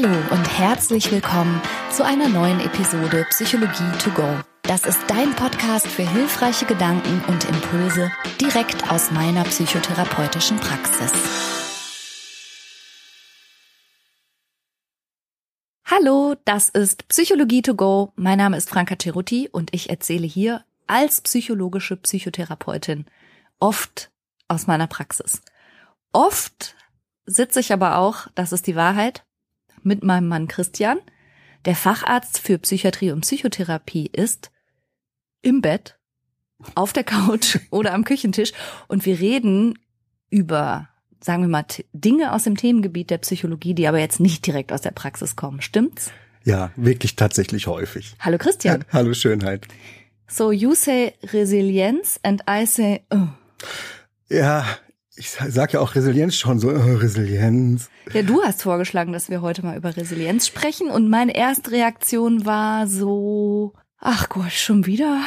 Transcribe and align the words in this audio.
Hallo 0.00 0.14
und 0.30 0.58
herzlich 0.58 1.10
willkommen 1.10 1.60
zu 1.90 2.04
einer 2.04 2.28
neuen 2.28 2.60
Episode 2.60 3.26
Psychologie 3.30 3.90
to 3.98 4.10
go. 4.10 4.28
Das 4.62 4.86
ist 4.86 5.00
dein 5.08 5.34
Podcast 5.34 5.88
für 5.88 6.08
hilfreiche 6.08 6.66
Gedanken 6.66 7.20
und 7.26 7.44
Impulse 7.48 8.08
direkt 8.40 8.92
aus 8.92 9.10
meiner 9.10 9.42
psychotherapeutischen 9.42 10.58
Praxis. 10.58 11.12
Hallo, 15.84 16.36
das 16.44 16.68
ist 16.68 17.08
Psychologie 17.08 17.62
to 17.62 17.74
go. 17.74 18.12
Mein 18.14 18.38
Name 18.38 18.56
ist 18.56 18.68
Franka 18.68 18.94
Cerutti 18.96 19.48
und 19.50 19.74
ich 19.74 19.90
erzähle 19.90 20.28
hier 20.28 20.64
als 20.86 21.22
psychologische 21.22 21.96
Psychotherapeutin 21.96 23.06
oft 23.58 24.12
aus 24.46 24.68
meiner 24.68 24.86
Praxis. 24.86 25.42
Oft 26.12 26.76
sitze 27.26 27.58
ich 27.58 27.72
aber 27.72 27.96
auch, 27.96 28.28
das 28.36 28.52
ist 28.52 28.68
die 28.68 28.76
Wahrheit, 28.76 29.24
mit 29.82 30.02
meinem 30.02 30.28
Mann 30.28 30.48
Christian, 30.48 30.98
der 31.64 31.74
Facharzt 31.74 32.38
für 32.38 32.58
Psychiatrie 32.58 33.10
und 33.10 33.22
Psychotherapie 33.22 34.10
ist, 34.12 34.50
im 35.42 35.60
Bett, 35.60 35.98
auf 36.74 36.92
der 36.92 37.04
Couch 37.04 37.58
oder 37.70 37.94
am 37.94 38.04
Küchentisch 38.04 38.52
und 38.88 39.06
wir 39.06 39.18
reden 39.18 39.78
über, 40.30 40.88
sagen 41.20 41.42
wir 41.42 41.48
mal, 41.48 41.64
Dinge 41.92 42.32
aus 42.32 42.44
dem 42.44 42.56
Themengebiet 42.56 43.10
der 43.10 43.18
Psychologie, 43.18 43.74
die 43.74 43.86
aber 43.86 43.98
jetzt 43.98 44.20
nicht 44.20 44.46
direkt 44.46 44.72
aus 44.72 44.82
der 44.82 44.90
Praxis 44.90 45.36
kommen. 45.36 45.60
Stimmt's? 45.60 46.10
Ja, 46.44 46.70
wirklich 46.76 47.16
tatsächlich 47.16 47.66
häufig. 47.66 48.14
Hallo 48.20 48.38
Christian. 48.38 48.84
Hallo 48.92 49.14
Schönheit. 49.14 49.66
So 50.28 50.52
you 50.52 50.74
say 50.74 51.14
Resilienz 51.32 52.20
and 52.22 52.42
I 52.48 52.66
say 52.66 53.02
oh. 53.10 53.28
Ja, 54.30 54.66
ich 55.18 55.30
sag 55.30 55.72
ja 55.72 55.80
auch 55.80 55.94
Resilienz 55.94 56.36
schon 56.36 56.60
so, 56.60 56.68
oh, 56.68 56.96
Resilienz. 56.96 57.90
Ja, 58.12 58.22
du 58.22 58.42
hast 58.42 58.62
vorgeschlagen, 58.62 59.12
dass 59.12 59.28
wir 59.28 59.42
heute 59.42 59.64
mal 59.64 59.76
über 59.76 59.96
Resilienz 59.96 60.46
sprechen 60.46 60.90
und 60.90 61.10
meine 61.10 61.34
erste 61.34 61.72
Reaktion 61.72 62.46
war 62.46 62.86
so, 62.86 63.74
ach 63.98 64.28
Gott, 64.28 64.52
schon 64.52 64.86
wieder. 64.86 65.20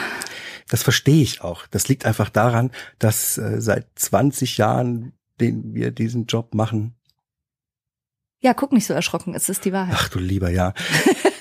Das 0.69 0.83
verstehe 0.83 1.21
ich 1.21 1.41
auch. 1.41 1.67
Das 1.67 1.89
liegt 1.89 2.05
einfach 2.05 2.29
daran, 2.29 2.71
dass 2.99 3.37
äh, 3.37 3.59
seit 3.59 3.87
20 3.95 4.57
Jahren, 4.57 5.11
den 5.41 5.73
wir 5.73 5.91
diesen 5.91 6.25
Job 6.25 6.55
machen. 6.55 6.95
Ja, 8.39 8.53
guck 8.53 8.71
nicht 8.71 8.87
so 8.87 8.93
erschrocken, 8.93 9.35
es 9.35 9.49
ist 9.49 9.65
die 9.65 9.73
Wahrheit. 9.73 9.95
Ach 9.97 10.09
du 10.09 10.19
lieber, 10.19 10.49
ja. 10.49 10.73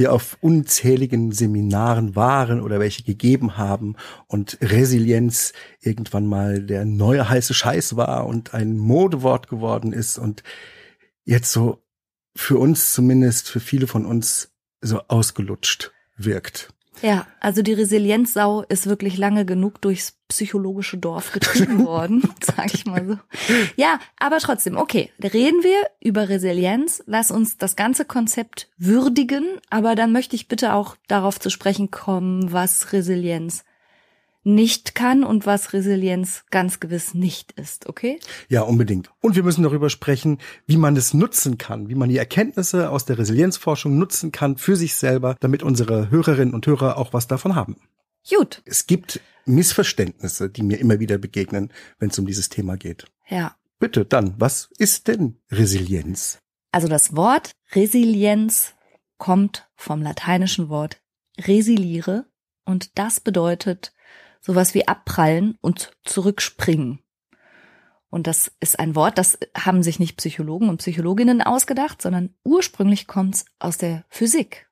wir 0.00 0.14
auf 0.14 0.38
unzähligen 0.40 1.30
Seminaren 1.30 2.16
waren 2.16 2.62
oder 2.62 2.80
welche 2.80 3.02
gegeben 3.02 3.58
haben 3.58 3.96
und 4.28 4.56
Resilienz 4.62 5.52
irgendwann 5.82 6.26
mal 6.26 6.62
der 6.62 6.86
neue 6.86 7.28
heiße 7.28 7.52
Scheiß 7.52 7.96
war 7.96 8.26
und 8.26 8.54
ein 8.54 8.78
Modewort 8.78 9.48
geworden 9.48 9.92
ist 9.92 10.16
und 10.16 10.42
jetzt 11.24 11.52
so 11.52 11.84
für 12.34 12.58
uns 12.58 12.94
zumindest, 12.94 13.50
für 13.50 13.60
viele 13.60 13.86
von 13.86 14.06
uns 14.06 14.50
so 14.80 15.02
ausgelutscht 15.08 15.92
wirkt. 16.16 16.72
Ja, 17.02 17.26
also 17.40 17.62
die 17.62 17.72
Resilienzsau 17.72 18.62
ist 18.62 18.86
wirklich 18.86 19.16
lange 19.16 19.44
genug 19.44 19.80
durchs 19.80 20.12
psychologische 20.28 20.98
Dorf 20.98 21.32
getrieben 21.32 21.84
worden, 21.86 22.22
sag 22.42 22.74
ich 22.74 22.86
mal 22.86 23.06
so. 23.06 23.18
Ja, 23.76 23.98
aber 24.18 24.38
trotzdem, 24.38 24.76
okay, 24.76 25.10
reden 25.22 25.62
wir 25.62 25.78
über 26.00 26.28
Resilienz. 26.28 27.02
Lass 27.06 27.30
uns 27.30 27.56
das 27.56 27.76
ganze 27.76 28.04
Konzept 28.04 28.68
würdigen, 28.76 29.44
aber 29.70 29.94
dann 29.94 30.12
möchte 30.12 30.36
ich 30.36 30.48
bitte 30.48 30.74
auch 30.74 30.96
darauf 31.08 31.40
zu 31.40 31.50
sprechen 31.50 31.90
kommen, 31.90 32.52
was 32.52 32.92
Resilienz 32.92 33.64
nicht 34.42 34.94
kann 34.94 35.22
und 35.24 35.46
was 35.46 35.72
Resilienz 35.72 36.44
ganz 36.50 36.80
gewiss 36.80 37.14
nicht 37.14 37.52
ist, 37.52 37.88
okay? 37.88 38.18
Ja, 38.48 38.62
unbedingt. 38.62 39.10
Und 39.20 39.36
wir 39.36 39.42
müssen 39.42 39.62
darüber 39.62 39.90
sprechen, 39.90 40.38
wie 40.66 40.76
man 40.76 40.96
es 40.96 41.12
nutzen 41.14 41.58
kann, 41.58 41.88
wie 41.88 41.94
man 41.94 42.08
die 42.08 42.16
Erkenntnisse 42.16 42.90
aus 42.90 43.04
der 43.04 43.18
Resilienzforschung 43.18 43.98
nutzen 43.98 44.32
kann 44.32 44.56
für 44.56 44.76
sich 44.76 44.94
selber, 44.94 45.36
damit 45.40 45.62
unsere 45.62 46.10
Hörerinnen 46.10 46.54
und 46.54 46.66
Hörer 46.66 46.96
auch 46.96 47.12
was 47.12 47.28
davon 47.28 47.54
haben. 47.54 47.76
Gut. 48.28 48.62
Es 48.64 48.86
gibt 48.86 49.20
Missverständnisse, 49.46 50.48
die 50.48 50.62
mir 50.62 50.78
immer 50.78 51.00
wieder 51.00 51.18
begegnen, 51.18 51.72
wenn 51.98 52.10
es 52.10 52.18
um 52.18 52.26
dieses 52.26 52.48
Thema 52.48 52.76
geht. 52.76 53.06
Ja. 53.28 53.56
Bitte, 53.78 54.04
dann, 54.04 54.34
was 54.38 54.70
ist 54.78 55.08
denn 55.08 55.38
Resilienz? 55.50 56.38
Also 56.72 56.86
das 56.86 57.16
Wort 57.16 57.52
Resilienz 57.72 58.74
kommt 59.18 59.68
vom 59.74 60.02
lateinischen 60.02 60.68
Wort 60.68 61.00
resiliere 61.38 62.26
und 62.64 62.98
das 62.98 63.20
bedeutet 63.20 63.92
sowas 64.40 64.74
wie 64.74 64.88
abprallen 64.88 65.56
und 65.60 65.92
zurückspringen. 66.04 67.00
Und 68.10 68.26
das 68.26 68.50
ist 68.58 68.78
ein 68.78 68.96
Wort, 68.96 69.18
das 69.18 69.38
haben 69.56 69.82
sich 69.82 70.00
nicht 70.00 70.16
Psychologen 70.16 70.68
und 70.68 70.78
Psychologinnen 70.78 71.42
ausgedacht, 71.42 72.02
sondern 72.02 72.34
ursprünglich 72.44 73.06
kommt 73.06 73.36
es 73.36 73.44
aus 73.60 73.78
der 73.78 74.04
Physik. 74.08 74.68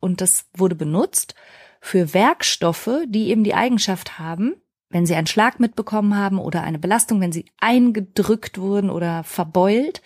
Und 0.00 0.20
das 0.20 0.46
wurde 0.54 0.76
benutzt 0.76 1.34
für 1.80 2.14
Werkstoffe, 2.14 2.90
die 3.06 3.28
eben 3.28 3.42
die 3.42 3.54
Eigenschaft 3.54 4.18
haben, 4.20 4.54
wenn 4.90 5.06
sie 5.06 5.16
einen 5.16 5.26
Schlag 5.26 5.58
mitbekommen 5.60 6.16
haben 6.16 6.38
oder 6.38 6.62
eine 6.62 6.78
Belastung, 6.78 7.20
wenn 7.20 7.32
sie 7.32 7.46
eingedrückt 7.58 8.58
wurden 8.58 8.90
oder 8.90 9.24
verbeult, 9.24 10.00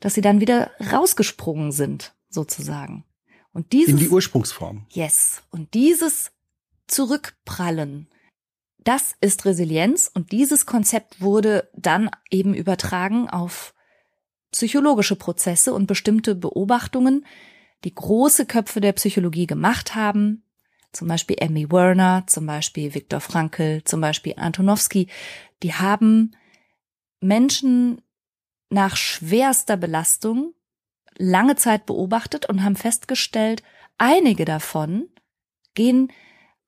dass 0.00 0.14
sie 0.14 0.20
dann 0.20 0.40
wieder 0.40 0.72
rausgesprungen 0.92 1.72
sind, 1.72 2.14
sozusagen. 2.28 3.04
Und 3.52 3.72
dieses, 3.72 3.90
In 3.90 3.98
die 3.98 4.08
Ursprungsform. 4.08 4.86
Yes. 4.90 5.42
Und 5.50 5.74
dieses 5.74 6.32
Zurückprallen, 6.86 8.08
das 8.84 9.14
ist 9.20 9.44
Resilienz 9.44 10.10
und 10.12 10.32
dieses 10.32 10.66
Konzept 10.66 11.20
wurde 11.20 11.68
dann 11.74 12.10
eben 12.30 12.54
übertragen 12.54 13.28
auf 13.28 13.74
psychologische 14.52 15.16
Prozesse 15.16 15.74
und 15.74 15.86
bestimmte 15.86 16.34
Beobachtungen, 16.34 17.26
die 17.84 17.94
große 17.94 18.46
Köpfe 18.46 18.80
der 18.80 18.92
Psychologie 18.92 19.46
gemacht 19.46 19.94
haben, 19.94 20.44
zum 20.92 21.08
Beispiel 21.08 21.36
Emmy 21.38 21.70
Werner, 21.70 22.24
zum 22.26 22.46
Beispiel 22.46 22.94
Viktor 22.94 23.20
Frankl, 23.20 23.82
zum 23.84 24.00
Beispiel 24.00 24.34
Antonowski, 24.36 25.08
die 25.62 25.74
haben 25.74 26.32
Menschen 27.20 28.02
nach 28.70 28.96
schwerster 28.96 29.76
Belastung 29.76 30.54
lange 31.16 31.56
Zeit 31.56 31.86
beobachtet 31.86 32.46
und 32.46 32.64
haben 32.64 32.76
festgestellt, 32.76 33.62
einige 33.98 34.44
davon 34.44 35.08
gehen 35.74 36.10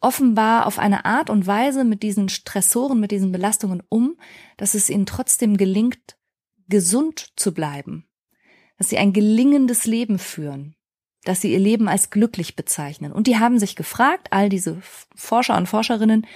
offenbar 0.03 0.67
auf 0.67 0.79
eine 0.79 1.05
Art 1.05 1.31
und 1.31 1.47
Weise 1.47 1.85
mit 1.85 2.03
diesen 2.03 2.29
Stressoren, 2.29 3.01
mit 3.01 3.11
diesen 3.11 3.33
Belastungen 3.33 3.83
um, 3.89 4.17
dass 4.57 4.75
es 4.75 4.91
ihnen 4.91 5.07
trotzdem 5.07 5.57
gelingt, 5.57 6.17
gesund 6.69 7.33
zu 7.37 7.53
bleiben, 7.53 8.07
dass 8.79 8.89
sie 8.89 8.99
ein 8.99 9.13
gelingendes 9.13 9.85
Leben 9.87 10.19
führen, 10.19 10.75
dass 11.25 11.41
sie 11.41 11.53
ihr 11.53 11.59
Leben 11.59 11.89
als 11.89 12.11
glücklich 12.11 12.57
bezeichnen. 12.57 13.13
Und 13.13 13.27
die 13.27 13.39
haben 13.39 13.59
sich 13.59 13.77
gefragt, 13.77 14.29
all 14.31 14.49
diese 14.49 14.81
Forscher 15.15 15.57
und 15.57 15.69
Forscherinnen, 15.69 16.27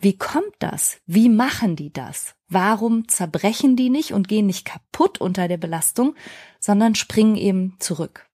wie 0.00 0.18
kommt 0.18 0.54
das? 0.58 0.98
Wie 1.06 1.28
machen 1.28 1.76
die 1.76 1.92
das? 1.92 2.34
Warum 2.48 3.08
zerbrechen 3.08 3.76
die 3.76 3.90
nicht 3.90 4.12
und 4.12 4.28
gehen 4.28 4.46
nicht 4.46 4.64
kaputt 4.64 5.18
unter 5.18 5.48
der 5.48 5.56
Belastung, 5.56 6.14
sondern 6.60 6.94
springen 6.94 7.36
eben 7.36 7.76
zurück? 7.78 8.28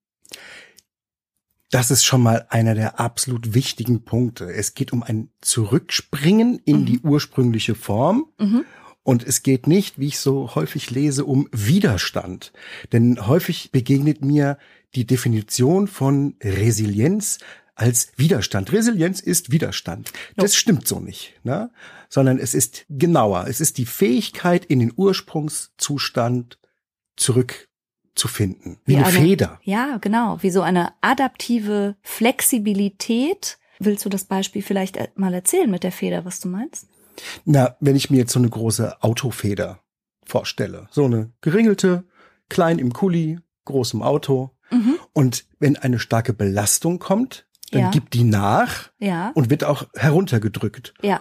Das 1.71 1.93
ist 1.93 2.05
schon 2.05 2.23
mal 2.23 2.47
einer 2.51 2.75
der 2.75 2.99
absolut 2.99 3.55
wichtigen 3.55 4.05
Punkte. 4.05 4.53
Es 4.53 4.75
geht 4.75 4.93
um 4.93 5.03
ein 5.05 5.31
Zurückspringen 5.41 6.59
in 6.65 6.81
mhm. 6.81 6.87
die 6.87 7.01
ursprüngliche 7.01 7.77
Form. 7.77 8.27
Mhm. 8.39 8.65
Und 9.03 9.25
es 9.25 9.43
geht 9.43 9.67
nicht, 9.67 9.99
wie 9.99 10.09
ich 10.09 10.19
so 10.19 10.55
häufig 10.55 10.91
lese, 10.91 11.25
um 11.25 11.49
Widerstand. 11.53 12.53
Denn 12.93 13.27
häufig 13.27 13.71
begegnet 13.71 14.23
mir 14.23 14.59
die 14.95 15.07
Definition 15.07 15.87
von 15.87 16.37
Resilienz 16.43 17.39
als 17.77 18.13
Widerstand. 18.17 18.73
Resilienz 18.73 19.21
ist 19.21 19.53
Widerstand. 19.53 20.13
Das 20.37 20.55
stimmt 20.55 20.87
so 20.87 21.01
nicht, 21.01 21.35
ne? 21.45 21.71
sondern 22.11 22.39
es 22.39 22.53
ist 22.53 22.85
genauer. 22.91 23.47
Es 23.49 23.61
ist 23.61 23.79
die 23.79 23.87
Fähigkeit, 23.87 24.67
in 24.67 24.81
den 24.81 24.93
Ursprungszustand 24.95 26.59
zurück 27.17 27.70
zu 28.15 28.29
finden. 28.29 28.79
Wie, 28.85 28.93
wie 28.93 28.97
eine, 28.97 29.07
eine 29.07 29.19
Feder. 29.19 29.61
Ja, 29.63 29.99
genau. 30.01 30.39
Wie 30.41 30.51
so 30.51 30.63
eine 30.63 30.93
adaptive 31.01 31.97
Flexibilität. 32.03 33.59
Willst 33.79 34.05
du 34.05 34.09
das 34.09 34.25
Beispiel 34.25 34.63
vielleicht 34.63 34.99
mal 35.17 35.33
erzählen 35.33 35.71
mit 35.71 35.85
der 35.85 35.93
Feder, 35.93 36.25
was 36.25 36.41
du 36.41 36.49
meinst? 36.49 36.89
Na, 37.45 37.77
wenn 37.81 37.97
ich 37.97 38.11
mir 38.11 38.19
jetzt 38.19 38.33
so 38.33 38.39
eine 38.39 38.49
große 38.49 39.03
Autofeder 39.03 39.81
vorstelle, 40.25 40.89
so 40.91 41.05
eine 41.05 41.33
geringelte, 41.41 42.05
klein 42.49 42.79
im 42.79 42.93
Kuli, 42.93 43.39
großem 43.65 44.03
Auto. 44.03 44.51
Mhm. 44.71 44.97
Und 45.13 45.47
wenn 45.59 45.77
eine 45.77 45.99
starke 45.99 46.33
Belastung 46.33 46.99
kommt, 46.99 47.47
dann 47.71 47.83
ja. 47.83 47.91
gibt 47.91 48.15
die 48.15 48.25
nach 48.25 48.91
ja. 48.99 49.31
und 49.35 49.51
wird 49.51 49.65
auch 49.65 49.87
heruntergedrückt. 49.95 50.95
Ja. 51.03 51.21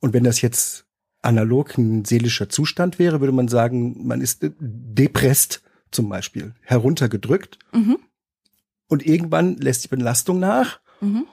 Und 0.00 0.12
wenn 0.12 0.24
das 0.24 0.40
jetzt 0.40 0.86
analog 1.22 1.76
ein 1.78 2.04
seelischer 2.04 2.48
Zustand 2.48 2.98
wäre, 2.98 3.20
würde 3.20 3.32
man 3.32 3.48
sagen, 3.48 4.06
man 4.06 4.20
ist 4.20 4.46
depresst 4.58 5.62
zum 5.90 6.08
Beispiel 6.08 6.54
heruntergedrückt 6.62 7.58
mhm. 7.72 7.98
und 8.88 9.04
irgendwann 9.06 9.56
lässt 9.56 9.84
die 9.84 9.88
Belastung 9.88 10.38
nach 10.38 10.80
mhm. 11.00 11.26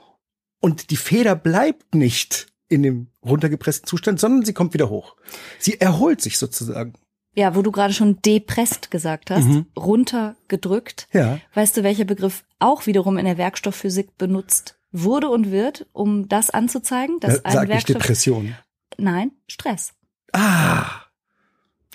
und 0.60 0.90
die 0.90 0.96
Feder 0.96 1.34
bleibt 1.36 1.94
nicht 1.94 2.46
in 2.68 2.82
dem 2.82 3.08
runtergepressten 3.24 3.86
Zustand, 3.86 4.18
sondern 4.20 4.44
sie 4.44 4.52
kommt 4.52 4.74
wieder 4.74 4.88
hoch. 4.90 5.16
Sie 5.58 5.80
erholt 5.80 6.20
sich 6.20 6.36
sozusagen. 6.38 6.94
ja, 7.34 7.54
wo 7.54 7.62
du 7.62 7.70
gerade 7.70 7.92
schon 7.92 8.20
depresst 8.22 8.90
gesagt 8.90 9.30
hast, 9.30 9.44
Mhm. 9.46 9.66
runtergedrückt. 9.76 11.06
Ja. 11.12 11.38
Weißt 11.54 11.76
du, 11.76 11.82
welcher 11.82 12.04
Begriff 12.04 12.44
auch 12.58 12.86
wiederum 12.86 13.18
in 13.18 13.26
der 13.26 13.36
Werkstoffphysik 13.38 14.16
benutzt 14.18 14.78
wurde 14.90 15.28
und 15.28 15.50
wird, 15.50 15.86
um 15.92 16.28
das 16.28 16.48
anzuzeigen, 16.50 17.20
dass 17.20 17.36
Äh, 17.36 17.40
ein 17.44 17.52
Sag 17.52 17.68
Werkstoff 17.68 17.96
Depression. 17.98 18.54
Nein, 18.96 19.32
Stress. 19.46 19.92
Ah, 20.32 20.86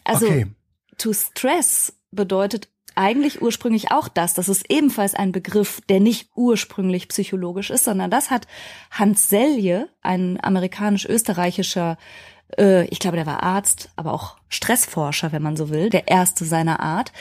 Also 0.03 0.27
okay. 0.27 0.47
to 0.97 1.11
stress 1.13 1.93
bedeutet 2.11 2.69
eigentlich 2.95 3.41
ursprünglich 3.41 3.91
auch 3.91 4.07
das. 4.07 4.33
Das 4.33 4.49
ist 4.49 4.69
ebenfalls 4.69 5.15
ein 5.15 5.31
Begriff, 5.31 5.81
der 5.87 5.99
nicht 5.99 6.29
ursprünglich 6.35 7.07
psychologisch 7.07 7.69
ist, 7.69 7.85
sondern 7.85 8.11
das 8.11 8.29
hat 8.29 8.47
Hans 8.91 9.29
Selye, 9.29 9.87
ein 10.01 10.37
amerikanisch-österreichischer, 10.43 11.97
äh, 12.57 12.85
ich 12.87 12.99
glaube, 12.99 13.17
der 13.17 13.25
war 13.25 13.43
Arzt, 13.43 13.89
aber 13.95 14.13
auch 14.13 14.37
Stressforscher, 14.49 15.31
wenn 15.31 15.41
man 15.41 15.55
so 15.55 15.69
will, 15.69 15.89
der 15.89 16.07
erste 16.07 16.45
seiner 16.45 16.81
Art. 16.81 17.13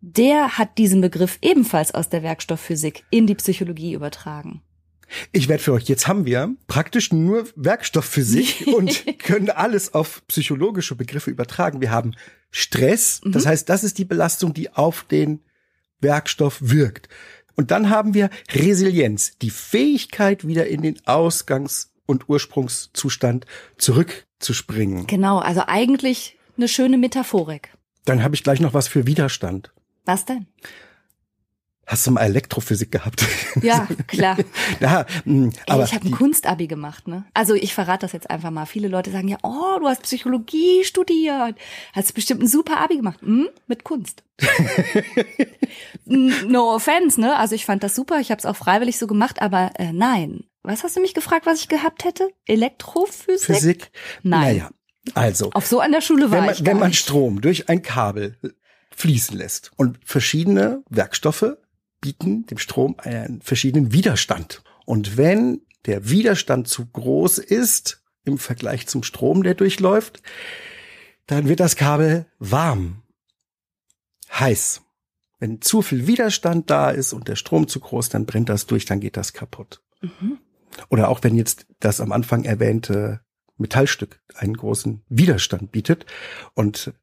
Der 0.00 0.58
hat 0.58 0.78
diesen 0.78 1.00
Begriff 1.00 1.38
ebenfalls 1.40 1.94
aus 1.94 2.08
der 2.08 2.22
Werkstoffphysik 2.22 3.04
in 3.10 3.26
die 3.26 3.34
Psychologie 3.34 3.92
übertragen. 3.92 4.62
Ich 5.32 5.48
werde 5.48 5.62
für 5.62 5.72
euch, 5.72 5.84
jetzt 5.84 6.08
haben 6.08 6.24
wir 6.26 6.54
praktisch 6.66 7.12
nur 7.12 7.46
Werkstoffphysik 7.56 8.66
und 8.76 9.04
können 9.18 9.50
alles 9.50 9.94
auf 9.94 10.22
psychologische 10.28 10.94
Begriffe 10.96 11.30
übertragen. 11.30 11.80
Wir 11.80 11.90
haben 11.90 12.12
Stress, 12.50 13.20
Mhm. 13.24 13.32
das 13.32 13.46
heißt, 13.46 13.68
das 13.68 13.84
ist 13.84 13.98
die 13.98 14.04
Belastung, 14.04 14.54
die 14.54 14.72
auf 14.72 15.04
den 15.04 15.40
Werkstoff 16.00 16.58
wirkt. 16.60 17.08
Und 17.54 17.70
dann 17.70 17.88
haben 17.88 18.12
wir 18.14 18.28
Resilienz, 18.52 19.38
die 19.38 19.50
Fähigkeit, 19.50 20.46
wieder 20.46 20.66
in 20.66 20.82
den 20.82 20.98
Ausgangs- 21.06 21.92
und 22.04 22.28
Ursprungszustand 22.28 23.46
zurückzuspringen. 23.78 25.06
Genau, 25.06 25.38
also 25.38 25.62
eigentlich 25.66 26.36
eine 26.56 26.68
schöne 26.68 26.98
Metaphorik. 26.98 27.70
Dann 28.04 28.22
habe 28.22 28.34
ich 28.34 28.42
gleich 28.44 28.60
noch 28.60 28.74
was 28.74 28.88
für 28.88 29.06
Widerstand. 29.06 29.72
Was 30.04 30.24
denn? 30.24 30.46
Hast 31.86 32.04
du 32.06 32.10
mal 32.10 32.22
Elektrophysik 32.22 32.90
gehabt? 32.90 33.24
Ja, 33.62 33.86
klar. 34.08 34.36
ja, 34.80 35.06
mh, 35.24 35.50
Ey, 35.66 35.72
aber 35.72 35.84
ich 35.84 35.94
habe 35.94 36.06
ein 36.06 36.10
Kunstabi 36.10 36.66
gemacht, 36.66 37.06
ne? 37.06 37.24
Also 37.32 37.54
ich 37.54 37.74
verrate 37.74 38.00
das 38.00 38.12
jetzt 38.12 38.28
einfach 38.28 38.50
mal. 38.50 38.66
Viele 38.66 38.88
Leute 38.88 39.12
sagen 39.12 39.28
ja, 39.28 39.38
oh, 39.44 39.78
du 39.78 39.86
hast 39.86 40.02
Psychologie 40.02 40.82
studiert. 40.82 41.54
Hast 41.92 42.12
bestimmt 42.14 42.42
ein 42.42 42.48
super 42.48 42.78
Abi 42.80 42.96
gemacht. 42.96 43.20
Hm? 43.22 43.48
Mit 43.68 43.84
Kunst. 43.84 44.24
No 46.04 46.74
offense, 46.74 47.20
ne? 47.20 47.36
Also 47.36 47.54
ich 47.54 47.64
fand 47.66 47.82
das 47.82 47.94
super. 47.94 48.20
Ich 48.20 48.30
habe 48.30 48.38
es 48.38 48.46
auch 48.46 48.56
freiwillig 48.56 48.98
so 48.98 49.06
gemacht, 49.06 49.42
aber 49.42 49.72
äh, 49.78 49.92
nein. 49.92 50.44
Was 50.62 50.84
hast 50.84 50.96
du 50.96 51.00
mich 51.00 51.14
gefragt, 51.14 51.46
was 51.46 51.60
ich 51.60 51.68
gehabt 51.68 52.04
hätte? 52.04 52.28
Elektrophysik? 52.46 53.44
Physik. 53.44 53.90
Nein. 54.22 54.56
Naja, 54.56 54.70
also. 55.14 55.50
Auf 55.52 55.66
so 55.66 55.80
einer 55.80 56.00
Schule 56.00 56.30
war 56.30 56.42
wenn 56.42 56.50
ich 56.50 56.58
man, 56.58 56.64
gar 56.64 56.74
wenn 56.74 56.80
man. 56.80 56.92
Strom 56.92 57.40
durch 57.40 57.68
ein 57.68 57.82
Kabel 57.82 58.36
fließen 58.94 59.36
lässt 59.36 59.70
und 59.76 59.98
verschiedene 60.04 60.82
Werkstoffe 60.88 61.56
bieten 62.06 62.46
dem 62.46 62.58
Strom 62.58 62.94
einen 62.98 63.42
verschiedenen 63.42 63.92
Widerstand. 63.92 64.62
Und 64.84 65.16
wenn 65.16 65.62
der 65.86 66.08
Widerstand 66.08 66.68
zu 66.68 66.86
groß 66.86 67.38
ist 67.38 68.04
im 68.22 68.38
Vergleich 68.38 68.86
zum 68.86 69.02
Strom, 69.02 69.42
der 69.42 69.54
durchläuft, 69.54 70.22
dann 71.26 71.48
wird 71.48 71.58
das 71.58 71.74
Kabel 71.74 72.26
warm, 72.38 73.02
heiß. 74.32 74.82
Wenn 75.40 75.60
zu 75.60 75.82
viel 75.82 76.06
Widerstand 76.06 76.70
da 76.70 76.90
ist 76.90 77.12
und 77.12 77.26
der 77.26 77.34
Strom 77.34 77.66
zu 77.66 77.80
groß, 77.80 78.08
dann 78.08 78.24
brennt 78.24 78.50
das 78.50 78.66
durch, 78.66 78.84
dann 78.84 79.00
geht 79.00 79.16
das 79.16 79.32
kaputt. 79.32 79.82
Mhm. 80.00 80.38
Oder 80.88 81.08
auch 81.08 81.24
wenn 81.24 81.34
jetzt 81.34 81.66
das 81.80 82.00
am 82.00 82.12
Anfang 82.12 82.44
erwähnte 82.44 83.20
Metallstück 83.56 84.20
einen 84.36 84.56
großen 84.56 85.02
Widerstand 85.08 85.72
bietet 85.72 86.06
und 86.54 86.94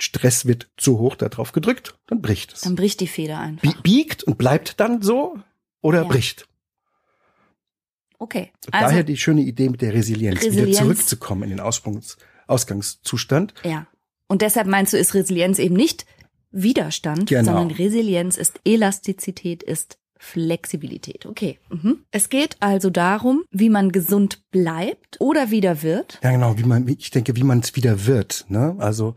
Stress 0.00 0.46
wird 0.46 0.68
zu 0.76 0.98
hoch 0.98 1.16
darauf 1.16 1.52
gedrückt, 1.52 1.98
dann 2.06 2.20
bricht 2.22 2.52
es. 2.52 2.60
Dann 2.62 2.76
bricht 2.76 3.00
die 3.00 3.06
Feder 3.08 3.38
einfach. 3.40 3.62
Bie- 3.62 3.82
Biegt 3.82 4.22
und 4.24 4.38
bleibt 4.38 4.78
dann 4.80 5.02
so 5.02 5.38
oder 5.80 6.02
Ja. 6.02 6.08
bricht. 6.08 6.46
Okay. 8.18 8.52
Also, 8.72 8.86
Daher 8.86 9.04
die 9.04 9.16
schöne 9.16 9.42
Idee 9.42 9.68
mit 9.68 9.80
der 9.80 9.94
Resilienz, 9.94 10.42
Resilienz. 10.42 10.68
wieder 10.68 10.78
zurückzukommen 10.78 11.44
in 11.44 11.50
den 11.50 11.60
Aussprungs 11.60 12.16
Ausgangszustand. 12.46 13.54
ja. 13.64 13.86
Und 14.30 14.42
deshalb 14.42 14.66
meinst 14.66 14.92
du, 14.92 14.98
ist 14.98 15.14
Resilienz 15.14 15.58
eben 15.58 15.74
nicht 15.74 16.04
Widerstand, 16.50 17.30
Genau. 17.30 17.44
sondern 17.44 17.70
Resilienz 17.70 18.36
ist 18.36 18.60
Elastizität, 18.64 19.62
ist 19.62 19.98
Flexibilität. 20.18 21.24
Okay. 21.24 21.58
Mhm. 21.70 22.04
Es 22.10 22.28
geht 22.28 22.56
also 22.60 22.90
darum, 22.90 23.44
wie 23.50 23.70
man 23.70 23.90
gesund 23.90 24.42
bleibt 24.50 25.18
oder 25.20 25.50
wieder 25.50 25.82
wird. 25.82 26.18
Ja, 26.22 26.30
genau, 26.32 26.58
wie 26.58 26.64
man, 26.64 26.86
ich 26.88 27.10
denke, 27.10 27.36
wie 27.36 27.42
man 27.42 27.60
es 27.60 27.74
wieder 27.74 28.04
wird. 28.04 28.44
Ne? 28.48 28.76
Also 28.78 29.16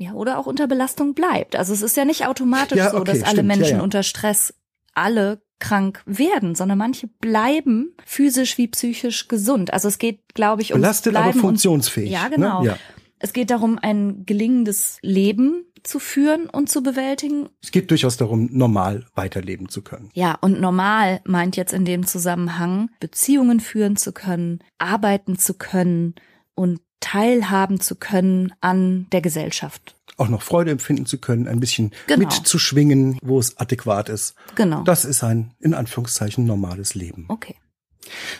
Ja, 0.00 0.14
oder 0.14 0.38
auch 0.38 0.46
unter 0.46 0.66
Belastung 0.66 1.12
bleibt. 1.12 1.56
Also 1.56 1.74
es 1.74 1.82
ist 1.82 1.94
ja 1.94 2.06
nicht 2.06 2.26
automatisch 2.26 2.78
Ja, 2.78 2.90
so, 2.90 2.96
okay, 2.96 3.12
dass 3.12 3.22
alle 3.22 3.32
stimmt, 3.32 3.50
ja, 3.50 3.56
Menschen 3.56 3.76
ja. 3.76 3.82
unter 3.82 4.02
Stress 4.02 4.54
alle 4.94 5.42
krank 5.58 6.02
werden, 6.06 6.54
sondern 6.54 6.78
manche 6.78 7.06
bleiben 7.06 7.94
physisch 8.06 8.56
wie 8.56 8.66
psychisch 8.68 9.28
gesund. 9.28 9.74
Also 9.74 9.88
es 9.88 9.98
geht, 9.98 10.32
glaube 10.32 10.62
ich, 10.62 10.72
um 10.72 10.80
belastet, 10.80 11.14
aber 11.14 11.24
Bleiben 11.24 11.38
und 11.40 11.42
funktionsfähig. 11.42 12.10
Ja, 12.10 12.28
genau. 12.28 12.62
Ne? 12.62 12.68
Ja. 12.68 12.76
Es 13.18 13.34
geht 13.34 13.50
darum, 13.50 13.78
ein 13.78 14.24
gelingendes 14.24 14.96
Leben 15.02 15.66
zu 15.82 15.98
führen 15.98 16.48
und 16.48 16.70
zu 16.70 16.82
bewältigen. 16.82 17.50
Es 17.62 17.70
geht 17.70 17.90
durchaus 17.90 18.16
darum, 18.16 18.48
normal 18.50 19.04
weiterleben 19.14 19.68
zu 19.68 19.82
können. 19.82 20.08
Ja, 20.14 20.38
und 20.40 20.62
normal 20.62 21.20
meint 21.24 21.58
jetzt 21.58 21.74
in 21.74 21.84
dem 21.84 22.06
Zusammenhang, 22.06 22.88
Beziehungen 23.00 23.60
führen 23.60 23.96
zu 23.96 24.12
können, 24.12 24.60
arbeiten 24.78 25.36
zu 25.36 25.52
können 25.52 26.14
und 26.54 26.80
teilhaben 27.00 27.80
zu 27.80 27.94
können 27.96 28.52
an 28.60 29.06
der 29.12 29.20
Gesellschaft. 29.20 29.96
Auch 30.16 30.28
noch 30.28 30.42
Freude 30.42 30.70
empfinden 30.70 31.06
zu 31.06 31.18
können, 31.18 31.48
ein 31.48 31.60
bisschen 31.60 31.92
Genau. 32.06 32.20
mitzuschwingen, 32.28 33.18
wo 33.22 33.38
es 33.38 33.56
adäquat 33.56 34.08
ist. 34.10 34.34
Genau. 34.54 34.82
Das 34.82 35.04
ist 35.06 35.24
ein, 35.24 35.54
in 35.60 35.72
Anführungszeichen, 35.74 36.44
normales 36.44 36.94
Leben. 36.94 37.24
okay. 37.28 37.56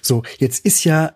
So, 0.02 0.22
jetzt 0.38 0.64
ist 0.64 0.84
ja 0.84 1.14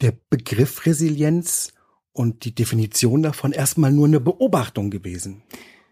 der 0.00 0.12
Begriff 0.30 0.84
Resilienz 0.84 1.72
und 2.12 2.44
die 2.44 2.54
Definition 2.54 3.22
davon 3.22 3.52
erstmal 3.52 3.92
nur 3.92 4.06
eine 4.06 4.20
Beobachtung 4.20 4.90
gewesen. 4.90 5.42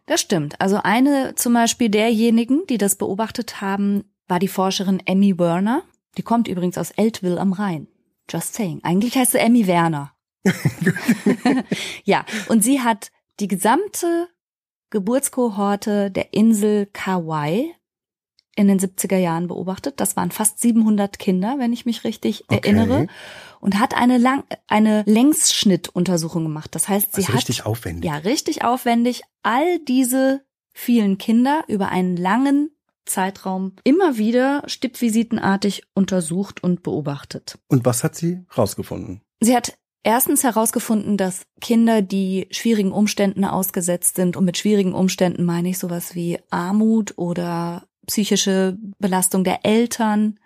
Das 0.07 0.21
stimmt. 0.21 0.61
Also 0.61 0.81
eine 0.83 1.35
zum 1.37 1.55
Beispiel 1.55 1.89
derjenigen, 1.89 2.63
die 2.69 2.77
das 2.77 2.97
beobachtet 2.97 3.61
haben, 3.61 4.05
war 4.29 4.41
die 4.41 4.49
Forscherin 4.49 5.01
Emmy 5.07 5.39
Werner. 5.39 5.83
Die 6.19 6.23
kommt 6.23 6.49
übrigens 6.49 6.77
aus 6.77 6.91
Eltville 6.91 7.41
am 7.41 7.53
Rhein. 7.53 7.87
Just 8.29 8.55
saying. 8.55 8.81
Eigentlich 8.83 9.17
heißt 9.17 9.33
sie 9.33 9.39
Emmy 9.39 9.67
Werner. 9.67 10.13
ja, 12.05 12.25
und 12.49 12.63
sie 12.65 12.81
hat 12.81 13.11
die 13.41 13.49
gesamte 13.49 14.29
Geburtskohorte 14.91 16.11
der 16.11 16.33
Insel 16.35 16.87
Kauai 16.93 17.75
in 18.57 18.67
den 18.69 18.79
70er 18.81 19.17
Jahren 19.17 19.47
beobachtet. 19.47 20.01
Das 20.01 20.17
waren 20.17 20.31
fast 20.33 20.61
700 20.61 21.19
Kinder, 21.19 21.57
wenn 21.59 21.73
ich 21.73 21.87
mich 21.87 22.05
richtig 22.05 22.45
Okay. 22.49 22.57
erinnere. 22.63 23.07
Und 23.61 23.79
hat 23.79 23.95
eine, 23.95 24.19
Lang 24.19 24.45
eine 24.67 25.03
Längsschnittuntersuchung 25.07 26.43
gemacht. 26.43 26.75
Das 26.75 26.89
heißt, 26.89 27.13
sie 27.15 27.19
Also 27.23 27.29
hat 27.29 27.37
richtig 27.37 27.65
aufwendig. 27.65 28.05
ja, 28.11 28.17
richtig 28.17 28.65
aufwendig. 28.65 29.23
All 29.43 29.79
diese 29.81 30.43
vielen 30.73 31.19
Kinder 31.19 31.65
über 31.69 31.89
einen 31.89 32.17
langen 32.17 32.71
Zeitraum 33.07 33.77
immer 33.85 34.19
wieder 34.19 34.63
stippvisitenartig 34.67 35.85
untersucht 35.95 36.63
und 36.63 36.83
beobachtet. 36.83 37.59
Und 37.69 37.85
was 37.85 38.05
hat 38.05 38.15
sie 38.17 38.45
rausgefunden? 38.57 39.23
Sie 39.41 39.57
hat 39.57 39.75
erstens 40.03 40.45
herausgefunden, 40.45 41.17
dass 41.17 41.43
Kinder, 41.61 42.03
die 42.03 42.49
schwierigen 42.51 42.93
Umständen 42.93 43.45
ausgesetzt 43.45 44.17
sind, 44.17 44.37
und 44.37 44.45
mit 44.45 44.59
schwierigen 44.59 44.95
Umständen 44.95 45.45
meine 45.45 45.71
ich 45.71 45.79
sowas 45.79 46.15
wie 46.15 46.39
Armut 46.51 47.15
oder 47.17 47.87
psychische 48.07 48.77
Belastung 48.99 49.45
der 49.45 49.65
Eltern, 49.65 50.39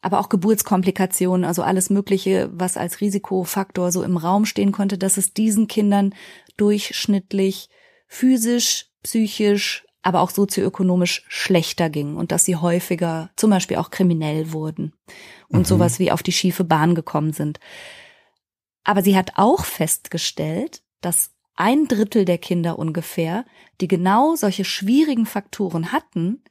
aber 0.00 0.18
auch 0.20 0.28
Geburtskomplikationen, 0.28 1.44
also 1.44 1.62
alles 1.62 1.88
Mögliche, 1.90 2.50
was 2.52 2.76
als 2.76 3.00
Risikofaktor 3.00 3.92
so 3.92 4.02
im 4.02 4.16
Raum 4.16 4.44
stehen 4.46 4.72
konnte, 4.72 4.98
dass 4.98 5.16
es 5.16 5.32
diesen 5.32 5.68
Kindern 5.68 6.14
durchschnittlich 6.56 7.68
physisch, 8.08 8.86
psychisch, 9.02 9.84
aber 10.02 10.20
auch 10.20 10.30
sozioökonomisch 10.30 11.24
schlechter 11.28 11.88
ging 11.88 12.16
und 12.16 12.32
dass 12.32 12.44
sie 12.44 12.56
häufiger 12.56 13.30
zum 13.36 13.50
Beispiel 13.50 13.76
auch 13.76 13.90
kriminell 13.90 14.52
wurden 14.52 14.92
und 15.48 15.60
Mhm. 15.60 15.64
sowas 15.64 15.98
wie 16.00 16.10
auf 16.10 16.24
die 16.24 16.32
schiefe 16.32 16.64
Bahn 16.64 16.96
gekommen 16.96 17.32
sind. 17.32 17.60
Aber 18.84 19.02
sie 19.02 19.16
hat 19.16 19.32
auch 19.36 19.64
festgestellt, 19.64 20.82
dass 21.00 21.30
ein 21.54 21.86
Drittel 21.86 22.24
der 22.24 22.38
Kinder 22.38 22.78
ungefähr, 22.78 23.44
die 23.80 23.88
genau 23.88 24.34
solche 24.34 24.64
schwierigen 24.64 25.26
Faktoren 25.26 25.92
hatten, 25.92 26.42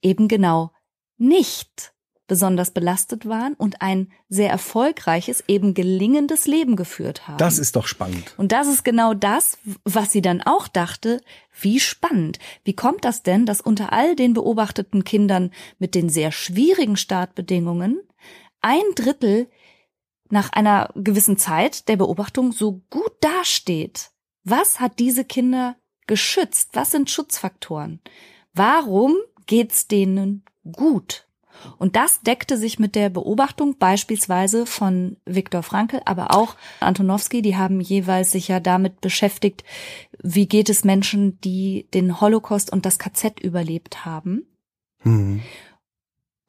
eben 0.00 0.28
genau 0.28 0.72
nicht 1.16 1.92
besonders 2.26 2.70
belastet 2.70 3.28
waren 3.28 3.52
und 3.54 3.82
ein 3.82 4.10
sehr 4.28 4.48
erfolgreiches, 4.48 5.44
eben 5.48 5.74
gelingendes 5.74 6.46
Leben 6.46 6.76
geführt 6.76 7.28
haben. 7.28 7.36
Das 7.36 7.58
ist 7.58 7.76
doch 7.76 7.86
spannend. 7.86 8.34
Und 8.38 8.52
das 8.52 8.68
ist 8.68 8.84
genau 8.84 9.12
das, 9.12 9.58
was 9.84 10.12
sie 10.12 10.22
dann 10.22 10.40
auch 10.40 10.66
dachte, 10.66 11.20
wie 11.60 11.78
spannend. 11.78 12.38
Wie 12.64 12.74
kommt 12.74 13.04
das 13.04 13.22
denn, 13.22 13.44
dass 13.44 13.60
unter 13.60 13.92
all 13.92 14.16
den 14.16 14.32
beobachteten 14.32 15.04
Kindern 15.04 15.50
mit 15.78 15.94
den 15.94 16.08
sehr 16.08 16.32
schwierigen 16.32 16.96
Startbedingungen 16.96 18.00
ein 18.62 18.80
Drittel 18.94 19.48
nach 20.32 20.50
einer 20.52 20.90
gewissen 20.94 21.36
Zeit 21.36 21.88
der 21.88 21.96
Beobachtung 21.96 22.52
so 22.52 22.80
gut 22.90 23.12
dasteht? 23.20 24.10
Was 24.44 24.80
hat 24.80 24.98
diese 24.98 25.24
Kinder 25.24 25.76
geschützt? 26.06 26.70
Was 26.72 26.90
sind 26.90 27.10
Schutzfaktoren? 27.10 28.00
Warum 28.54 29.14
geht's 29.46 29.88
denen 29.88 30.44
gut? 30.72 31.26
Und 31.78 31.96
das 31.96 32.22
deckte 32.22 32.56
sich 32.56 32.78
mit 32.78 32.94
der 32.94 33.10
Beobachtung 33.10 33.76
beispielsweise 33.76 34.64
von 34.64 35.18
Viktor 35.26 35.62
Frankl, 35.62 36.00
aber 36.06 36.34
auch 36.34 36.56
Antonowski, 36.80 37.42
die 37.42 37.56
haben 37.56 37.80
jeweils 37.80 38.32
sich 38.32 38.48
ja 38.48 38.58
damit 38.58 39.02
beschäftigt, 39.02 39.62
wie 40.22 40.48
geht 40.48 40.70
es 40.70 40.82
Menschen, 40.82 41.40
die 41.42 41.88
den 41.92 42.22
Holocaust 42.22 42.72
und 42.72 42.86
das 42.86 42.98
KZ 42.98 43.38
überlebt 43.38 44.06
haben. 44.06 44.46
Mhm. 45.04 45.42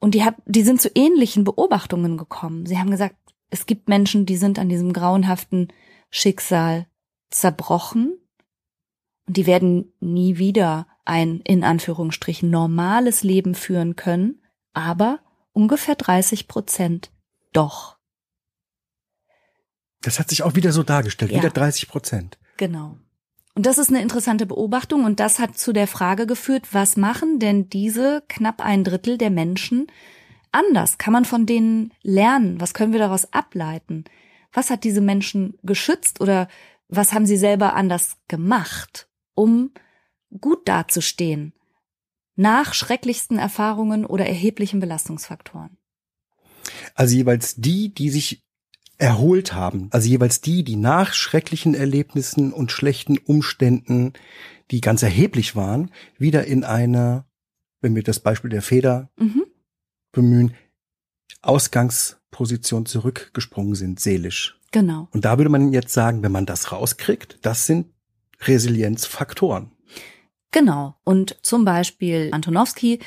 Und 0.00 0.14
die, 0.14 0.24
hat, 0.24 0.36
die 0.46 0.62
sind 0.62 0.80
zu 0.80 0.90
ähnlichen 0.94 1.44
Beobachtungen 1.44 2.16
gekommen. 2.16 2.66
Sie 2.66 2.78
haben 2.78 2.90
gesagt, 2.90 3.16
es 3.54 3.66
gibt 3.66 3.88
Menschen, 3.88 4.26
die 4.26 4.36
sind 4.36 4.58
an 4.58 4.68
diesem 4.68 4.92
grauenhaften 4.92 5.68
Schicksal 6.10 6.86
zerbrochen 7.30 8.18
und 9.26 9.36
die 9.36 9.46
werden 9.46 9.92
nie 10.00 10.38
wieder 10.38 10.86
ein 11.04 11.40
in 11.40 11.64
Anführungsstrichen 11.64 12.50
normales 12.50 13.22
Leben 13.22 13.54
führen 13.54 13.96
können 13.96 14.40
aber 14.74 15.20
ungefähr 15.52 15.94
30 15.94 16.48
Prozent 16.48 17.10
doch. 17.52 17.96
Das 20.02 20.18
hat 20.18 20.28
sich 20.28 20.42
auch 20.42 20.54
wieder 20.54 20.72
so 20.72 20.82
dargestellt, 20.82 21.30
ja. 21.30 21.38
wieder 21.38 21.50
30 21.50 21.88
Prozent. 21.88 22.38
Genau. 22.58 22.98
Und 23.54 23.64
das 23.64 23.78
ist 23.78 23.88
eine 23.88 24.02
interessante 24.02 24.46
Beobachtung 24.46 25.04
und 25.04 25.20
das 25.20 25.38
hat 25.38 25.56
zu 25.56 25.72
der 25.72 25.86
Frage 25.86 26.26
geführt, 26.26 26.68
was 26.72 26.96
machen 26.96 27.38
denn 27.38 27.70
diese 27.70 28.24
knapp 28.28 28.60
ein 28.60 28.82
Drittel 28.82 29.16
der 29.16 29.30
Menschen 29.30 29.86
anders? 30.54 30.98
Kann 30.98 31.12
man 31.12 31.24
von 31.24 31.46
denen 31.46 31.92
lernen? 32.02 32.60
Was 32.60 32.74
können 32.74 32.92
wir 32.92 33.00
daraus 33.00 33.32
ableiten? 33.32 34.04
Was 34.52 34.70
hat 34.70 34.84
diese 34.84 35.00
Menschen 35.00 35.58
geschützt 35.62 36.20
oder 36.20 36.48
was 36.88 37.12
haben 37.12 37.26
sie 37.26 37.36
selber 37.36 37.74
anders 37.74 38.16
gemacht, 38.28 39.08
um 39.34 39.72
gut 40.40 40.68
dazustehen? 40.68 41.54
nach 42.36 42.74
schrecklichsten 42.74 43.38
Erfahrungen 43.38 44.04
oder 44.04 44.26
erheblichen 44.26 44.80
Belastungsfaktoren? 44.80 45.76
Also 46.94 47.14
jeweils 47.16 47.56
die, 47.56 47.92
die 47.92 48.10
sich 48.10 48.42
erholt 48.96 49.52
haben, 49.52 49.88
also 49.90 50.08
jeweils 50.08 50.40
die, 50.40 50.62
die 50.62 50.76
nach 50.76 51.14
schrecklichen 51.14 51.74
Erlebnissen 51.74 52.52
und 52.52 52.72
schlechten 52.72 53.18
Umständen, 53.18 54.12
die 54.70 54.80
ganz 54.80 55.02
erheblich 55.02 55.56
waren, 55.56 55.90
wieder 56.16 56.44
in 56.44 56.64
eine, 56.64 57.24
wenn 57.80 57.94
wir 57.94 58.02
das 58.02 58.20
Beispiel 58.20 58.50
der 58.50 58.62
Feder 58.62 59.10
mhm. 59.16 59.43
Bemühen, 60.14 60.54
Ausgangsposition 61.42 62.86
zurückgesprungen 62.86 63.74
sind, 63.74 64.00
seelisch. 64.00 64.58
Genau. 64.72 65.08
Und 65.12 65.24
da 65.24 65.38
würde 65.38 65.50
man 65.50 65.72
jetzt 65.72 65.92
sagen, 65.92 66.22
wenn 66.22 66.32
man 66.32 66.46
das 66.46 66.72
rauskriegt, 66.72 67.38
das 67.42 67.66
sind 67.66 67.92
Resilienzfaktoren. 68.40 69.70
Genau. 70.50 70.96
Und 71.04 71.36
zum 71.42 71.64
Beispiel 71.64 72.30
Antonowski, 72.32 73.00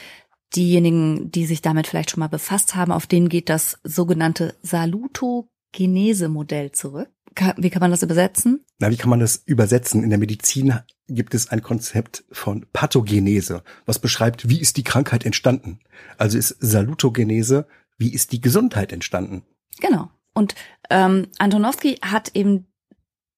diejenigen, 0.55 1.31
die 1.31 1.45
sich 1.45 1.61
damit 1.61 1.87
vielleicht 1.87 2.11
schon 2.11 2.19
mal 2.19 2.27
befasst 2.27 2.75
haben, 2.75 2.91
auf 2.91 3.07
denen 3.07 3.29
geht 3.29 3.49
das 3.49 3.79
sogenannte 3.83 4.55
Salutogenese-Modell 4.61 6.71
zurück. 6.71 7.09
Wie 7.57 7.69
kann 7.69 7.81
man 7.81 7.91
das 7.91 8.03
übersetzen? 8.03 8.65
Na, 8.79 8.91
wie 8.91 8.97
kann 8.97 9.09
man 9.09 9.19
das 9.19 9.37
übersetzen? 9.45 10.03
In 10.03 10.09
der 10.09 10.19
Medizin 10.19 10.79
gibt 11.07 11.33
es 11.33 11.49
ein 11.49 11.63
Konzept 11.63 12.25
von 12.31 12.65
Pathogenese, 12.73 13.63
was 13.85 13.99
beschreibt, 13.99 14.49
wie 14.49 14.59
ist 14.59 14.77
die 14.77 14.83
Krankheit 14.83 15.25
entstanden. 15.25 15.79
Also 16.17 16.37
ist 16.37 16.55
Salutogenese, 16.59 17.67
wie 17.97 18.13
ist 18.13 18.31
die 18.31 18.41
Gesundheit 18.41 18.91
entstanden? 18.91 19.43
Genau. 19.79 20.11
Und 20.33 20.53
ähm, 20.91 21.27
Antonowski 21.39 21.95
hat 22.03 22.35
eben 22.35 22.67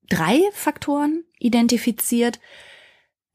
drei 0.09 0.41
Faktoren 0.51 1.23
identifiziert, 1.39 2.39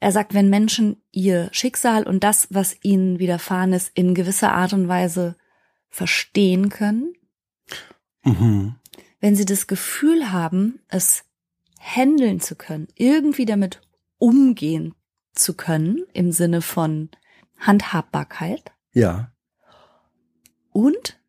er 0.00 0.12
sagt, 0.12 0.34
wenn 0.34 0.50
Menschen 0.50 1.02
ihr 1.12 1.48
Schicksal 1.52 2.06
und 2.06 2.24
das, 2.24 2.48
was 2.50 2.76
ihnen 2.82 3.18
widerfahren 3.18 3.72
ist, 3.72 3.90
in 3.94 4.14
gewisser 4.14 4.52
Art 4.52 4.74
und 4.74 4.86
Weise 4.86 5.36
verstehen 5.88 6.68
können, 6.68 7.14
mhm. 8.22 8.74
wenn 9.20 9.34
sie 9.34 9.46
das 9.46 9.66
Gefühl 9.66 10.30
haben, 10.30 10.80
es 10.88 11.24
handeln 11.84 12.40
zu 12.40 12.56
können, 12.56 12.88
irgendwie 12.94 13.44
damit 13.44 13.82
umgehen 14.18 14.94
zu 15.32 15.54
können, 15.54 16.04
im 16.12 16.32
Sinne 16.32 16.62
von 16.62 17.10
Handhabbarkeit. 17.58 18.72
Ja. 18.92 19.32
Und 20.72 21.20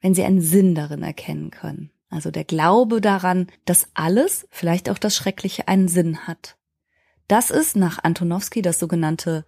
wenn 0.00 0.14
sie 0.14 0.24
einen 0.24 0.40
Sinn 0.40 0.74
darin 0.74 1.02
erkennen 1.02 1.50
können. 1.50 1.90
Also 2.08 2.30
der 2.30 2.44
Glaube 2.44 3.00
daran, 3.00 3.48
dass 3.64 3.88
alles, 3.94 4.46
vielleicht 4.50 4.90
auch 4.90 4.98
das 4.98 5.16
Schreckliche, 5.16 5.68
einen 5.68 5.88
Sinn 5.88 6.26
hat. 6.26 6.56
Das 7.28 7.50
ist 7.50 7.76
nach 7.76 8.02
Antonowski 8.02 8.62
das 8.62 8.78
sogenannte 8.78 9.44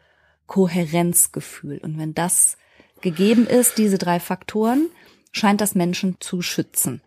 Kohärenzgefühl. 0.47 1.79
Und 1.79 1.99
wenn 1.99 2.15
das 2.15 2.57
gegeben 3.01 3.47
ist, 3.47 3.79
diese 3.79 3.99
drei 3.99 4.19
Faktoren, 4.19 4.89
scheint 5.31 5.61
das 5.61 5.75
Menschen 5.75 6.17
zu 6.21 6.43
schützen. 6.43 7.03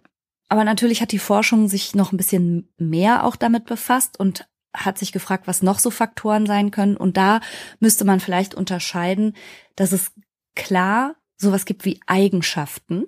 Aber 0.52 0.66
natürlich 0.66 1.02
hat 1.02 1.14
die 1.14 1.18
Forschung 1.18 1.70
sich 1.70 1.96
noch 1.96 2.12
ein 2.12 2.18
bisschen 2.18 2.68
mehr 2.78 3.26
auch 3.26 3.38
damit 3.38 3.64
befasst 3.64 4.20
und 4.20 4.50
hat 4.76 4.98
sich 4.98 5.14
gefragt, 5.14 5.48
was 5.48 5.62
noch 5.62 5.80
so 5.80 5.92
Faktoren 5.92 6.46
sein 6.46 6.72
können. 6.72 6.98
Und 6.98 7.16
da 7.16 7.40
müsste 7.80 8.04
man 8.04 8.20
vielleicht 8.20 8.54
unterscheiden, 8.54 9.38
dass 9.78 9.94
es 9.94 10.12
klar 10.54 11.16
sowas 11.38 11.64
gibt 11.64 11.86
wie 11.86 12.02
Eigenschaften, 12.06 13.06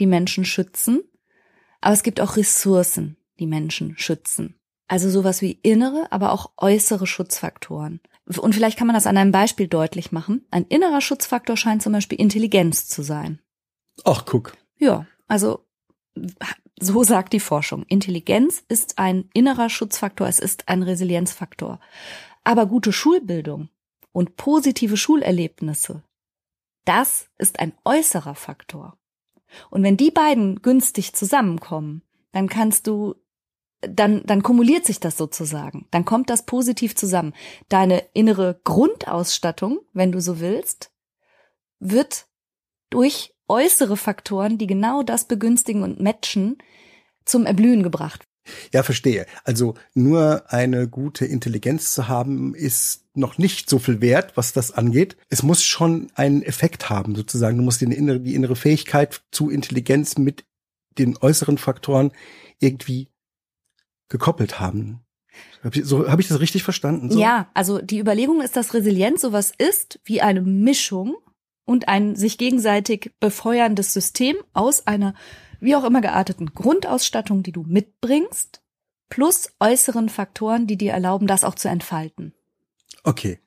die 0.00 0.06
Menschen 0.06 0.44
schützen. 0.44 1.04
Aber 1.80 1.94
es 1.94 2.02
gibt 2.02 2.20
auch 2.20 2.36
Ressourcen, 2.36 3.16
die 3.38 3.46
Menschen 3.46 3.96
schützen. 3.96 4.56
Also 4.88 5.10
sowas 5.10 5.42
wie 5.42 5.60
innere, 5.62 6.08
aber 6.10 6.32
auch 6.32 6.50
äußere 6.56 7.06
Schutzfaktoren. 7.06 8.00
Und 8.26 8.52
vielleicht 8.52 8.76
kann 8.76 8.88
man 8.88 8.94
das 8.94 9.06
an 9.06 9.16
einem 9.16 9.30
Beispiel 9.30 9.68
deutlich 9.68 10.10
machen. 10.10 10.44
Ein 10.50 10.64
innerer 10.64 11.00
Schutzfaktor 11.00 11.56
scheint 11.56 11.84
zum 11.84 11.92
Beispiel 11.92 12.20
Intelligenz 12.20 12.88
zu 12.88 13.02
sein. 13.02 13.38
Ach, 14.02 14.24
guck. 14.24 14.56
Ja, 14.76 15.06
also 15.28 15.64
so 16.80 17.02
sagt 17.02 17.32
die 17.32 17.40
Forschung. 17.40 17.84
Intelligenz 17.84 18.64
ist 18.68 18.98
ein 18.98 19.28
innerer 19.34 19.68
Schutzfaktor, 19.68 20.26
es 20.26 20.38
ist 20.38 20.68
ein 20.68 20.82
Resilienzfaktor. 20.82 21.78
Aber 22.42 22.66
gute 22.66 22.92
Schulbildung 22.92 23.68
und 24.12 24.36
positive 24.36 24.96
Schulerlebnisse, 24.96 26.02
das 26.84 27.28
ist 27.38 27.60
ein 27.60 27.72
äußerer 27.84 28.34
Faktor. 28.34 28.96
Und 29.68 29.82
wenn 29.82 29.96
die 29.96 30.10
beiden 30.10 30.62
günstig 30.62 31.12
zusammenkommen, 31.12 32.02
dann 32.32 32.48
kannst 32.48 32.86
du 32.86 33.14
dann, 33.82 34.22
dann 34.26 34.42
kumuliert 34.42 34.84
sich 34.84 35.00
das 35.00 35.16
sozusagen. 35.16 35.86
Dann 35.90 36.04
kommt 36.04 36.28
das 36.28 36.44
positiv 36.44 36.94
zusammen. 36.94 37.32
Deine 37.68 38.04
innere 38.12 38.60
Grundausstattung, 38.64 39.80
wenn 39.92 40.12
du 40.12 40.20
so 40.20 40.38
willst, 40.40 40.92
wird 41.78 42.26
durch 42.90 43.34
äußere 43.50 43.96
Faktoren, 43.96 44.56
die 44.56 44.66
genau 44.66 45.02
das 45.02 45.26
begünstigen 45.26 45.82
und 45.82 46.00
matchen, 46.00 46.56
zum 47.24 47.44
Erblühen 47.44 47.82
gebracht. 47.82 48.24
Ja, 48.72 48.82
verstehe. 48.82 49.26
Also 49.44 49.74
nur 49.94 50.44
eine 50.48 50.88
gute 50.88 51.26
Intelligenz 51.26 51.92
zu 51.92 52.08
haben, 52.08 52.54
ist 52.54 53.04
noch 53.14 53.38
nicht 53.38 53.68
so 53.68 53.78
viel 53.78 54.00
wert, 54.00 54.36
was 54.36 54.52
das 54.52 54.72
angeht. 54.72 55.16
Es 55.28 55.42
muss 55.42 55.62
schon 55.62 56.10
einen 56.14 56.42
Effekt 56.42 56.88
haben, 56.88 57.14
sozusagen. 57.14 57.58
Du 57.58 57.62
musst 57.62 57.80
die 57.80 57.84
innere, 57.84 58.20
die 58.20 58.34
innere 58.34 58.56
Fähigkeit 58.56 59.20
zu 59.30 59.50
Intelligenz 59.50 60.16
mit 60.16 60.44
den 60.98 61.16
äußeren 61.18 61.58
Faktoren 61.58 62.12
irgendwie 62.60 63.08
gekoppelt 64.08 64.58
haben. 64.58 65.00
So 65.82 66.08
habe 66.08 66.22
ich 66.22 66.28
das 66.28 66.40
richtig 66.40 66.62
verstanden? 66.62 67.10
So? 67.10 67.20
Ja, 67.20 67.50
also 67.54 67.80
die 67.80 67.98
Überlegung 67.98 68.40
ist, 68.40 68.56
dass 68.56 68.74
Resilienz 68.74 69.20
sowas 69.20 69.52
ist 69.56 70.00
wie 70.04 70.20
eine 70.20 70.40
Mischung 70.40 71.16
und 71.70 71.86
ein 71.86 72.16
sich 72.16 72.36
gegenseitig 72.36 73.12
befeuerndes 73.20 73.92
System 73.92 74.36
aus 74.54 74.88
einer 74.88 75.14
wie 75.60 75.76
auch 75.76 75.84
immer 75.84 76.00
gearteten 76.00 76.52
Grundausstattung, 76.52 77.44
die 77.44 77.52
du 77.52 77.62
mitbringst, 77.62 78.60
plus 79.08 79.52
äußeren 79.60 80.08
Faktoren, 80.08 80.66
die 80.66 80.76
dir 80.76 80.90
erlauben, 80.90 81.28
das 81.28 81.44
auch 81.44 81.54
zu 81.54 81.68
entfalten. 81.68 82.34
Okay. 83.04 83.38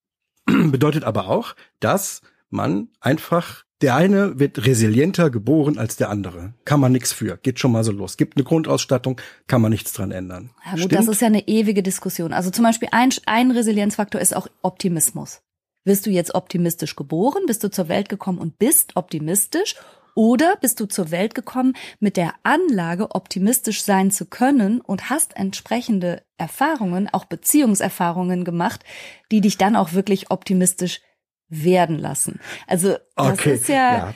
Bedeutet 0.46 1.02
aber 1.02 1.26
auch, 1.28 1.56
dass 1.80 2.22
man 2.50 2.88
einfach 3.00 3.64
der 3.82 3.96
eine 3.96 4.38
wird 4.38 4.64
resilienter 4.64 5.28
geboren 5.28 5.76
als 5.76 5.96
der 5.96 6.08
andere. 6.08 6.54
Kann 6.64 6.78
man 6.78 6.92
nichts 6.92 7.12
für. 7.12 7.36
Geht 7.36 7.58
schon 7.58 7.72
mal 7.72 7.82
so 7.82 7.90
los. 7.90 8.16
Gibt 8.16 8.36
eine 8.36 8.44
Grundausstattung, 8.44 9.20
kann 9.48 9.60
man 9.60 9.72
nichts 9.72 9.92
dran 9.92 10.12
ändern. 10.12 10.50
Ja 10.64 10.70
gut, 10.70 10.80
Stimmt? 10.82 10.92
das 10.94 11.08
ist 11.08 11.20
ja 11.20 11.26
eine 11.26 11.48
ewige 11.48 11.82
Diskussion. 11.82 12.32
Also 12.32 12.50
zum 12.50 12.64
Beispiel 12.64 12.90
ein, 12.92 13.10
ein 13.26 13.50
Resilienzfaktor 13.50 14.20
ist 14.20 14.36
auch 14.36 14.46
Optimismus. 14.62 15.42
Wirst 15.86 16.04
du 16.04 16.10
jetzt 16.10 16.34
optimistisch 16.34 16.96
geboren? 16.96 17.44
Bist 17.46 17.62
du 17.62 17.70
zur 17.70 17.88
Welt 17.88 18.08
gekommen 18.08 18.38
und 18.38 18.58
bist 18.58 18.96
optimistisch? 18.96 19.76
Oder 20.16 20.56
bist 20.56 20.80
du 20.80 20.86
zur 20.86 21.12
Welt 21.12 21.34
gekommen 21.34 21.76
mit 22.00 22.16
der 22.16 22.34
Anlage, 22.42 23.14
optimistisch 23.14 23.84
sein 23.84 24.10
zu 24.10 24.26
können 24.26 24.80
und 24.80 25.10
hast 25.10 25.36
entsprechende 25.36 26.22
Erfahrungen, 26.38 27.08
auch 27.12 27.26
Beziehungserfahrungen 27.26 28.44
gemacht, 28.44 28.82
die 29.30 29.40
dich 29.40 29.58
dann 29.58 29.76
auch 29.76 29.92
wirklich 29.92 30.30
optimistisch 30.30 31.02
werden 31.48 31.98
lassen. 31.98 32.40
Also 32.66 32.96
das 33.14 33.32
okay, 33.32 33.54
ist 33.54 33.68
ja, 33.68 33.76
ja. 33.76 34.14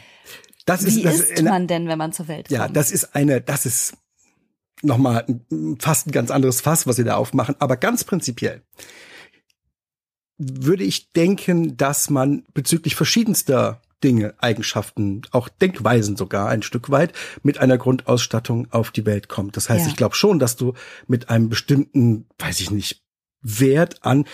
Das 0.66 0.82
ist, 0.82 0.96
wie 0.96 1.02
das 1.02 1.20
ist 1.20 1.42
man 1.42 1.68
denn, 1.68 1.86
wenn 1.86 1.98
man 1.98 2.12
zur 2.12 2.26
Welt 2.26 2.48
kommt? 2.48 2.58
Ja, 2.58 2.66
das 2.66 2.90
ist 2.90 3.14
eine, 3.14 3.40
das 3.40 3.64
ist 3.64 3.96
nochmal 4.82 5.24
fast 5.78 6.08
ein 6.08 6.12
ganz 6.12 6.32
anderes 6.32 6.60
Fass, 6.62 6.88
was 6.88 6.96
sie 6.96 7.04
da 7.04 7.16
aufmachen. 7.16 7.54
Aber 7.60 7.76
ganz 7.76 8.02
prinzipiell 8.02 8.62
würde 10.40 10.84
ich 10.84 11.12
denken, 11.12 11.76
dass 11.76 12.08
man 12.08 12.44
bezüglich 12.54 12.96
verschiedenster 12.96 13.82
Dinge, 14.02 14.32
Eigenschaften, 14.38 15.22
auch 15.30 15.50
Denkweisen 15.50 16.16
sogar 16.16 16.48
ein 16.48 16.62
Stück 16.62 16.88
weit 16.90 17.12
mit 17.42 17.58
einer 17.58 17.76
Grundausstattung 17.76 18.66
auf 18.70 18.90
die 18.90 19.04
Welt 19.04 19.28
kommt. 19.28 19.56
Das 19.58 19.68
heißt, 19.68 19.84
ja. 19.84 19.90
ich 19.90 19.96
glaube 19.96 20.14
schon, 20.14 20.38
dass 20.38 20.56
du 20.56 20.72
mit 21.06 21.28
einem 21.28 21.50
bestimmten, 21.50 22.26
weiß 22.38 22.60
ich 22.60 22.70
nicht, 22.70 23.02
Wert 23.42 24.02
an 24.02 24.24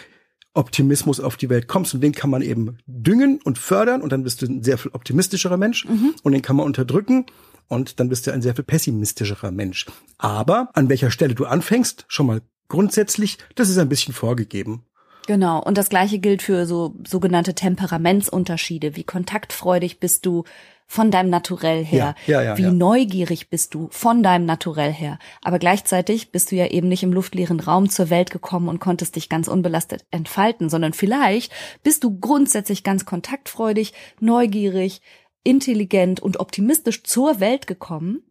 Optimismus 0.54 1.18
auf 1.20 1.36
die 1.36 1.50
Welt 1.50 1.66
kommst 1.66 1.94
und 1.94 2.00
den 2.00 2.12
kann 2.12 2.30
man 2.30 2.42
eben 2.42 2.78
düngen 2.86 3.40
und 3.42 3.58
fördern 3.58 4.00
und 4.00 4.12
dann 4.12 4.22
bist 4.22 4.40
du 4.42 4.46
ein 4.46 4.62
sehr 4.62 4.78
viel 4.78 4.92
optimistischerer 4.92 5.56
Mensch 5.56 5.84
mhm. 5.84 6.14
und 6.22 6.32
den 6.32 6.42
kann 6.42 6.56
man 6.56 6.66
unterdrücken 6.66 7.26
und 7.68 7.98
dann 7.98 8.08
bist 8.08 8.26
du 8.26 8.32
ein 8.32 8.42
sehr 8.42 8.54
viel 8.54 8.64
pessimistischerer 8.64 9.50
Mensch. 9.50 9.86
Aber 10.18 10.70
an 10.74 10.88
welcher 10.88 11.10
Stelle 11.10 11.34
du 11.34 11.44
anfängst, 11.44 12.06
schon 12.08 12.26
mal 12.26 12.40
grundsätzlich, 12.68 13.38
das 13.54 13.68
ist 13.68 13.78
ein 13.78 13.88
bisschen 13.88 14.14
vorgegeben. 14.14 14.84
Genau. 15.26 15.62
Und 15.62 15.76
das 15.76 15.88
Gleiche 15.88 16.18
gilt 16.18 16.42
für 16.42 16.66
so 16.66 16.94
sogenannte 17.06 17.54
Temperamentsunterschiede. 17.54 18.96
Wie 18.96 19.04
kontaktfreudig 19.04 19.98
bist 20.00 20.24
du 20.24 20.44
von 20.86 21.10
deinem 21.10 21.30
Naturell 21.30 21.84
her? 21.84 22.14
Ja, 22.26 22.42
ja, 22.42 22.50
ja, 22.50 22.58
Wie 22.58 22.70
neugierig 22.70 23.50
bist 23.50 23.74
du 23.74 23.88
von 23.90 24.22
deinem 24.22 24.46
Naturell 24.46 24.92
her? 24.92 25.18
Aber 25.42 25.58
gleichzeitig 25.58 26.30
bist 26.30 26.52
du 26.52 26.56
ja 26.56 26.66
eben 26.68 26.88
nicht 26.88 27.02
im 27.02 27.12
luftleeren 27.12 27.60
Raum 27.60 27.90
zur 27.90 28.08
Welt 28.08 28.30
gekommen 28.30 28.68
und 28.68 28.78
konntest 28.78 29.16
dich 29.16 29.28
ganz 29.28 29.48
unbelastet 29.48 30.06
entfalten, 30.10 30.70
sondern 30.70 30.92
vielleicht 30.92 31.52
bist 31.82 32.04
du 32.04 32.18
grundsätzlich 32.18 32.84
ganz 32.84 33.04
kontaktfreudig, 33.04 33.92
neugierig, 34.20 35.02
intelligent 35.42 36.20
und 36.20 36.38
optimistisch 36.38 37.02
zur 37.02 37.40
Welt 37.40 37.66
gekommen. 37.66 38.22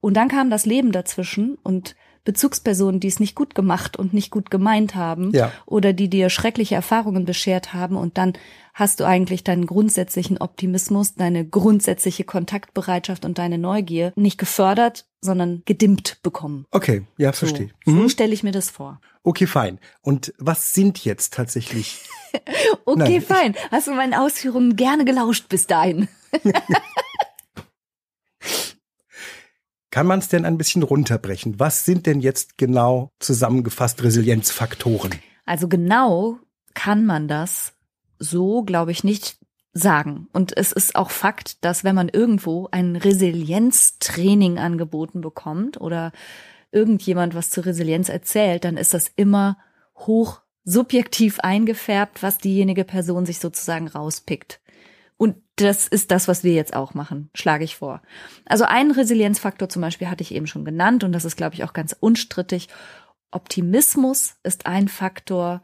Und 0.00 0.14
dann 0.14 0.28
kam 0.28 0.50
das 0.50 0.66
Leben 0.66 0.92
dazwischen 0.92 1.56
und 1.62 1.94
Bezugspersonen, 2.24 3.00
die 3.00 3.08
es 3.08 3.20
nicht 3.20 3.34
gut 3.34 3.54
gemacht 3.54 3.96
und 3.96 4.14
nicht 4.14 4.30
gut 4.30 4.50
gemeint 4.50 4.94
haben 4.94 5.32
ja. 5.32 5.52
oder 5.66 5.92
die 5.92 6.08
dir 6.08 6.30
schreckliche 6.30 6.74
Erfahrungen 6.74 7.24
beschert 7.24 7.74
haben 7.74 7.96
und 7.96 8.18
dann 8.18 8.34
hast 8.74 9.00
du 9.00 9.04
eigentlich 9.04 9.44
deinen 9.44 9.66
grundsätzlichen 9.66 10.38
Optimismus, 10.38 11.14
deine 11.14 11.46
grundsätzliche 11.46 12.24
Kontaktbereitschaft 12.24 13.24
und 13.24 13.38
deine 13.38 13.58
Neugier 13.58 14.12
nicht 14.16 14.38
gefördert, 14.38 15.06
sondern 15.20 15.62
gedimmt 15.66 16.18
bekommen. 16.22 16.66
Okay, 16.70 17.06
ja, 17.18 17.32
verstehe. 17.32 17.70
So, 17.84 17.90
mhm. 17.90 18.02
so 18.02 18.08
stelle 18.08 18.32
ich 18.32 18.42
mir 18.42 18.52
das 18.52 18.70
vor. 18.70 19.00
Okay, 19.24 19.46
fein. 19.46 19.78
Und 20.00 20.34
was 20.38 20.74
sind 20.74 21.04
jetzt 21.04 21.34
tatsächlich? 21.34 22.00
okay, 22.84 23.18
Nein. 23.18 23.22
fein. 23.22 23.54
Hast 23.70 23.86
du 23.86 23.92
meinen 23.92 24.14
Ausführungen 24.14 24.76
gerne 24.76 25.04
gelauscht 25.04 25.48
bis 25.48 25.66
dahin? 25.66 26.08
Kann 29.92 30.06
man 30.06 30.20
es 30.20 30.28
denn 30.28 30.46
ein 30.46 30.56
bisschen 30.56 30.82
runterbrechen? 30.82 31.60
Was 31.60 31.84
sind 31.84 32.06
denn 32.06 32.20
jetzt 32.20 32.56
genau 32.56 33.10
zusammengefasst 33.20 34.02
Resilienzfaktoren? 34.02 35.12
Also 35.44 35.68
genau 35.68 36.38
kann 36.72 37.04
man 37.04 37.28
das 37.28 37.74
so, 38.18 38.62
glaube 38.62 38.90
ich, 38.90 39.04
nicht 39.04 39.36
sagen. 39.74 40.28
Und 40.32 40.56
es 40.56 40.72
ist 40.72 40.96
auch 40.96 41.10
Fakt, 41.10 41.62
dass 41.62 41.84
wenn 41.84 41.94
man 41.94 42.08
irgendwo 42.08 42.68
ein 42.70 42.96
Resilienztraining 42.96 44.58
angeboten 44.58 45.20
bekommt 45.20 45.78
oder 45.78 46.12
irgendjemand 46.70 47.34
was 47.34 47.50
zur 47.50 47.66
Resilienz 47.66 48.08
erzählt, 48.08 48.64
dann 48.64 48.78
ist 48.78 48.94
das 48.94 49.10
immer 49.14 49.58
hoch 49.94 50.40
subjektiv 50.64 51.38
eingefärbt, 51.40 52.22
was 52.22 52.38
diejenige 52.38 52.84
Person 52.84 53.26
sich 53.26 53.40
sozusagen 53.40 53.88
rauspickt. 53.88 54.61
Und 55.22 55.36
das 55.54 55.86
ist 55.86 56.10
das, 56.10 56.26
was 56.26 56.42
wir 56.42 56.52
jetzt 56.52 56.74
auch 56.74 56.94
machen, 56.94 57.30
schlage 57.32 57.62
ich 57.62 57.76
vor. 57.76 58.02
Also 58.44 58.64
einen 58.64 58.90
Resilienzfaktor 58.90 59.68
zum 59.68 59.80
Beispiel 59.80 60.10
hatte 60.10 60.24
ich 60.24 60.34
eben 60.34 60.48
schon 60.48 60.64
genannt 60.64 61.04
und 61.04 61.12
das 61.12 61.24
ist, 61.24 61.36
glaube 61.36 61.54
ich, 61.54 61.62
auch 61.62 61.74
ganz 61.74 61.94
unstrittig. 62.00 62.68
Optimismus 63.30 64.34
ist 64.42 64.66
ein 64.66 64.88
Faktor, 64.88 65.62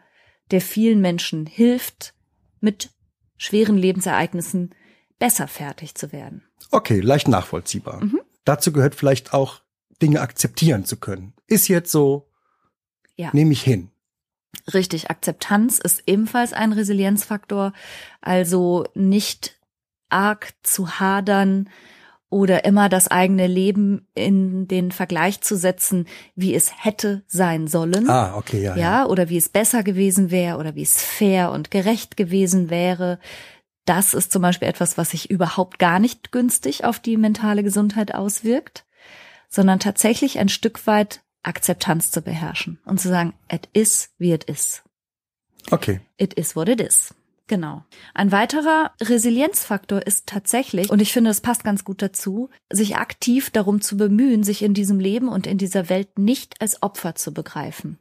der 0.52 0.60
vielen 0.60 1.00
Menschen 1.00 1.44
hilft, 1.46 2.14
mit 2.60 2.90
schweren 3.36 3.76
Lebensereignissen 3.76 4.76
besser 5.18 5.48
fertig 5.48 5.96
zu 5.96 6.12
werden. 6.12 6.44
Okay, 6.70 7.00
leicht 7.00 7.26
nachvollziehbar. 7.26 8.04
Mhm. 8.04 8.20
Dazu 8.44 8.70
gehört 8.70 8.94
vielleicht 8.94 9.34
auch 9.34 9.62
Dinge 10.00 10.20
akzeptieren 10.20 10.84
zu 10.84 10.98
können. 10.98 11.34
Ist 11.48 11.66
jetzt 11.66 11.90
so, 11.90 12.30
ja. 13.16 13.30
nehme 13.32 13.50
ich 13.50 13.62
hin. 13.62 13.90
Richtig, 14.72 15.10
Akzeptanz 15.10 15.78
ist 15.78 16.02
ebenfalls 16.06 16.52
ein 16.52 16.72
Resilienzfaktor. 16.72 17.72
Also 18.20 18.84
nicht 18.94 19.58
arg 20.08 20.54
zu 20.62 21.00
hadern 21.00 21.68
oder 22.30 22.64
immer 22.64 22.88
das 22.88 23.08
eigene 23.08 23.46
Leben 23.46 24.06
in 24.14 24.68
den 24.68 24.92
Vergleich 24.92 25.40
zu 25.40 25.56
setzen, 25.56 26.06
wie 26.34 26.54
es 26.54 26.84
hätte 26.84 27.22
sein 27.26 27.68
sollen. 27.68 28.08
Ah, 28.10 28.36
okay, 28.36 28.62
ja. 28.62 28.76
Ja, 28.76 28.82
ja. 28.82 29.06
oder 29.06 29.28
wie 29.28 29.38
es 29.38 29.48
besser 29.48 29.82
gewesen 29.82 30.30
wäre 30.30 30.58
oder 30.58 30.74
wie 30.74 30.82
es 30.82 31.02
fair 31.02 31.50
und 31.52 31.70
gerecht 31.70 32.16
gewesen 32.16 32.68
wäre. 32.68 33.18
Das 33.86 34.12
ist 34.12 34.30
zum 34.30 34.42
Beispiel 34.42 34.68
etwas, 34.68 34.98
was 34.98 35.10
sich 35.10 35.30
überhaupt 35.30 35.78
gar 35.78 35.98
nicht 35.98 36.30
günstig 36.30 36.84
auf 36.84 37.00
die 37.00 37.16
mentale 37.16 37.62
Gesundheit 37.62 38.14
auswirkt, 38.14 38.84
sondern 39.48 39.80
tatsächlich 39.80 40.38
ein 40.38 40.50
Stück 40.50 40.86
weit 40.86 41.22
Akzeptanz 41.48 42.10
zu 42.10 42.22
beherrschen 42.22 42.78
und 42.84 43.00
zu 43.00 43.08
sagen, 43.08 43.32
it 43.50 43.68
is 43.72 44.10
wie 44.18 44.32
it 44.32 44.44
is. 44.44 44.82
Okay. 45.70 46.00
It 46.16 46.34
is 46.34 46.54
what 46.54 46.68
it 46.68 46.80
is. 46.80 47.14
Genau. 47.48 47.82
Ein 48.14 48.30
weiterer 48.30 48.92
Resilienzfaktor 49.00 50.06
ist 50.06 50.26
tatsächlich, 50.26 50.90
und 50.90 51.00
ich 51.00 51.12
finde, 51.12 51.30
es 51.30 51.40
passt 51.40 51.64
ganz 51.64 51.82
gut 51.82 52.02
dazu, 52.02 52.50
sich 52.70 52.96
aktiv 52.96 53.48
darum 53.50 53.80
zu 53.80 53.96
bemühen, 53.96 54.44
sich 54.44 54.62
in 54.62 54.74
diesem 54.74 55.00
Leben 55.00 55.28
und 55.28 55.46
in 55.46 55.56
dieser 55.56 55.88
Welt 55.88 56.18
nicht 56.18 56.60
als 56.60 56.82
Opfer 56.82 57.14
zu 57.14 57.32
begreifen. 57.32 57.98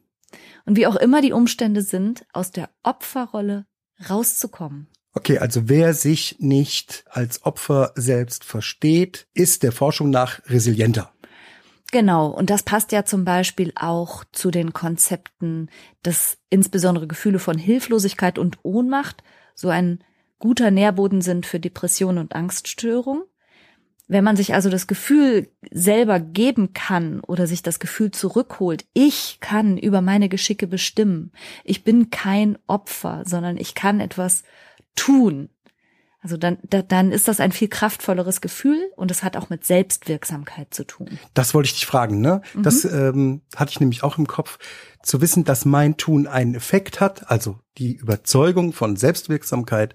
Und 0.66 0.76
wie 0.76 0.86
auch 0.86 0.98
immer 0.98 1.22
die 1.22 1.32
Umstände 1.32 1.82
sind, 1.82 2.26
aus 2.34 2.52
der 2.52 2.70
Opferrolle 2.84 3.66
rauszukommen. 4.10 4.88
Okay, 5.14 5.40
also 5.40 5.70
wer 5.70 5.94
sich 5.94 6.36
nicht 6.40 7.06
als 7.10 7.44
Opfer 7.44 7.94
selbst 7.96 8.44
versteht, 8.44 9.28
ist 9.34 9.64
der 9.64 9.72
Forschung 9.72 10.10
nach 10.10 10.42
resilienter. 10.48 11.12
Genau, 11.91 12.28
und 12.28 12.50
das 12.50 12.63
passt 12.63 12.91
ja 12.91 13.06
zum 13.06 13.23
Beispiel 13.23 13.71
auch 13.76 14.26
zu 14.34 14.52
den 14.52 14.73
Konzepten, 14.73 15.69
dass 16.04 16.38
insbesondere 16.50 17.08
Gefühle 17.08 17.39
von 17.39 17.58
Hilflosigkeit 17.58 18.38
und 18.38 18.60
Ohnmacht 18.63 19.23
so 19.56 19.69
ein 19.69 20.04
guter 20.39 20.69
Nährboden 20.69 21.21
sind 21.21 21.45
für 21.45 21.60
Depression 21.60 22.17
und 22.17 22.36
Angststörung. 22.36 23.23
Wenn 24.10 24.23
man 24.23 24.38
sich 24.38 24.54
also 24.54 24.69
das 24.69 24.88
Gefühl 24.88 25.50
selber 25.69 26.19
geben 26.19 26.73
kann 26.73 27.19
oder 27.21 27.47
sich 27.47 27.62
das 27.62 27.80
Gefühl 27.80 28.12
zurückholt, 28.12 28.86
ich 28.93 29.39
kann 29.39 29.78
über 29.78 30.02
meine 30.02 30.30
Geschicke 30.30 30.67
bestimmen, 30.67 31.32
ich 31.63 31.84
bin 31.84 32.10
kein 32.10 32.58
Opfer, 32.67 33.23
sondern 33.26 33.58
ich 33.58 33.76
kann 33.76 34.00
etwas 34.00 34.43
tun, 34.95 35.50
also 36.28 36.36
dann, 36.36 36.58
da, 36.70 36.82
dann 36.82 37.13
ist 37.13 37.30
das 37.30 37.40
ein 37.40 37.54
viel 37.54 37.70
kraftvolleres 37.70 38.42
Gefühl 38.42 38.92
und 38.98 39.12
es 39.12 39.24
hat 39.24 39.38
auch 39.38 39.50
mit 39.50 39.66
Selbstwirksamkeit 39.66 40.74
zu 40.74 40.86
tun. 40.86 41.18
Das 41.34 41.54
wollte 41.54 41.68
ich 41.68 41.74
dich 41.74 41.86
fragen, 41.86 42.20
ne? 42.20 42.42
Mhm. 42.54 42.63
Das 42.63 42.84
ähm, 42.84 43.42
hatte 43.56 43.72
ich 43.72 43.80
nämlich 43.80 44.04
auch 44.04 44.18
im 44.18 44.28
Kopf, 44.28 44.60
zu 45.04 45.22
wissen, 45.22 45.46
dass 45.46 45.63
mein 45.63 45.96
Tun 45.96 46.28
einen 46.28 46.54
Effekt 46.54 47.00
hat, 47.00 47.32
also 47.32 47.60
die 47.78 47.96
Überzeugung 47.96 48.74
von 48.74 48.98
Selbstwirksamkeit 48.98 49.94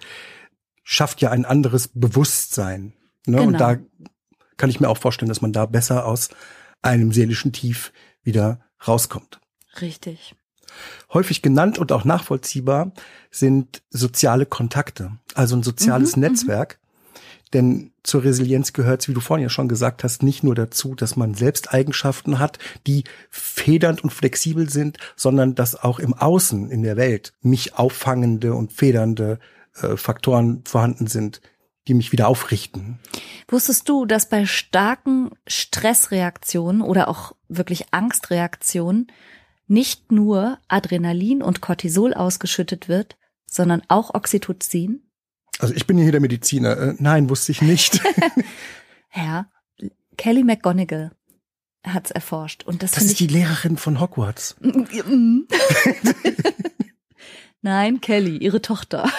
schafft 0.85 1.21
ja 1.21 1.31
ein 1.31 1.45
anderes 1.45 1.88
Bewusstsein. 1.88 2.95
Ne? 3.27 3.37
Genau. 3.37 3.42
Und 3.42 3.61
da 3.61 3.77
kann 4.57 4.71
ich 4.71 4.81
mir 4.81 4.88
auch 4.88 4.97
vorstellen, 4.97 5.29
dass 5.29 5.42
man 5.42 5.53
da 5.53 5.66
besser 5.66 6.07
aus 6.07 6.31
einem 6.81 7.12
seelischen 7.12 7.53
Tief 7.53 7.92
wieder 8.23 8.61
rauskommt. 8.88 9.38
Richtig. 9.83 10.35
Häufig 11.12 11.42
genannt 11.42 11.78
und 11.78 11.92
auch 11.92 12.04
nachvollziehbar 12.04 12.92
sind 13.30 13.82
soziale 13.90 14.46
Kontakte, 14.46 15.12
also 15.35 15.56
ein 15.56 15.62
soziales 15.62 16.16
mhm, 16.16 16.22
mhm, 16.22 16.28
Netzwerk. 16.28 16.78
Denn 17.52 17.92
zur 18.02 18.24
Resilienz 18.24 18.72
gehört, 18.72 19.06
wie 19.08 19.12
du 19.12 19.20
vorhin 19.20 19.42
ja 19.42 19.50
schon 19.50 19.68
gesagt 19.68 20.04
hast, 20.04 20.22
nicht 20.22 20.42
nur 20.42 20.54
dazu, 20.54 20.94
dass 20.94 21.16
man 21.16 21.35
selbst 21.35 21.74
Eigenschaften 21.74 22.38
hat, 22.38 22.58
die 22.87 23.04
federnd 23.28 24.02
und 24.02 24.11
flexibel 24.11 24.70
sind, 24.70 24.96
sondern 25.16 25.54
dass 25.54 25.76
auch 25.76 25.98
im 25.98 26.14
Außen, 26.14 26.70
in 26.70 26.82
der 26.82 26.96
Welt, 26.96 27.35
mich 27.42 27.74
auffangende 27.74 28.54
und 28.54 28.72
federnde 28.72 29.38
äh, 29.74 29.96
Faktoren 29.96 30.62
vorhanden 30.64 31.06
sind, 31.06 31.42
die 31.88 31.94
mich 31.94 32.12
wieder 32.12 32.28
aufrichten. 32.28 33.00
Wusstest 33.48 33.88
du, 33.88 34.06
dass 34.06 34.28
bei 34.28 34.46
starken 34.46 35.30
Stressreaktionen 35.46 36.80
oder 36.80 37.08
auch 37.08 37.32
wirklich 37.48 37.92
Angstreaktionen 37.92 39.08
nicht 39.72 40.12
nur 40.12 40.58
Adrenalin 40.68 41.42
und 41.42 41.61
Cortisol 41.61 42.14
ausgeschüttet 42.14 42.88
wird, 42.88 43.16
sondern 43.46 43.82
auch 43.88 44.14
Oxytocin? 44.14 45.02
Also 45.58 45.74
ich 45.74 45.87
bin 45.87 45.98
hier 45.98 46.12
der 46.12 46.20
Mediziner. 46.20 46.76
Äh, 46.76 46.94
nein, 46.98 47.28
wusste 47.28 47.52
ich 47.52 47.62
nicht. 47.62 48.00
ja, 49.14 49.50
Kelly 50.16 50.44
McGonigal 50.44 51.11
hat's 51.85 52.11
erforscht 52.11 52.62
und 52.64 52.82
das, 52.82 52.92
das 52.92 53.04
ist 53.04 53.18
die 53.18 53.26
Lehrerin 53.26 53.76
von 53.76 53.98
Hogwarts. 54.00 54.56
Nein, 57.64 58.00
Kelly, 58.00 58.38
ihre 58.38 58.61
Tochter. 58.61 59.08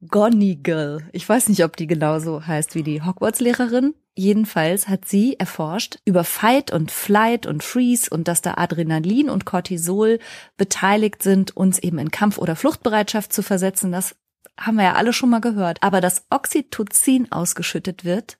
McGonagall. 0.00 1.08
Ich 1.12 1.28
weiß 1.28 1.48
nicht, 1.48 1.64
ob 1.64 1.76
die 1.76 1.86
genauso 1.86 2.46
heißt 2.46 2.74
wie 2.74 2.82
die 2.82 3.02
Hogwarts-Lehrerin. 3.02 3.94
Jedenfalls 4.14 4.88
hat 4.88 5.06
sie 5.06 5.38
erforscht 5.38 5.98
über 6.04 6.24
Fight 6.24 6.70
und 6.70 6.90
Flight 6.90 7.46
und 7.46 7.62
Freeze 7.62 8.10
und 8.10 8.28
dass 8.28 8.42
da 8.42 8.54
Adrenalin 8.54 9.30
und 9.30 9.46
Cortisol 9.46 10.18
beteiligt 10.58 11.22
sind, 11.22 11.56
uns 11.56 11.78
eben 11.78 11.98
in 11.98 12.10
Kampf- 12.10 12.38
oder 12.38 12.54
Fluchtbereitschaft 12.54 13.32
zu 13.32 13.42
versetzen. 13.42 13.90
Das 13.90 14.14
haben 14.58 14.76
wir 14.76 14.84
ja 14.84 14.92
alle 14.94 15.14
schon 15.14 15.30
mal 15.30 15.40
gehört. 15.40 15.82
Aber 15.82 16.00
dass 16.02 16.26
Oxytocin 16.30 17.32
ausgeschüttet 17.32 18.04
wird, 18.04 18.38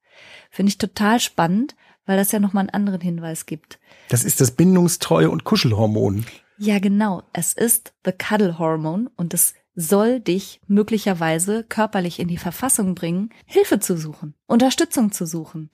finde 0.51 0.71
ich 0.71 0.79
total 0.79 1.21
spannend, 1.21 1.75
weil 2.05 2.19
das 2.19 2.33
ja 2.33 2.39
nochmal 2.39 2.63
einen 2.63 2.71
anderen 2.71 3.01
Hinweis 3.01 3.47
gibt. 3.47 3.79
Das 4.11 4.25
ist 4.25 4.43
das 4.43 4.57
Bindungstreue- 4.59 5.29
und 5.29 5.45
Kuschelhormon. 5.45 6.27
Ja, 6.59 6.79
genau. 6.81 7.23
Es 7.33 7.55
ist 7.55 7.95
the 8.05 8.13
Cuddle 8.13 8.59
Hormone 8.59 9.11
und 9.17 9.33
es 9.33 9.55
soll 9.75 10.21
dich 10.21 10.61
möglicherweise 10.67 11.65
körperlich 11.65 12.19
in 12.19 12.29
die 12.29 12.39
Verfassung 12.39 12.95
bringen, 12.95 13.31
Hilfe 13.47 13.81
zu 13.81 13.97
suchen, 13.97 14.35
Unterstützung 14.47 15.13
zu 15.13 15.27
suchen, 15.27 15.71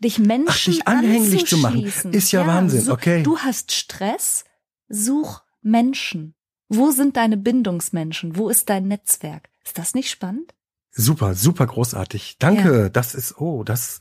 dich 0.00 0.18
Menschen 0.18 0.48
Ach, 0.48 0.64
dich 0.64 0.88
anhänglich 0.88 1.46
zu 1.46 1.58
machen. 1.58 1.84
Ist 1.84 2.32
ja, 2.32 2.42
ja 2.42 2.46
Wahnsinn, 2.46 2.90
okay. 2.90 3.22
Du 3.22 3.38
hast 3.38 3.72
Stress, 3.72 4.44
such 4.88 5.42
Menschen. 5.62 6.34
Wo 6.68 6.90
sind 6.90 7.16
deine 7.16 7.36
Bindungsmenschen? 7.36 8.36
Wo 8.36 8.48
ist 8.48 8.68
dein 8.68 8.88
Netzwerk? 8.88 9.48
Ist 9.64 9.78
das 9.78 9.94
nicht 9.94 10.10
spannend? 10.10 10.54
Super, 10.90 11.34
super 11.34 11.66
großartig. 11.66 12.36
Danke. 12.38 12.82
Ja. 12.82 12.88
Das 12.88 13.14
ist, 13.14 13.38
oh, 13.40 13.62
das 13.64 14.00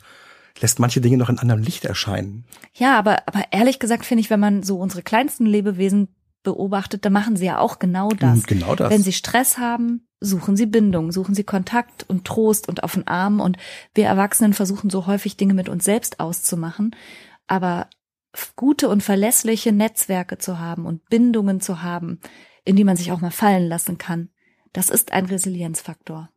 lässt 0.59 0.79
manche 0.79 1.01
Dinge 1.01 1.17
noch 1.17 1.29
in 1.29 1.39
anderem 1.39 1.61
Licht 1.61 1.85
erscheinen. 1.85 2.45
Ja, 2.73 2.97
aber, 2.97 3.27
aber 3.27 3.45
ehrlich 3.51 3.79
gesagt 3.79 4.05
finde 4.05 4.21
ich, 4.21 4.29
wenn 4.29 4.39
man 4.39 4.63
so 4.63 4.79
unsere 4.79 5.03
kleinsten 5.03 5.45
Lebewesen 5.45 6.09
beobachtet, 6.47 7.03
da 7.03 7.09
machen 7.09 7.35
sie 7.35 7.45
ja 7.45 7.59
auch 7.59 7.77
genau 7.77 8.07
das. 8.07 8.45
Genau 8.45 8.73
das. 8.73 8.89
Wenn 8.89 9.03
sie 9.03 9.11
Stress 9.11 9.57
haben, 9.57 10.07
suchen 10.21 10.55
sie 10.55 10.65
Bindung, 10.65 11.11
suchen 11.11 11.35
sie 11.35 11.43
Kontakt 11.43 12.09
und 12.09 12.23
Trost 12.23 12.69
und 12.69 12.83
auf 12.83 12.93
den 12.93 13.05
Arm. 13.05 13.41
Und 13.41 13.57
wir 13.93 14.05
Erwachsenen 14.05 14.53
versuchen 14.53 14.89
so 14.89 15.07
häufig 15.07 15.35
Dinge 15.35 15.53
mit 15.53 15.67
uns 15.67 15.83
selbst 15.83 16.21
auszumachen. 16.21 16.95
Aber 17.47 17.89
gute 18.55 18.87
und 18.87 19.03
verlässliche 19.03 19.73
Netzwerke 19.73 20.37
zu 20.37 20.57
haben 20.57 20.85
und 20.85 21.03
Bindungen 21.09 21.59
zu 21.59 21.83
haben, 21.83 22.21
in 22.63 22.77
die 22.77 22.85
man 22.85 22.95
sich 22.95 23.11
auch 23.11 23.19
mal 23.19 23.31
fallen 23.31 23.67
lassen 23.67 23.97
kann, 23.97 24.29
das 24.71 24.89
ist 24.89 25.11
ein 25.11 25.25
Resilienzfaktor. 25.25 26.29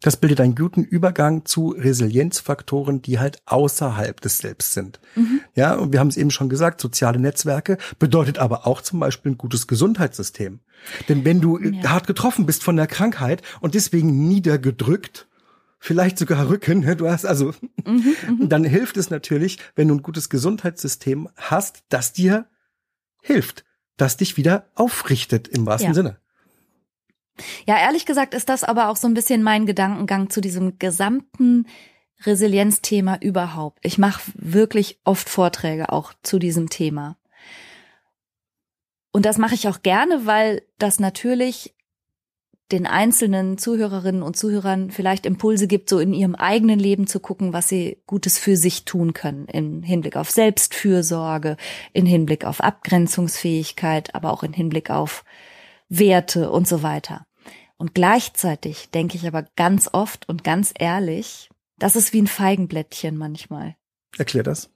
Das 0.00 0.16
bildet 0.16 0.40
einen 0.40 0.54
guten 0.54 0.84
Übergang 0.84 1.44
zu 1.44 1.70
Resilienzfaktoren, 1.70 3.02
die 3.02 3.18
halt 3.18 3.42
außerhalb 3.46 4.20
des 4.20 4.38
Selbst 4.38 4.72
sind. 4.72 5.00
Mhm. 5.16 5.40
Ja, 5.54 5.74
und 5.74 5.92
wir 5.92 6.00
haben 6.00 6.08
es 6.08 6.16
eben 6.16 6.30
schon 6.30 6.48
gesagt, 6.48 6.80
soziale 6.80 7.18
Netzwerke 7.18 7.78
bedeutet 7.98 8.38
aber 8.38 8.66
auch 8.66 8.80
zum 8.82 9.00
Beispiel 9.00 9.32
ein 9.32 9.38
gutes 9.38 9.66
Gesundheitssystem. 9.66 10.60
Denn 11.08 11.24
wenn 11.24 11.40
du 11.40 11.58
ja. 11.58 11.90
hart 11.90 12.06
getroffen 12.06 12.46
bist 12.46 12.62
von 12.62 12.76
der 12.76 12.86
Krankheit 12.86 13.42
und 13.60 13.74
deswegen 13.74 14.28
niedergedrückt, 14.28 15.28
vielleicht 15.78 16.18
sogar 16.18 16.48
Rücken, 16.48 16.80
ne, 16.80 16.96
du 16.96 17.08
hast 17.08 17.24
also, 17.24 17.54
mhm, 17.84 18.14
mhm, 18.28 18.48
dann 18.48 18.64
hilft 18.64 18.96
es 18.96 19.10
natürlich, 19.10 19.58
wenn 19.74 19.88
du 19.88 19.94
ein 19.94 20.02
gutes 20.02 20.28
Gesundheitssystem 20.28 21.28
hast, 21.36 21.84
das 21.88 22.12
dir 22.12 22.46
hilft, 23.22 23.64
das 23.96 24.16
dich 24.16 24.36
wieder 24.36 24.66
aufrichtet 24.74 25.48
im 25.48 25.66
wahrsten 25.66 25.90
ja. 25.90 25.94
Sinne. 25.94 26.18
Ja, 27.66 27.78
ehrlich 27.78 28.06
gesagt 28.06 28.34
ist 28.34 28.48
das 28.48 28.64
aber 28.64 28.88
auch 28.88 28.96
so 28.96 29.06
ein 29.06 29.14
bisschen 29.14 29.42
mein 29.42 29.66
Gedankengang 29.66 30.30
zu 30.30 30.40
diesem 30.40 30.78
gesamten 30.78 31.66
Resilienzthema 32.22 33.18
überhaupt. 33.20 33.78
Ich 33.82 33.98
mache 33.98 34.20
wirklich 34.34 35.00
oft 35.04 35.28
Vorträge 35.28 35.90
auch 35.92 36.12
zu 36.22 36.38
diesem 36.38 36.68
Thema. 36.68 37.16
Und 39.12 39.26
das 39.26 39.38
mache 39.38 39.54
ich 39.54 39.68
auch 39.68 39.82
gerne, 39.82 40.26
weil 40.26 40.62
das 40.78 41.00
natürlich 41.00 41.74
den 42.70 42.86
einzelnen 42.86 43.58
Zuhörerinnen 43.58 44.22
und 44.22 44.36
Zuhörern 44.36 44.90
vielleicht 44.92 45.26
Impulse 45.26 45.66
gibt, 45.66 45.88
so 45.88 45.98
in 45.98 46.12
ihrem 46.12 46.36
eigenen 46.36 46.78
Leben 46.78 47.08
zu 47.08 47.18
gucken, 47.18 47.52
was 47.52 47.68
sie 47.68 48.00
Gutes 48.06 48.38
für 48.38 48.56
sich 48.56 48.84
tun 48.84 49.12
können, 49.12 49.46
im 49.46 49.82
Hinblick 49.82 50.16
auf 50.16 50.30
Selbstfürsorge, 50.30 51.56
in 51.92 52.06
Hinblick 52.06 52.44
auf 52.44 52.60
Abgrenzungsfähigkeit, 52.60 54.14
aber 54.14 54.32
auch 54.32 54.44
in 54.44 54.52
Hinblick 54.52 54.90
auf 54.90 55.24
Werte 55.88 56.52
und 56.52 56.68
so 56.68 56.84
weiter. 56.84 57.26
Und 57.80 57.94
gleichzeitig 57.94 58.90
denke 58.90 59.16
ich 59.16 59.26
aber 59.26 59.46
ganz 59.56 59.88
oft 59.90 60.28
und 60.28 60.44
ganz 60.44 60.74
ehrlich, 60.78 61.48
das 61.78 61.96
ist 61.96 62.12
wie 62.12 62.20
ein 62.20 62.26
Feigenblättchen 62.26 63.16
manchmal. 63.16 63.74
Erklär 64.18 64.42
das. 64.42 64.68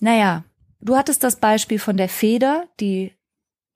Naja, 0.00 0.42
du 0.80 0.96
hattest 0.96 1.22
das 1.22 1.36
Beispiel 1.36 1.78
von 1.78 1.96
der 1.96 2.08
Feder, 2.08 2.66
die 2.80 3.12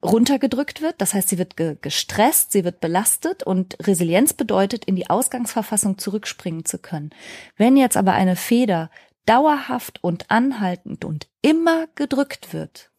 runtergedrückt 0.03 0.83
wird. 0.83 0.97
Das 0.99 1.15
heißt, 1.15 1.29
sie 1.29 1.39
wird 1.39 1.57
ge 1.57 1.77
gestresst, 1.81 2.51
sie 2.51 2.65
wird 2.65 2.81
belastet 2.81 3.45
und 3.45 3.77
Resilienz 3.87 4.33
bedeutet, 4.33 4.87
in 4.87 4.97
die 4.97 5.09
Ausgangsverfassung 5.09 5.97
zurückspringen 5.97 6.65
zu 6.65 6.79
können. 6.79 7.11
Wenn 7.57 7.77
jetzt 7.77 7.97
aber 7.97 8.15
eine 8.15 8.35
Feder 8.35 8.91
dauerhaft 9.25 10.03
und 10.03 10.33
anhaltend 10.33 11.05
und 11.05 11.29
immer 11.43 11.87
gedrückt 11.95 12.53
wird, 12.53 12.91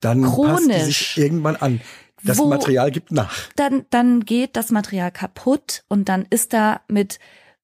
dann 0.00 0.22
chronisch, 0.22 0.52
passt 0.54 0.70
die 0.70 0.84
sich 0.84 1.18
irgendwann 1.18 1.56
an. 1.56 1.82
Das 2.22 2.38
Material 2.38 2.90
gibt 2.90 3.12
nach. 3.12 3.34
Dann, 3.56 3.86
dann 3.90 4.24
geht 4.24 4.56
das 4.56 4.70
Material 4.70 5.10
kaputt 5.10 5.84
und 5.88 6.08
dann 6.08 6.26
ist 6.30 6.52
da 6.52 6.80
mit 6.88 7.18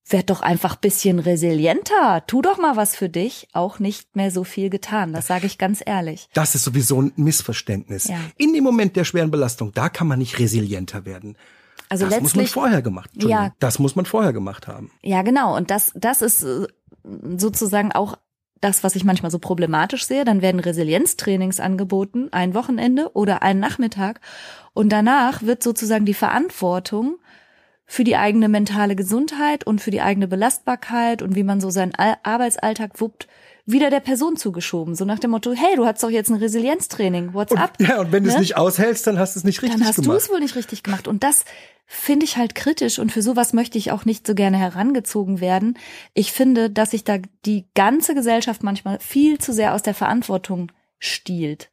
werd 0.08 0.30
doch 0.30 0.42
einfach 0.42 0.76
bisschen 0.76 1.18
resilienter, 1.18 2.24
tu 2.26 2.42
doch 2.42 2.58
mal 2.58 2.76
was 2.76 2.94
für 2.94 3.08
dich, 3.08 3.48
auch 3.52 3.78
nicht 3.78 4.16
mehr 4.16 4.30
so 4.30 4.44
viel 4.44 4.68
getan. 4.68 5.12
Das 5.12 5.26
sage 5.26 5.46
ich 5.46 5.56
ganz 5.56 5.82
ehrlich. 5.84 6.28
Das 6.34 6.54
ist 6.54 6.64
sowieso 6.64 7.00
ein 7.00 7.12
Missverständnis. 7.16 8.08
Ja. 8.08 8.18
In 8.36 8.52
dem 8.52 8.64
Moment 8.64 8.96
der 8.96 9.04
schweren 9.04 9.30
Belastung, 9.30 9.72
da 9.72 9.88
kann 9.88 10.06
man 10.06 10.18
nicht 10.18 10.38
resilienter 10.38 11.06
werden. 11.06 11.38
Also 11.88 12.06
das 12.06 12.20
muss 12.20 12.34
man 12.34 12.46
vorher 12.46 12.82
gemacht. 12.82 13.10
Ja, 13.14 13.52
das 13.60 13.78
muss 13.78 13.94
man 13.96 14.04
vorher 14.04 14.32
gemacht 14.32 14.66
haben. 14.66 14.90
Ja, 15.02 15.22
genau. 15.22 15.56
Und 15.56 15.70
das, 15.70 15.92
das 15.94 16.22
ist 16.22 16.42
äh, 16.42 16.66
sozusagen 17.36 17.92
auch 17.92 18.18
das, 18.64 18.82
was 18.82 18.96
ich 18.96 19.04
manchmal 19.04 19.30
so 19.30 19.38
problematisch 19.38 20.06
sehe. 20.06 20.24
Dann 20.24 20.42
werden 20.42 20.58
Resilienztrainings 20.58 21.60
angeboten, 21.60 22.28
ein 22.32 22.54
Wochenende 22.54 23.10
oder 23.12 23.42
einen 23.42 23.60
Nachmittag. 23.60 24.20
Und 24.72 24.90
danach 24.90 25.42
wird 25.42 25.62
sozusagen 25.62 26.06
die 26.06 26.14
Verantwortung 26.14 27.18
für 27.86 28.04
die 28.04 28.16
eigene 28.16 28.48
mentale 28.48 28.96
Gesundheit 28.96 29.66
und 29.66 29.80
für 29.80 29.90
die 29.90 30.00
eigene 30.00 30.26
Belastbarkeit 30.26 31.20
und 31.20 31.36
wie 31.36 31.44
man 31.44 31.60
so 31.60 31.68
seinen 31.70 31.92
Arbeitsalltag 31.94 33.00
wuppt, 33.00 33.28
wieder 33.66 33.90
der 33.90 34.00
Person 34.00 34.36
zugeschoben. 34.36 34.94
So 34.94 35.04
nach 35.04 35.18
dem 35.18 35.30
Motto, 35.30 35.52
hey, 35.52 35.76
du 35.76 35.86
hast 35.86 36.02
doch 36.02 36.10
jetzt 36.10 36.28
ein 36.28 36.36
Resilienztraining, 36.36 37.32
what's 37.32 37.52
und, 37.52 37.58
up? 37.58 37.80
Ja, 37.80 38.00
und 38.00 38.12
wenn 38.12 38.22
ne? 38.22 38.28
du 38.28 38.34
es 38.34 38.40
nicht 38.40 38.56
aushältst, 38.56 39.06
dann 39.06 39.18
hast 39.18 39.34
du 39.34 39.40
es 39.40 39.44
nicht 39.44 39.62
richtig 39.62 39.78
gemacht. 39.78 39.96
Dann 39.96 40.04
hast 40.04 40.06
du 40.06 40.12
es 40.12 40.30
wohl 40.30 40.40
nicht 40.40 40.56
richtig 40.56 40.82
gemacht. 40.82 41.08
Und 41.08 41.22
das 41.22 41.44
finde 41.86 42.24
ich 42.24 42.36
halt 42.36 42.54
kritisch 42.54 42.98
und 42.98 43.12
für 43.12 43.22
sowas 43.22 43.52
möchte 43.52 43.78
ich 43.78 43.92
auch 43.92 44.04
nicht 44.04 44.26
so 44.26 44.34
gerne 44.34 44.58
herangezogen 44.58 45.40
werden. 45.40 45.78
Ich 46.14 46.32
finde, 46.32 46.70
dass 46.70 46.92
sich 46.92 47.04
da 47.04 47.18
die 47.44 47.66
ganze 47.74 48.14
Gesellschaft 48.14 48.62
manchmal 48.62 48.98
viel 49.00 49.38
zu 49.38 49.52
sehr 49.52 49.74
aus 49.74 49.82
der 49.82 49.94
Verantwortung 49.94 50.72
stiehlt. 50.98 51.70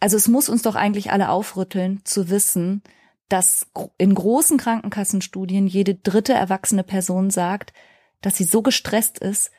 Also 0.00 0.16
es 0.16 0.28
muss 0.28 0.48
uns 0.48 0.62
doch 0.62 0.74
eigentlich 0.74 1.12
alle 1.12 1.30
aufrütteln, 1.30 2.00
zu 2.04 2.28
wissen, 2.28 2.82
dass 3.28 3.68
in 3.96 4.14
großen 4.14 4.58
Krankenkassenstudien 4.58 5.66
jede 5.66 5.94
dritte 5.94 6.34
erwachsene 6.34 6.84
Person 6.84 7.30
sagt, 7.30 7.72
dass 8.20 8.36
sie 8.36 8.44
so 8.44 8.62
gestresst 8.62 9.18
ist, 9.18 9.50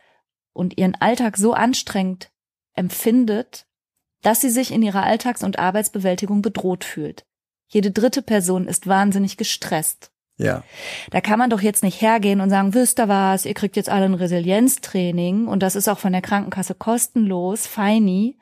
und 0.54 0.78
ihren 0.78 0.96
Alltag 0.96 1.38
so 1.38 1.54
anstrengend 1.54 2.32
empfindet, 2.76 3.66
dass 4.22 4.42
sie 4.42 4.50
sich 4.50 4.72
in 4.72 4.82
ihrer 4.82 5.04
Alltags- 5.04 5.44
und 5.44 5.60
Arbeitsbewältigung 5.60 6.42
bedroht 6.42 6.84
fühlt. 6.84 7.26
Jede 7.68 7.92
dritte 7.92 8.22
Person 8.22 8.68
ist 8.68 8.88
wahnsinnig 8.88 9.38
gestresst. 9.38 10.12
Ja. 10.38 10.64
Da 11.12 11.22
kann 11.22 11.40
man 11.40 11.50
doch 11.50 11.62
jetzt 11.62 11.84
nicht 11.84 12.02
hergehen 12.02 12.42
und 12.42 12.50
sagen, 12.50 12.74
wisst 12.74 13.00
ihr 13.00 13.08
was, 13.08 13.46
ihr 13.46 13.54
kriegt 13.54 13.76
jetzt 13.76 13.90
alle 13.90 14.06
ein 14.06 14.14
Resilienztraining 14.14 15.48
und 15.48 15.62
das 15.62 15.76
ist 15.76 15.88
auch 15.88 16.00
von 16.00 16.12
der 16.12 16.22
Krankenkasse 16.22 16.76
kostenlos, 16.76 17.68
feini. 17.68 18.38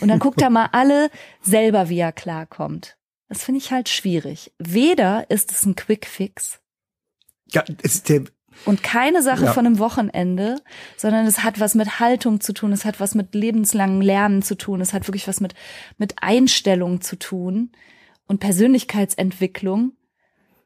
Und 0.00 0.08
dann 0.08 0.18
guckt 0.18 0.40
er 0.42 0.50
mal 0.50 0.68
alle 0.72 1.10
selber, 1.42 1.88
wie 1.88 1.98
er 1.98 2.12
klarkommt. 2.12 2.96
Das 3.28 3.44
finde 3.44 3.58
ich 3.58 3.70
halt 3.70 3.88
schwierig. 3.88 4.52
Weder 4.58 5.30
ist 5.30 5.52
es 5.52 5.64
ein 5.64 5.76
Quick 5.76 6.06
Fix. 6.06 6.60
Ja, 7.52 7.64
ist 7.82 8.08
der, 8.08 8.24
und 8.64 8.82
keine 8.82 9.22
Sache 9.22 9.46
ja. 9.46 9.52
von 9.52 9.66
einem 9.66 9.78
Wochenende, 9.78 10.56
sondern 10.96 11.26
es 11.26 11.42
hat 11.42 11.60
was 11.60 11.74
mit 11.74 12.00
Haltung 12.00 12.40
zu 12.40 12.52
tun, 12.52 12.72
es 12.72 12.84
hat 12.84 13.00
was 13.00 13.14
mit 13.14 13.34
lebenslangem 13.34 14.00
Lernen 14.00 14.42
zu 14.42 14.56
tun, 14.56 14.80
es 14.80 14.92
hat 14.92 15.08
wirklich 15.08 15.28
was 15.28 15.40
mit, 15.40 15.54
mit 15.98 16.16
Einstellung 16.20 17.00
zu 17.00 17.18
tun 17.18 17.70
und 18.26 18.40
Persönlichkeitsentwicklung. 18.40 19.92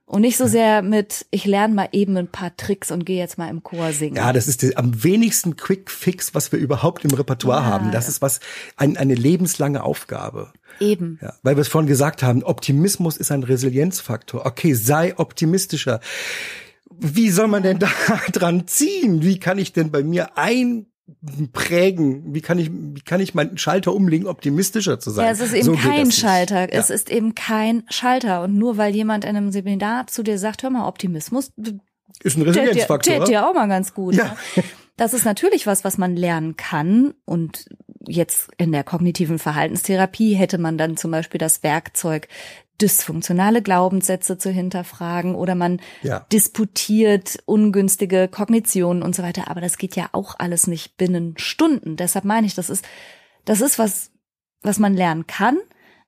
Und 0.07 0.21
nicht 0.21 0.37
so 0.37 0.47
sehr 0.47 0.83
mit, 0.83 1.25
ich 1.31 1.47
lerne 1.47 1.73
mal 1.73 1.89
eben 1.93 2.15
ein 2.19 2.29
paar 2.29 2.55
Tricks 2.59 2.91
und 2.91 3.07
gehe 3.07 3.17
jetzt 3.17 3.39
mal 3.39 3.49
im 3.49 3.63
Chor 3.63 3.93
singen. 3.93 4.17
Ja, 4.17 4.35
das 4.35 4.49
ist 4.49 4.63
der, 4.63 4.79
am 4.79 5.03
wenigsten 5.03 5.57
Quick 5.57 5.91
Fix, 5.91 6.35
was 6.35 6.53
wir 6.53 6.59
überhaupt 6.59 7.07
im 7.07 7.13
Repertoire 7.13 7.63
ja, 7.63 7.67
haben. 7.67 7.91
Das 7.91 8.07
ist 8.07 8.21
was, 8.21 8.41
ein, 8.77 8.99
eine 8.99 9.15
lebenslange 9.15 9.83
Aufgabe. 9.83 10.53
Eben. 10.79 11.19
Ja, 11.23 11.33
weil 11.43 11.57
wir 11.57 11.63
es 11.63 11.69
vorhin 11.69 11.89
gesagt 11.89 12.23
haben, 12.23 12.43
Optimismus 12.43 13.17
ist 13.17 13.33
ein 13.33 13.45
Resilienzfaktor. 13.45 14.45
Okay, 14.45 14.75
sei 14.75 15.19
optimistischer 15.19 16.01
wie 16.99 17.31
soll 17.31 17.49
man 17.49 17.63
denn 17.63 17.79
da 17.79 17.89
dran 18.33 18.67
ziehen? 18.67 19.23
Wie 19.23 19.39
kann 19.39 19.59
ich 19.59 19.73
denn 19.73 19.91
bei 19.91 20.03
mir 20.03 20.37
einprägen? 20.37 22.35
Wie 22.35 22.41
kann 22.41 22.59
ich, 22.59 22.71
wie 22.73 23.01
kann 23.01 23.21
ich 23.21 23.35
meinen 23.35 23.59
Schalter 23.59 23.95
umlegen, 23.95 24.27
optimistischer 24.27 24.99
zu 24.99 25.11
sein? 25.11 25.27
Ja, 25.27 25.33
es 25.33 25.41
ist 25.41 25.55
eben 25.55 25.65
so 25.65 25.75
kein 25.75 26.11
Schalter. 26.11 26.73
Ja. 26.73 26.79
Es 26.81 26.91
ist 26.91 27.11
eben 27.11 27.35
kein 27.35 27.85
Schalter. 27.89 28.43
Und 28.43 28.57
nur 28.57 28.77
weil 28.77 28.95
jemand 28.95 29.25
in 29.25 29.37
einem 29.37 29.51
Seminar 29.53 30.07
zu 30.07 30.23
dir 30.23 30.39
sagt, 30.39 30.63
hör 30.63 30.71
mal, 30.71 30.87
Optimismus, 30.87 31.53
Ist 32.23 32.37
ein 32.37 32.43
Resilienzfaktor. 32.43 33.25
Tät 33.25 33.29
ja 33.29 33.49
auch 33.49 33.55
mal 33.55 33.69
ganz 33.69 33.95
gut. 33.95 34.15
Ja. 34.15 34.37
Ne? 34.57 34.65
Das 34.97 35.13
ist 35.13 35.25
natürlich 35.25 35.67
was, 35.67 35.83
was 35.83 35.99
man 35.99 36.15
lernen 36.15 36.57
kann. 36.57 37.15
Und 37.25 37.67
jetzt 38.07 38.51
in 38.59 38.71
der 38.71 38.85
kognitiven 38.85 39.39
Verhaltenstherapie 39.39 40.35
hätte 40.35 40.59
man 40.59 40.79
dann 40.79 40.97
zum 40.97 41.11
Beispiel 41.11 41.39
das 41.39 41.63
Werkzeug, 41.63 42.29
dysfunktionale 42.85 43.63
Glaubenssätze 43.63 44.37
zu 44.37 44.51
hinterfragen 44.51 45.35
oder 45.35 45.55
man 45.55 45.81
Ja. 46.03 46.27
disputiert 46.33 47.39
ungünstige 47.47 48.29
Kognitionen 48.29 49.03
und 49.03 49.15
so 49.17 49.23
weiter. 49.23 49.49
Aber 49.49 49.63
das 49.63 49.79
geht 49.79 49.97
ja 49.97 50.11
auch 50.13 50.35
alles 50.39 50.67
nicht 50.67 50.99
binnen 50.99 51.35
Stunden. 51.39 51.97
Deshalb 51.97 52.27
meine 52.27 52.47
ich, 52.47 52.55
das 52.55 52.69
ist, 52.69 52.85
das 53.47 53.61
ist 53.63 53.79
was, 53.79 54.11
was 54.63 54.79
man 54.79 54.95
lernen 54.95 55.27
kann, 55.27 55.57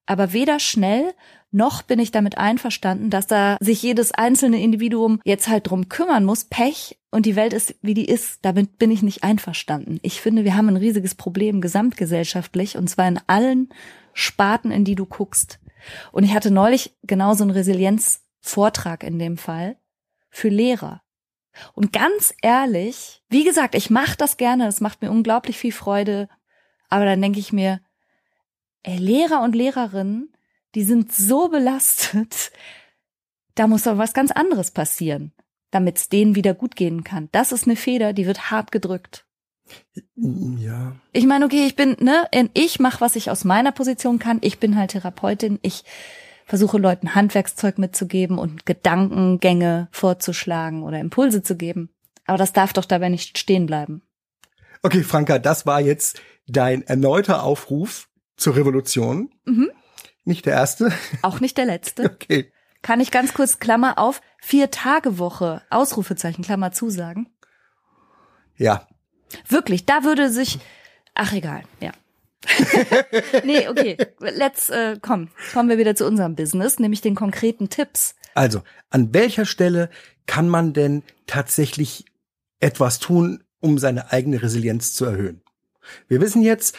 aber 0.05 0.33
weder 0.33 0.61
schnell 0.61 1.15
noch 1.51 1.83
bin 1.83 1.99
ich 1.99 2.11
damit 2.11 2.37
einverstanden, 2.37 3.09
dass 3.09 3.27
da 3.27 3.57
sich 3.61 3.83
jedes 3.83 4.13
einzelne 4.13 4.61
Individuum 4.61 5.21
jetzt 5.25 5.49
halt 5.49 5.71
drum 5.71 5.89
kümmern 5.89 6.25
muss. 6.25 6.45
Pech 6.45 6.99
und 7.11 7.25
die 7.25 7.37
Welt 7.37 7.55
ist, 7.55 7.75
wie 7.81 7.95
die 7.95 8.05
ist. 8.05 8.41
Damit 8.43 8.79
bin 8.79 8.91
ich 8.91 9.03
nicht 9.03 9.25
einverstanden. 9.25 9.99
Ich 10.03 10.21
finde, 10.21 10.45
wir 10.45 10.55
haben 10.55 10.69
ein 10.69 10.77
riesiges 10.77 11.15
Problem 11.15 11.63
gesamtgesellschaftlich 11.63 12.77
und 12.77 12.89
zwar 12.91 13.09
in 13.09 13.21
allen 13.27 13.71
Sparten, 14.13 14.71
in 14.71 14.85
die 14.85 14.97
du 14.97 15.07
guckst. 15.07 15.59
Und 16.13 16.25
ich 16.25 16.35
hatte 16.35 16.51
neulich 16.51 16.97
genauso 17.03 17.45
einen 17.45 17.53
Resilienzvortrag 17.53 19.03
in 19.03 19.19
dem 19.19 19.37
Fall 19.37 19.77
für 20.31 20.49
Lehrer. 20.49 21.03
Und 21.75 21.93
ganz 21.93 22.35
ehrlich, 22.43 23.23
wie 23.29 23.45
gesagt, 23.45 23.75
ich 23.75 23.91
mache 23.91 24.17
das 24.17 24.37
gerne, 24.37 24.67
es 24.67 24.81
macht 24.81 25.03
mir 25.03 25.11
unglaublich 25.11 25.57
viel 25.57 25.73
Freude, 25.73 26.29
aber 26.89 27.05
dann 27.05 27.23
denke 27.23 27.39
ich 27.39 27.53
mir, 27.53 27.81
ey, 28.83 28.99
Lehrer 28.99 29.43
und 29.43 29.55
Lehrerinnen, 29.55 30.33
die 30.75 30.85
sind 30.85 31.13
so 31.13 31.49
belastet, 31.49 32.53
da 33.55 33.67
muss 33.67 33.85
doch 33.85 33.99
was 33.99 34.13
ganz 34.13 34.31
anderes 34.31 34.71
passieren, 34.71 35.33
damit 35.71 35.97
es 35.97 36.09
denen 36.09 36.35
wieder 36.35 36.55
gut 36.55 36.77
gehen 36.77 37.03
kann. 37.05 37.31
Das 37.33 37.53
ist 37.53 37.65
eine 37.65 37.77
Feder, 37.77 38.13
die 38.13 38.27
wird 38.27 38.51
hart 38.51 38.71
gedrückt. 38.71 39.27
Ja. 40.17 40.97
Ich 41.13 41.27
meine, 41.27 41.45
okay, 41.45 41.67
ich 41.67 41.77
bin, 41.77 41.97
ne, 42.01 42.29
ich 42.55 42.79
mache, 42.79 43.01
was 43.01 43.17
ich 43.17 43.31
aus 43.31 43.45
meiner 43.45 43.73
Position 43.73 44.19
kann. 44.19 44.39
Ich 44.43 44.59
bin 44.59 44.77
halt 44.77 44.93
Therapeutin. 44.93 45.59
Ich 45.63 45.85
versuche 46.45 46.79
Leuten 46.79 47.15
Handwerkszeug 47.15 47.79
mitzugeben 47.79 48.39
und 48.39 48.67
Gedankengänge 48.67 49.89
vorzuschlagen 49.91 50.83
oder 50.83 51.01
Impulse 51.01 51.43
zu 51.43 51.57
geben. 51.57 51.91
Aber 52.25 52.39
das 52.39 52.53
darf 52.53 52.73
doch 52.73 52.85
dabei 52.85 53.09
nicht 53.09 53.39
stehen 53.39 53.67
bleiben. 53.67 54.03
Okay, 54.83 55.03
Franka, 55.03 55.39
das 55.39 55.67
war 55.67 55.81
jetzt 55.81 56.21
dein 56.47 56.83
erneuter 56.83 57.43
Aufruf 57.43 58.09
zur 58.37 58.57
Revolution. 58.57 59.31
Mhm. 59.45 59.71
Nicht 60.25 60.47
der 60.47 60.55
erste. 60.55 60.93
Auch 61.23 61.41
nicht 61.41 61.57
der 61.59 61.67
letzte. 61.67 62.05
Okay. 62.23 62.53
Kann 62.83 63.01
ich 63.01 63.11
ganz 63.11 63.35
kurz 63.35 63.59
Klammer 63.59 63.99
auf 63.99 64.21
vier 64.39 64.71
Tage 64.71 65.19
Woche 65.19 65.63
Ausrufezeichen 65.71 66.45
Klammer 66.45 66.71
zusagen? 66.71 67.29
Ja. 68.57 68.87
Wirklich, 69.49 69.87
da 69.87 70.05
würde 70.05 70.31
sich 70.31 70.59
ach 71.17 71.33
egal, 71.33 71.63
ja. 71.81 71.91
nee, 73.45 73.67
okay, 73.67 73.97
let's 74.21 74.71
äh, 74.71 74.99
komm, 75.03 75.31
kommen 75.53 75.69
wir 75.69 75.79
wieder 75.79 75.97
zu 75.97 76.07
unserem 76.07 76.37
Business, 76.37 76.79
nämlich 76.79 77.01
den 77.01 77.17
konkreten 77.17 77.69
Tipps. 77.69 78.15
Also, 78.35 78.63
an 78.91 79.13
welcher 79.13 79.47
Stelle 79.47 79.91
kann 80.27 80.49
man 80.49 80.73
denn 80.73 81.03
tatsächlich 81.27 82.05
etwas 82.61 83.01
tun, 83.01 83.43
um 83.61 83.79
seine 83.79 84.13
eigene 84.13 84.43
Resilienz 84.43 84.93
zu 84.93 85.07
erhöhen? 85.07 85.43
Wir 86.07 86.21
wissen 86.21 86.43
jetzt, 86.43 86.77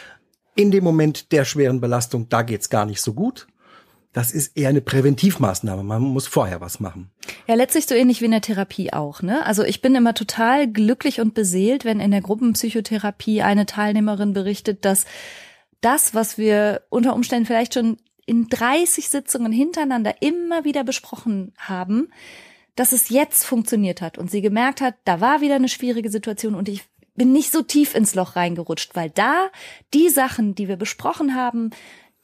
in 0.54 0.70
dem 0.70 0.84
Moment 0.84 1.32
der 1.32 1.44
schweren 1.44 1.80
Belastung, 1.80 2.28
da 2.28 2.42
geht's 2.42 2.70
gar 2.70 2.86
nicht 2.86 3.02
so 3.02 3.12
gut. 3.12 3.46
Das 4.12 4.32
ist 4.32 4.56
eher 4.56 4.70
eine 4.70 4.80
Präventivmaßnahme. 4.80 5.82
Man 5.82 6.02
muss 6.02 6.26
vorher 6.26 6.60
was 6.60 6.80
machen. 6.80 7.10
Ja, 7.46 7.54
letztlich 7.54 7.86
so 7.86 7.94
ähnlich 7.94 8.20
wie 8.20 8.26
in 8.26 8.30
der 8.30 8.40
Therapie 8.40 8.92
auch, 8.92 9.22
ne? 9.22 9.44
Also 9.44 9.64
ich 9.64 9.82
bin 9.82 9.94
immer 9.94 10.14
total 10.14 10.66
glücklich 10.66 11.20
und 11.20 11.34
beseelt, 11.34 11.84
wenn 11.84 12.00
in 12.00 12.10
der 12.10 12.22
Gruppenpsychotherapie 12.22 13.42
eine 13.42 13.66
Teilnehmerin 13.66 14.32
berichtet, 14.32 14.84
dass 14.84 15.04
das, 15.80 16.14
was 16.14 16.38
wir 16.38 16.82
unter 16.88 17.14
Umständen 17.14 17.46
vielleicht 17.46 17.74
schon 17.74 17.98
in 18.26 18.48
30 18.48 19.08
Sitzungen 19.08 19.52
hintereinander 19.52 20.20
immer 20.20 20.64
wieder 20.64 20.84
besprochen 20.84 21.52
haben, 21.56 22.08
dass 22.76 22.92
es 22.92 23.08
jetzt 23.08 23.44
funktioniert 23.44 24.00
hat 24.02 24.18
und 24.18 24.30
sie 24.30 24.40
gemerkt 24.40 24.80
hat, 24.80 24.94
da 25.04 25.20
war 25.20 25.40
wieder 25.40 25.56
eine 25.56 25.68
schwierige 25.68 26.10
Situation 26.10 26.54
und 26.54 26.68
ich 26.68 26.84
bin 27.16 27.32
nicht 27.32 27.50
so 27.50 27.62
tief 27.62 27.94
ins 27.94 28.14
Loch 28.14 28.36
reingerutscht, 28.36 28.94
weil 28.94 29.10
da 29.10 29.48
die 29.92 30.08
Sachen, 30.08 30.54
die 30.54 30.68
wir 30.68 30.76
besprochen 30.76 31.34
haben, 31.34 31.70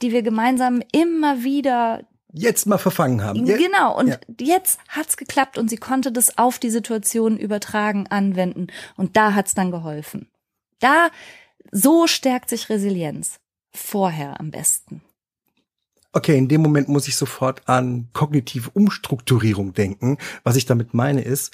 die 0.02 0.12
wir 0.12 0.22
gemeinsam 0.22 0.82
immer 0.92 1.42
wieder 1.42 2.04
Jetzt 2.36 2.66
mal 2.66 2.78
verfangen 2.78 3.22
haben. 3.22 3.46
Je 3.46 3.56
Genau, 3.56 3.96
und 3.96 4.08
Ja. 4.08 4.16
jetzt 4.40 4.80
hat's 4.88 5.16
geklappt 5.16 5.56
und 5.56 5.70
sie 5.70 5.76
konnte 5.76 6.10
das 6.10 6.36
auf 6.36 6.58
die 6.58 6.70
Situation 6.70 7.38
übertragen, 7.38 8.08
anwenden 8.08 8.66
und 8.96 9.16
da 9.16 9.34
hat's 9.34 9.54
dann 9.54 9.70
geholfen. 9.70 10.28
Da, 10.80 11.10
so 11.70 12.08
stärkt 12.08 12.50
sich 12.50 12.68
Resilienz. 12.68 13.38
Vorher 13.72 14.40
am 14.40 14.50
besten. 14.50 15.00
Okay, 16.12 16.36
in 16.36 16.48
dem 16.48 16.60
Moment 16.60 16.88
muss 16.88 17.06
ich 17.08 17.16
sofort 17.16 17.68
an 17.68 18.08
kognitive 18.12 18.70
Umstrukturierung 18.70 19.72
denken. 19.72 20.18
Was 20.42 20.56
ich 20.56 20.66
damit 20.66 20.92
meine 20.92 21.22
ist, 21.22 21.52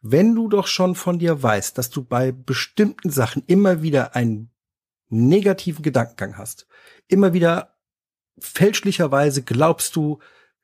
wenn 0.00 0.34
du 0.34 0.48
doch 0.48 0.66
schon 0.66 0.94
von 0.94 1.18
dir 1.18 1.42
weißt, 1.42 1.78
dass 1.78 1.90
du 1.90 2.04
bei 2.04 2.32
bestimmten 2.32 3.10
Sachen 3.10 3.42
immer 3.46 3.82
wieder 3.82 4.14
einen 4.16 4.50
negativen 5.08 5.82
Gedankengang 5.82 6.36
hast, 6.36 6.66
immer 7.08 7.32
wieder 7.32 7.75
fälschlicherweise 8.38 9.42
glaubst 9.42 9.96
du, 9.96 10.18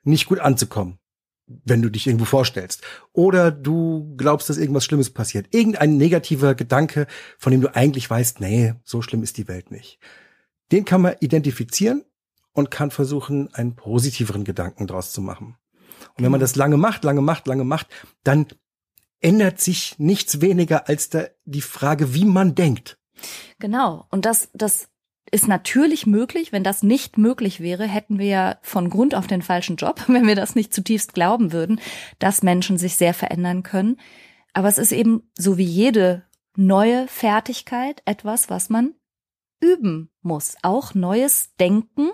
nicht 0.05 0.27
gut 0.27 0.41
anzukommen, 0.41 0.99
wenn 1.47 1.83
du 1.83 1.91
dich 1.91 2.07
irgendwo 2.07 2.25
vorstellst. 2.25 2.83
Oder 3.13 3.51
du 3.51 4.15
glaubst, 4.17 4.49
dass 4.49 4.59
irgendwas 4.59 4.85
Schlimmes 4.85 5.11
passiert. 5.11 5.55
Irgendein 5.55 5.97
negativer 5.97 6.55
Gedanke, 6.55 7.07
von 7.39 7.53
dem 7.53 7.61
du 7.61 7.75
eigentlich 7.75 8.09
weißt, 8.09 8.41
nee, 8.41 8.75
so 8.85 9.03
schlimm 9.03 9.23
ist 9.23 9.39
die 9.39 9.49
Welt 9.49 9.71
nicht. 9.71 9.99
Den 10.73 10.85
kann 10.85 11.03
man 11.03 11.17
identifizieren 11.21 12.05
und 12.53 12.71
kann 12.71 12.91
versuchen, 12.91 13.53
einen 13.55 13.77
positiveren 13.77 14.45
Gedanken 14.45 14.87
draus 14.87 15.13
zu 15.13 15.21
machen. 15.21 15.57
Und 16.17 16.25
wenn 16.25 16.33
man 16.33 16.41
das 16.41 16.57
lange 16.57 16.77
macht, 16.77 17.05
lange 17.05 17.23
macht, 17.23 17.47
lange 17.47 17.65
macht, 17.65 17.89
dann 18.25 18.47
ändert 19.21 19.61
sich 19.61 19.99
nichts 19.99 20.41
weniger 20.41 20.89
als 20.89 21.09
da 21.09 21.27
die 21.45 21.61
Frage, 21.61 22.13
wie 22.15 22.25
man 22.25 22.55
denkt. 22.55 22.99
Genau. 23.59 24.07
Und 24.11 24.25
das, 24.25 24.49
das 24.53 24.89
ist 25.31 25.49
natürlich 25.49 26.07
möglich. 26.07 26.53
Wenn 26.53 26.65
das 26.65 26.83
nicht 26.83 27.19
möglich 27.19 27.61
wäre, 27.61 27.87
hätten 27.87 28.19
wir 28.19 28.27
ja 28.27 28.59
von 28.63 28.91
Grund 28.91 29.15
auf 29.15 29.27
den 29.27 29.43
falschen 29.43 29.77
Job, 29.77 30.05
wenn 30.09 30.27
wir 30.27 30.37
das 30.37 30.55
nicht 30.55 30.75
zutiefst 30.75 31.15
glauben 31.15 31.53
würden, 31.53 31.81
dass 32.19 32.43
Menschen 32.43 32.79
sich 32.79 32.97
sehr 32.97 33.15
verändern 33.15 33.63
können. 33.63 33.99
Aber 34.53 34.69
es 34.69 34.79
ist 34.79 34.93
eben 34.93 35.23
so 35.39 35.57
wie 35.57 35.65
jede 35.65 36.25
neue 36.57 37.09
Fertigkeit 37.09 38.03
etwas, 38.05 38.51
was 38.51 38.69
man 38.69 38.95
üben 39.61 40.11
muss. 40.21 40.57
Auch 40.63 40.95
neues 40.95 41.55
Denken 41.59 42.11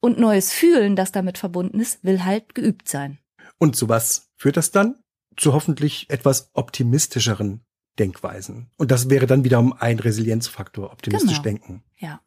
und 0.00 0.18
neues 0.18 0.52
Fühlen, 0.52 0.96
das 0.96 1.12
damit 1.12 1.36
verbunden 1.36 1.80
ist, 1.80 2.02
will 2.04 2.24
halt 2.24 2.54
geübt 2.54 2.88
sein. 2.88 3.18
Und 3.58 3.76
zu 3.76 3.88
was 3.88 4.30
führt 4.36 4.56
das 4.56 4.70
dann? 4.70 4.96
Zu 5.36 5.52
hoffentlich 5.52 6.08
etwas 6.08 6.50
optimistischeren 6.54 7.64
Denkweisen. 7.98 8.70
Und 8.76 8.90
das 8.90 9.10
wäre 9.10 9.26
dann 9.26 9.44
wiederum 9.44 9.72
ein 9.72 9.98
Resilienzfaktor, 9.98 10.92
optimistisch 10.92 11.42
Genau. 11.42 11.42
denken. 11.42 11.82
Ja. 11.98 12.20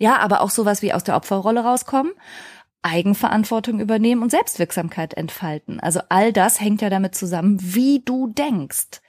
Ja, 0.00 0.18
aber 0.18 0.40
auch 0.40 0.50
sowas 0.50 0.82
wie 0.82 0.92
aus 0.92 1.04
der 1.04 1.14
Opferrolle 1.14 1.60
rauskommen, 1.60 2.12
Eigenverantwortung 2.82 3.80
übernehmen 3.80 4.22
und 4.22 4.30
Selbstwirksamkeit 4.30 5.14
entfalten. 5.14 5.78
Also 5.78 6.00
all 6.08 6.32
das 6.32 6.60
hängt 6.60 6.80
ja 6.80 6.88
damit 6.88 7.14
zusammen, 7.14 7.58
wie 7.60 8.02
du 8.04 8.28
denkst. 8.28 9.02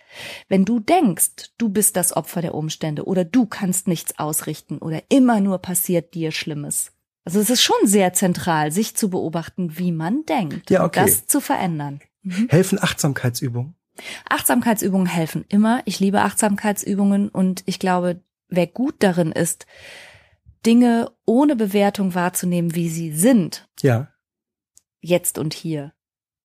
Wenn 0.50 0.66
du 0.66 0.82
denkst, 0.82 1.54
du 1.58 1.70
bist 1.70 1.96
das 1.96 2.14
Opfer 2.14 2.42
der 2.42 2.54
Umstände 2.54 3.06
oder 3.06 3.24
du 3.24 3.46
kannst 3.46 3.88
nichts 3.88 4.20
ausrichten 4.20 4.80
oder 4.80 5.02
immer 5.08 5.40
nur 5.40 5.60
passiert 5.60 6.14
dir 6.14 6.34
Schlimmes. 6.34 6.92
Also 7.24 7.40
es 7.40 7.50
ist 7.50 7.62
schon 7.62 7.78
sehr 7.86 8.12
zentral, 8.12 8.74
sich 8.74 8.96
zu 8.98 9.10
beobachten, 9.10 9.78
wie 9.78 9.94
man 9.94 10.26
denkt 10.26 10.70
Ja, 10.70 10.82
und 10.82 10.88
okay. 10.88 11.06
das 11.06 11.28
zu 11.28 11.40
verändern. 11.40 12.02
Helfen 12.50 12.84
Achtsamkeitsübungen? 12.84 13.76
Achtsamkeitsübungen 14.28 15.08
helfen 15.08 15.46
immer. 15.48 15.82
Ich 15.86 16.02
liebe 16.02 16.22
Achtsamkeitsübungen 16.22 17.30
und 17.30 17.64
ich 17.66 17.80
glaube, 17.80 18.22
wer 18.50 18.68
gut 18.68 18.96
darin 19.00 19.32
ist, 19.32 19.66
Dinge 20.66 21.12
ohne 21.26 21.56
Bewertung 21.56 22.14
wahrzunehmen, 22.16 22.76
wie 22.76 22.90
sie 22.90 23.12
sind, 23.14 23.68
Ja. 23.82 24.10
jetzt 25.00 25.38
und 25.38 25.54
hier, 25.54 25.94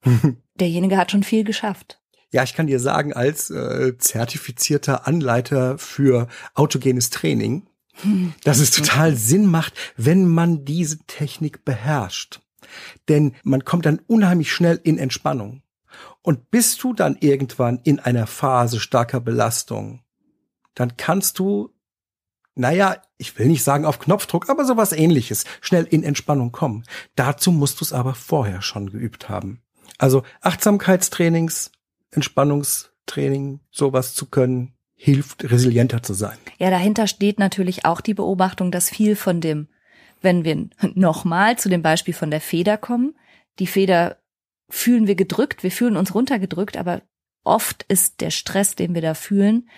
derjenige 0.54 0.96
hat 0.96 1.10
schon 1.10 1.22
viel 1.22 1.44
geschafft. 1.44 2.00
Ja, 2.32 2.42
ich 2.42 2.54
kann 2.54 2.66
dir 2.66 2.80
sagen, 2.80 3.12
als 3.12 3.50
äh, 3.50 3.96
zertifizierter 3.98 5.06
Anleiter 5.06 5.78
für 5.78 6.28
autogenes 6.54 7.10
Training, 7.10 7.66
dass 8.44 8.58
es 8.58 8.72
total 8.72 9.16
Sinn 9.16 9.46
macht, 9.46 9.72
wenn 9.96 10.26
man 10.28 10.64
diese 10.66 10.98
Technik 11.06 11.64
beherrscht. 11.64 12.40
Denn 13.08 13.34
man 13.42 13.64
kommt 13.64 13.86
dann 13.86 14.00
unheimlich 14.06 14.52
schnell 14.52 14.78
in 14.82 14.98
Entspannung. 14.98 15.62
Und 16.20 16.50
bist 16.50 16.82
du 16.82 16.92
dann 16.92 17.16
irgendwann 17.20 17.80
in 17.84 18.00
einer 18.00 18.26
Phase 18.26 18.80
starker 18.80 19.20
Belastung, 19.20 20.02
dann 20.74 20.96
kannst 20.98 21.38
du, 21.38 21.70
naja, 22.54 23.00
ich 23.18 23.38
will 23.38 23.46
nicht 23.46 23.64
sagen 23.64 23.84
auf 23.84 23.98
Knopfdruck, 23.98 24.50
aber 24.50 24.64
sowas 24.64 24.92
ähnliches, 24.92 25.44
schnell 25.60 25.84
in 25.84 26.02
Entspannung 26.02 26.52
kommen. 26.52 26.84
Dazu 27.14 27.50
musst 27.52 27.80
du 27.80 27.84
es 27.84 27.92
aber 27.92 28.14
vorher 28.14 28.62
schon 28.62 28.90
geübt 28.90 29.28
haben. 29.28 29.62
Also 29.98 30.22
Achtsamkeitstrainings 30.42 31.70
Entspannungstraining, 32.16 33.60
sowas 33.70 34.14
zu 34.14 34.26
können, 34.26 34.74
hilft, 34.94 35.50
resilienter 35.50 36.02
zu 36.02 36.14
sein. 36.14 36.38
Ja, 36.58 36.70
dahinter 36.70 37.06
steht 37.06 37.38
natürlich 37.38 37.84
auch 37.84 38.00
die 38.00 38.14
Beobachtung, 38.14 38.70
dass 38.70 38.88
viel 38.88 39.14
von 39.14 39.40
dem, 39.40 39.68
wenn 40.22 40.44
wir 40.44 40.68
nochmal 40.94 41.58
zu 41.58 41.68
dem 41.68 41.82
Beispiel 41.82 42.14
von 42.14 42.30
der 42.30 42.40
Feder 42.40 42.78
kommen, 42.78 43.14
die 43.58 43.66
Feder 43.66 44.18
fühlen 44.68 45.06
wir 45.06 45.14
gedrückt, 45.14 45.62
wir 45.62 45.70
fühlen 45.70 45.96
uns 45.96 46.14
runtergedrückt, 46.14 46.76
aber 46.76 47.02
oft 47.44 47.84
ist 47.84 48.20
der 48.20 48.30
Stress, 48.30 48.74
den 48.74 48.94
wir 48.94 49.02
da 49.02 49.14
fühlen, 49.14 49.68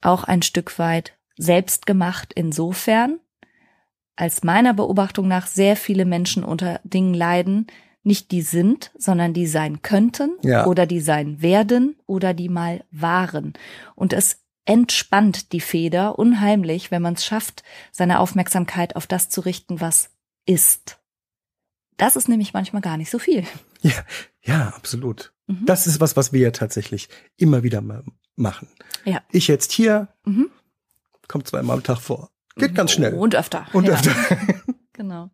auch 0.00 0.24
ein 0.24 0.42
Stück 0.42 0.78
weit 0.78 1.15
selbst 1.38 1.86
gemacht 1.86 2.32
insofern, 2.34 3.20
als 4.16 4.42
meiner 4.44 4.72
Beobachtung 4.74 5.28
nach 5.28 5.46
sehr 5.46 5.76
viele 5.76 6.04
Menschen 6.04 6.42
unter 6.44 6.80
Dingen 6.84 7.12
leiden, 7.14 7.66
nicht 8.02 8.30
die 8.30 8.42
sind, 8.42 8.92
sondern 8.96 9.34
die 9.34 9.46
sein 9.46 9.82
könnten 9.82 10.36
Ja. 10.42 10.66
oder 10.66 10.86
die 10.86 11.00
sein 11.00 11.42
werden 11.42 11.96
oder 12.06 12.34
die 12.34 12.48
mal 12.48 12.84
waren. 12.90 13.52
Und 13.94 14.12
es 14.12 14.42
entspannt 14.64 15.52
die 15.52 15.60
Feder 15.60 16.18
unheimlich, 16.18 16.90
wenn 16.90 17.02
man 17.02 17.14
es 17.14 17.24
schafft, 17.24 17.62
seine 17.92 18.20
Aufmerksamkeit 18.20 18.96
auf 18.96 19.06
das 19.06 19.28
zu 19.28 19.40
richten, 19.40 19.80
was 19.80 20.10
ist. 20.46 20.98
Das 21.96 22.16
ist 22.16 22.28
nämlich 22.28 22.52
manchmal 22.52 22.82
gar 22.82 22.96
nicht 22.96 23.10
so 23.10 23.18
viel. 23.18 23.44
Ja, 23.82 23.92
ja, 24.42 24.68
absolut. 24.76 25.32
Mhm. 25.46 25.66
Das 25.66 25.86
ist 25.86 26.00
was, 26.00 26.16
was 26.16 26.32
wir 26.32 26.40
ja 26.40 26.50
tatsächlich 26.50 27.08
immer 27.36 27.62
wieder 27.62 27.80
mal 27.80 28.04
machen. 28.36 28.68
Ja. 29.04 29.22
Ich 29.30 29.48
jetzt 29.48 29.72
hier, 29.72 30.08
Mhm. 30.24 30.50
Kommt 31.28 31.48
zweimal 31.48 31.76
am 31.76 31.82
Tag 31.82 31.98
vor. 31.98 32.30
Geht 32.56 32.74
ganz 32.74 32.92
schnell. 32.92 33.14
Und 33.14 33.34
öfter. 33.34 33.66
Und 33.72 33.86
ja. 33.86 33.94
öfter. 33.94 34.12
Genau. 34.92 35.28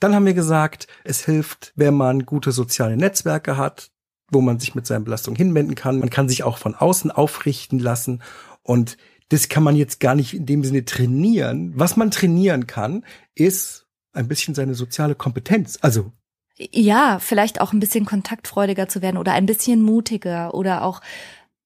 Dann 0.00 0.12
haben 0.12 0.26
wir 0.26 0.34
gesagt, 0.34 0.88
es 1.04 1.24
hilft, 1.24 1.72
wenn 1.76 1.94
man 1.94 2.26
gute 2.26 2.50
soziale 2.50 2.96
Netzwerke 2.96 3.56
hat, 3.56 3.92
wo 4.28 4.40
man 4.40 4.58
sich 4.58 4.74
mit 4.74 4.88
seinen 4.88 5.04
Belastungen 5.04 5.36
hinwenden 5.36 5.76
kann. 5.76 6.00
Man 6.00 6.10
kann 6.10 6.28
sich 6.28 6.42
auch 6.42 6.58
von 6.58 6.74
außen 6.74 7.12
aufrichten 7.12 7.78
lassen 7.78 8.22
und 8.64 8.96
das 9.28 9.48
kann 9.48 9.62
man 9.62 9.76
jetzt 9.76 10.00
gar 10.00 10.14
nicht 10.14 10.34
in 10.34 10.46
dem 10.46 10.64
Sinne 10.64 10.84
trainieren. 10.84 11.72
Was 11.76 11.96
man 11.96 12.10
trainieren 12.10 12.66
kann, 12.66 13.04
ist 13.34 13.86
ein 14.12 14.28
bisschen 14.28 14.54
seine 14.54 14.74
soziale 14.74 15.14
Kompetenz. 15.14 15.78
Also 15.80 16.12
Ja, 16.56 17.18
vielleicht 17.20 17.60
auch 17.60 17.72
ein 17.72 17.80
bisschen 17.80 18.04
kontaktfreudiger 18.04 18.88
zu 18.88 19.02
werden 19.02 19.16
oder 19.16 19.32
ein 19.32 19.46
bisschen 19.46 19.82
mutiger 19.82 20.54
oder 20.54 20.82
auch 20.82 21.00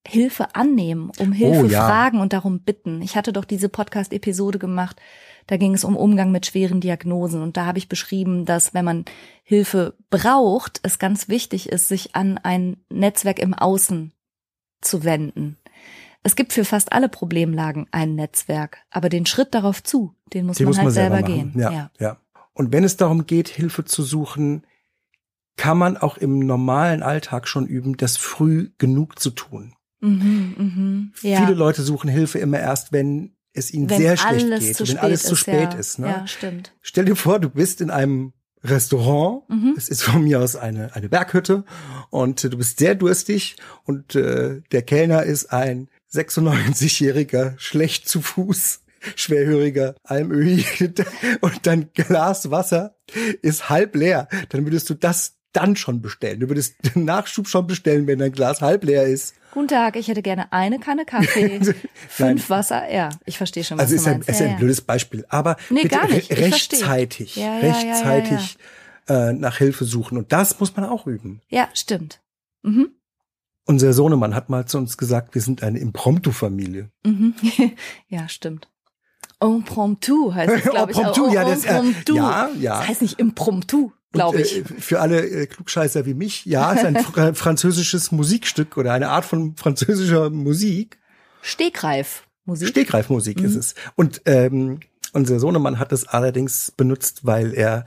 Hilfe 0.07 0.55
annehmen, 0.55 1.11
um 1.19 1.33
Hilfe 1.33 1.65
Oh, 1.65 1.67
ja. 1.67 1.87
fragen 1.87 2.21
und 2.21 2.33
darum 2.33 2.61
bitten. 2.61 3.03
Ich 3.03 3.17
hatte 3.17 3.33
doch 3.33 3.45
diese 3.45 3.69
Podcast-Episode 3.69 4.59
gemacht, 4.59 5.01
da 5.47 5.57
ging 5.57 5.75
es 5.75 5.85
um 5.85 5.97
Umgang 5.97 6.33
mit 6.33 6.47
schweren 6.47 6.81
Diagnosen 6.81 7.43
und 7.43 7.57
da 7.57 7.67
habe 7.67 7.79
ich 7.79 7.89
beschrieben, 7.89 8.45
dass 8.45 8.75
wenn 8.75 8.85
man 8.85 9.05
Hilfe 9.43 9.95
braucht, 10.11 10.81
es 10.83 10.99
ganz 10.99 11.29
wichtig 11.29 11.69
ist, 11.69 11.89
sich 11.89 12.15
an 12.15 12.39
ein 12.43 12.77
Netzwerk 12.91 13.39
im 13.39 13.55
Außen 13.55 14.13
zu 14.81 15.05
wenden. 15.05 15.59
Es 16.25 16.37
gibt 16.37 16.53
für 16.53 16.65
fast 16.65 16.93
alle 16.93 17.09
Problemlagen 17.09 17.87
ein 17.91 18.15
Netzwerk, 18.15 18.79
aber 18.91 19.09
den 19.09 19.27
Schritt 19.27 19.55
darauf 19.55 19.83
zu, 19.83 20.15
den 20.33 20.47
muss 20.47 20.59
die 20.59 20.65
man 20.65 20.71
muss 20.71 20.79
halt 20.79 20.85
man 20.87 20.95
selber 20.95 21.17
selber 21.17 21.29
gehen. 21.29 21.53
Ja, 21.57 21.91
ja. 21.99 22.17
Und 22.55 22.73
wenn 22.73 22.85
es 22.85 22.97
darum 22.97 23.27
geht, 23.27 23.49
Hilfe 23.49 23.85
zu 23.85 24.03
suchen, 24.03 24.65
kann 25.57 25.79
man 25.79 25.97
auch 25.97 26.17
im 26.17 26.39
normalen 26.39 27.03
Alltag 27.03 27.49
schon 27.49 27.67
üben, 27.67 27.97
das 27.97 28.17
früh 28.17 28.71
genug 28.79 29.19
zu 29.19 29.31
tun. 29.31 29.75
Mhm, 30.03 30.55
mhm. 30.59 31.13
Ja. 31.23 31.45
Viele 31.45 31.57
Leute 31.57 31.83
suchen 31.83 32.11
Hilfe 32.11 32.39
immer 32.39 32.59
erst, 32.59 32.93
wenn 32.93 33.35
es 33.55 33.73
ihnen 33.73 33.89
wenn 33.89 33.99
sehr 33.99 34.17
schlecht 34.17 34.49
geht, 34.79 34.89
wenn 34.89 34.99
alles 34.99 35.23
zu 35.23 35.37
spät 35.37 35.73
ja. 35.73 35.79
ist. 35.79 35.99
Ne? 35.99 36.09
Ja, 36.09 36.27
stimmt. 36.27 36.75
Stell 36.81 37.05
dir 37.05 37.17
vor, 37.17 37.39
du 37.39 37.49
bist 37.49 37.81
in 37.81 37.91
einem 37.91 38.33
Restaurant, 38.65 39.43
Mhm. 39.49 39.75
es 39.77 39.89
ist 39.89 40.03
von 40.03 40.23
mir 40.23 40.41
aus 40.41 40.55
eine, 40.55 40.95
eine 40.95 41.09
Berghütte 41.09 41.65
und 42.11 42.45
äh, 42.45 42.51
du 42.51 42.59
bist 42.59 42.79
sehr 42.79 42.95
durstig 42.95 43.57
und 43.85 44.15
äh, 44.15 44.61
der 44.71 44.83
Kellner 44.83 45.25
ist 45.25 45.53
ein 45.53 45.89
96-jähriger, 46.13 47.55
schlecht 47.59 48.09
zu 48.09 48.21
Fuß, 48.23 48.81
schwerhöriger 49.17 49.97
Almöhi 50.05 50.65
und 51.41 51.67
dein 51.67 51.93
Glas 51.93 52.51
Wasser 52.51 52.97
ist 53.43 53.69
halb 53.69 53.97
leer. 53.97 54.29
Dann 54.51 54.65
würdest 54.65 54.89
du 54.91 54.95
das 54.95 55.39
dann 55.53 55.77
schon 55.77 56.01
bestellen. 56.01 56.41
Du 56.41 56.49
würdest 56.49 56.77
den 56.95 57.05
Nachschub 57.05 57.49
schon 57.49 57.67
bestellen, 57.67 58.07
wenn 58.07 58.19
dein 58.19 58.33
Glas 58.33 58.61
halb 58.61 58.85
leer 58.85 59.07
ist. 59.07 59.35
Guten 59.53 59.69
Tag, 59.69 59.97
ich 59.97 60.09
hätte 60.09 60.23
gerne 60.23 60.51
eine 60.53 60.79
Kanne 60.79 61.05
Kaffee, 61.05 61.61
fünf 62.09 62.49
Wasser. 62.51 62.91
Ja, 62.93 63.11
ich 63.27 63.37
verstehe 63.37 63.63
schon, 63.65 63.77
was 63.79 63.85
Also 63.85 63.97
ist 63.97 64.07
du 64.07 64.11
ein, 64.11 64.17
meinst. 64.17 64.29
ist 64.31 64.41
ja, 64.41 64.47
ein 64.47 64.57
blödes 64.57 64.81
Beispiel. 64.81 65.25
Aber 65.29 65.57
Nee, 65.71 65.83
bitte 65.83 65.99
rechtzeitig, 66.31 67.37
Ja, 67.37 67.59
ja, 67.59 67.67
ja, 67.67 67.73
rechtzeitig 67.73 68.57
Äh, 69.09 69.33
nach 69.33 69.59
Hilfe 69.59 69.85
suchen. 69.85 70.17
Und 70.17 70.33
das 70.33 70.59
muss 70.61 70.75
man 70.77 70.85
auch 70.87 71.07
üben. 71.09 71.41
Ja, 71.49 71.69
stimmt. 71.75 72.21
Mhm. 72.63 72.91
Unser 73.67 73.93
Sohnemann 73.93 74.35
hat 74.35 74.49
mal 74.49 74.65
zu 74.67 74.79
uns 74.79 74.97
gesagt, 74.97 75.35
wir 75.35 75.43
sind 75.43 75.63
eine 75.65 75.81
Impromptu-Familie. 75.81 76.91
Mhm. 77.05 77.35
ja, 78.09 78.29
stimmt. 78.29 78.69
Impromptu 79.41 80.33
heißt 80.33 80.53
es, 80.55 80.63
glaube 80.71 80.93
ich. 80.93 80.99
Impromptu, 80.99 81.33
ja, 81.35 81.45
das- 81.45 81.65
äh, 81.65 81.77
Impromptu. 81.79 82.15
ja, 82.17 82.49
ja. 82.61 82.79
Das 82.79 82.89
heißt 82.89 83.03
nicht 83.03 83.19
impromptu, 83.19 83.91
glaube 84.13 84.39
Und, 84.39 84.45
ich. 84.45 84.59
Äh, 84.59 84.65
für 84.65 85.01
alle 85.01 85.25
äh, 85.27 85.47
Klugscheißer 85.47 86.07
wie 86.07 86.15
mich, 86.15 86.45
ja, 86.45 86.73
ist 86.73 86.85
ein 86.85 86.97
fr 87.03 87.35
französisches 87.35 88.13
Musikstück 88.13 88.77
oder 88.77 88.93
eine 88.93 89.09
Art 89.09 89.25
von 89.25 89.57
französischer 89.57 90.31
Musik. 90.31 90.99
Stegreif. 91.41 92.25
Musik. 92.45 92.69
Stegreifmusik 92.69 93.41
Mhm. 93.41 93.45
ist 93.47 93.57
es. 93.57 93.75
Und 93.95 94.23
ähm, 94.27 94.81
unser 95.13 95.39
Sohnemann 95.39 95.79
hat 95.79 95.93
es 95.93 96.07
allerdings 96.07 96.73
benutzt, 96.73 97.25
weil 97.25 97.55
er 97.55 97.85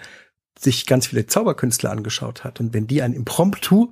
sich 0.57 0.85
ganz 0.85 1.07
viele 1.07 1.25
Zauberkünstler 1.25 1.91
angeschaut 1.91 2.43
hat. 2.43 2.59
Und 2.59 2.73
wenn 2.73 2.87
die 2.87 3.01
ein 3.01 3.13
Impromptu 3.13 3.91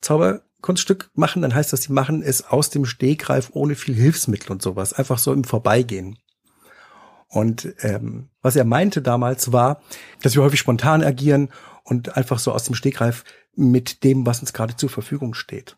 Zauberkunststück 0.00 1.10
machen, 1.14 1.42
dann 1.42 1.54
heißt 1.54 1.72
das, 1.72 1.82
sie 1.82 1.92
machen 1.92 2.22
es 2.22 2.44
aus 2.44 2.70
dem 2.70 2.84
Stegreif 2.84 3.50
ohne 3.52 3.74
viel 3.74 3.94
Hilfsmittel 3.94 4.50
und 4.50 4.62
sowas. 4.62 4.92
Einfach 4.92 5.18
so 5.18 5.32
im 5.32 5.44
Vorbeigehen. 5.44 6.18
Und 7.28 7.72
ähm, 7.82 8.28
was 8.42 8.56
er 8.56 8.64
meinte 8.64 9.02
damals 9.02 9.52
war, 9.52 9.80
dass 10.22 10.34
wir 10.34 10.42
häufig 10.42 10.58
spontan 10.58 11.04
agieren 11.04 11.50
und 11.84 12.16
einfach 12.16 12.38
so 12.38 12.52
aus 12.52 12.64
dem 12.64 12.74
Stegreif 12.74 13.24
mit 13.54 14.04
dem, 14.04 14.26
was 14.26 14.40
uns 14.40 14.52
gerade 14.52 14.76
zur 14.76 14.90
Verfügung 14.90 15.34
steht. 15.34 15.76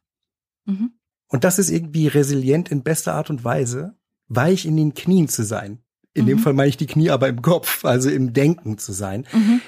Mhm. 0.67 0.93
Und 1.29 1.45
das 1.45 1.59
ist 1.59 1.71
irgendwie 1.71 2.09
resilient 2.09 2.71
in 2.71 2.83
bester 2.83 3.15
Art 3.15 3.31
und 3.31 3.45
Weise, 3.45 3.97
weich 4.29 4.67
in 4.67 4.77
den 4.77 4.95
Knien 4.95 5.29
zu 5.29 5.43
sein. 5.45 5.83
In 6.15 6.27
dem 6.27 6.39
Mhm. 6.39 6.43
Fall 6.43 6.53
meine 6.53 6.69
ich 6.69 6.77
die 6.77 6.87
Knie 6.87 7.11
aber 7.11 7.29
im 7.29 7.41
Kopf, 7.43 7.85
also 7.85 8.11
im 8.11 8.33
Denken 8.35 8.77
zu 8.79 8.93
sein. 8.93 9.27
Mhm. 9.33 9.61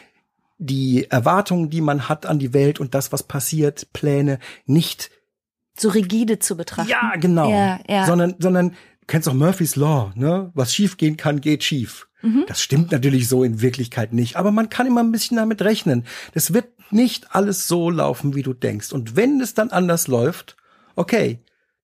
Die 0.58 1.10
Erwartungen, 1.10 1.70
die 1.70 1.80
man 1.80 2.08
hat 2.08 2.26
an 2.26 2.38
die 2.38 2.52
Welt 2.52 2.80
und 2.80 2.94
das, 2.94 3.12
was 3.12 3.22
passiert, 3.22 3.92
Pläne, 3.92 4.38
nicht, 4.66 5.10
So 5.76 5.88
rigide 5.88 6.38
zu 6.38 6.56
betrachten. 6.56 6.90
ja, 6.90 7.14
genau, 7.16 7.50
Ja, 7.50 7.80
ja. 7.88 8.06
sondern, 8.06 8.36
sondern, 8.38 8.70
du 8.70 9.06
kennst 9.08 9.28
auch 9.28 9.34
Murphy's 9.34 9.74
Law, 9.76 10.12
ne? 10.14 10.50
Was 10.54 10.72
schief 10.74 10.96
gehen 10.96 11.16
kann, 11.16 11.40
geht 11.40 11.64
schief. 11.64 12.08
Mhm. 12.24 12.44
Das 12.48 12.62
stimmt 12.62 12.90
natürlich 12.90 13.28
so 13.28 13.44
in 13.44 13.60
Wirklichkeit 13.60 14.12
nicht, 14.12 14.36
aber 14.36 14.50
man 14.50 14.70
kann 14.70 14.86
immer 14.86 15.02
ein 15.02 15.12
bisschen 15.12 15.36
damit 15.36 15.60
rechnen. 15.62 16.04
Das 16.32 16.54
wird 16.54 16.68
nicht 16.90 17.34
alles 17.34 17.68
so 17.68 17.90
laufen, 17.90 18.34
wie 18.34 18.42
du 18.42 18.54
denkst. 18.54 18.92
Und 18.92 19.14
wenn 19.16 19.40
es 19.40 19.54
dann 19.54 19.70
anders 19.70 20.08
läuft, 20.08 20.56
okay, 20.96 21.40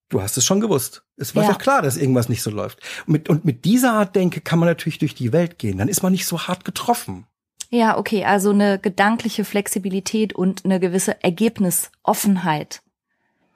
du 0.08 0.22
hast 0.22 0.36
es 0.38 0.44
schon 0.44 0.60
gewusst. 0.60 1.02
Es 1.16 1.36
war 1.36 1.44
Ja. 1.44 1.50
doch 1.52 1.58
klar, 1.58 1.82
dass 1.82 1.96
irgendwas 1.96 2.28
nicht 2.28 2.42
so 2.42 2.50
läuft. 2.50 2.80
Und 3.06 3.12
mit, 3.12 3.28
und 3.28 3.44
mit 3.44 3.64
dieser 3.64 3.92
Art 3.92 4.16
Denke 4.16 4.40
kann 4.40 4.58
man 4.58 4.68
natürlich 4.68 4.98
durch 4.98 5.14
die 5.14 5.32
Welt 5.32 5.58
gehen. 5.58 5.78
Dann 5.78 5.88
ist 5.88 6.02
man 6.02 6.12
nicht 6.12 6.26
so 6.26 6.40
hart 6.48 6.64
getroffen. 6.64 7.26
Ja, 7.68 7.98
okay, 7.98 8.24
also 8.24 8.50
eine 8.50 8.78
gedankliche 8.78 9.44
Flexibilität 9.44 10.32
und 10.32 10.64
eine 10.64 10.80
gewisse 10.80 11.22
Ergebnisoffenheit. 11.22 12.82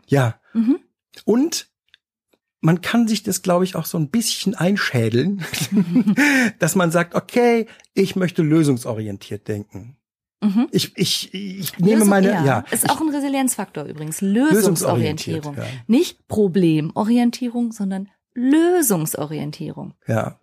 Ja. 0.07 0.35
Mhm. 0.53 0.79
Und 1.25 1.69
man 2.65 2.81
kann 2.81 3.07
sich 3.07 3.23
das, 3.23 3.43
glaube 3.43 3.65
ich, 3.65 3.77
auch 3.77 3.85
so 3.85 3.99
ein 3.99 4.09
bisschen 4.09 4.55
einschädeln, 4.55 5.45
dass 6.59 6.75
man 6.77 6.91
sagt, 6.91 7.15
okay, 7.15 7.67
ich 7.93 8.17
möchte 8.17 8.43
lösungsorientiert 8.43 9.47
denken. 9.49 9.97
Mhm. 10.43 10.69
Ich, 10.71 10.97
ich, 10.97 11.33
ich 11.35 11.79
nehme 11.79 11.97
Lösung- 11.97 12.09
meine, 12.09 12.29
ja, 12.31 12.65
ist 12.71 12.85
ich, 12.85 12.91
auch 12.91 13.01
ein 13.01 13.09
Resilienzfaktor 13.11 13.85
übrigens. 13.85 14.21
Lösungsorientierung. 14.23 15.57
ja. 15.57 15.65
Nicht 15.87 16.27
Problemorientierung, 16.27 17.73
sondern 17.73 18.09
Lösungsorientierung. 18.35 19.95
ja. 20.07 20.39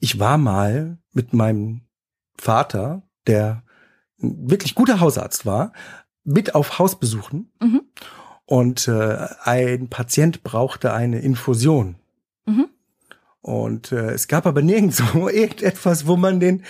Ich 0.00 0.18
war 0.18 0.36
mal 0.38 0.98
mit 1.12 1.32
meinem 1.32 1.82
Vater, 2.36 3.02
der 3.28 3.62
ein 4.20 4.50
wirklich 4.50 4.74
guter 4.74 4.98
Hausarzt 5.00 5.46
war, 5.46 5.72
mit 6.24 6.54
auf 6.56 6.78
Hausbesuchen 6.78 7.52
Mhm. 7.60 7.82
Und 8.46 8.88
äh, 8.88 9.26
ein 9.42 9.88
Patient 9.88 10.42
brauchte 10.42 10.92
eine 10.92 11.20
Infusion. 11.20 11.96
Mhm. 12.46 12.68
Und 13.40 13.92
äh, 13.92 14.12
es 14.12 14.28
gab 14.28 14.46
aber 14.46 14.62
nirgendwo 14.62 15.28
irgendetwas, 15.28 16.06
wo 16.06 16.16
man 16.16 16.40
den 16.40 16.62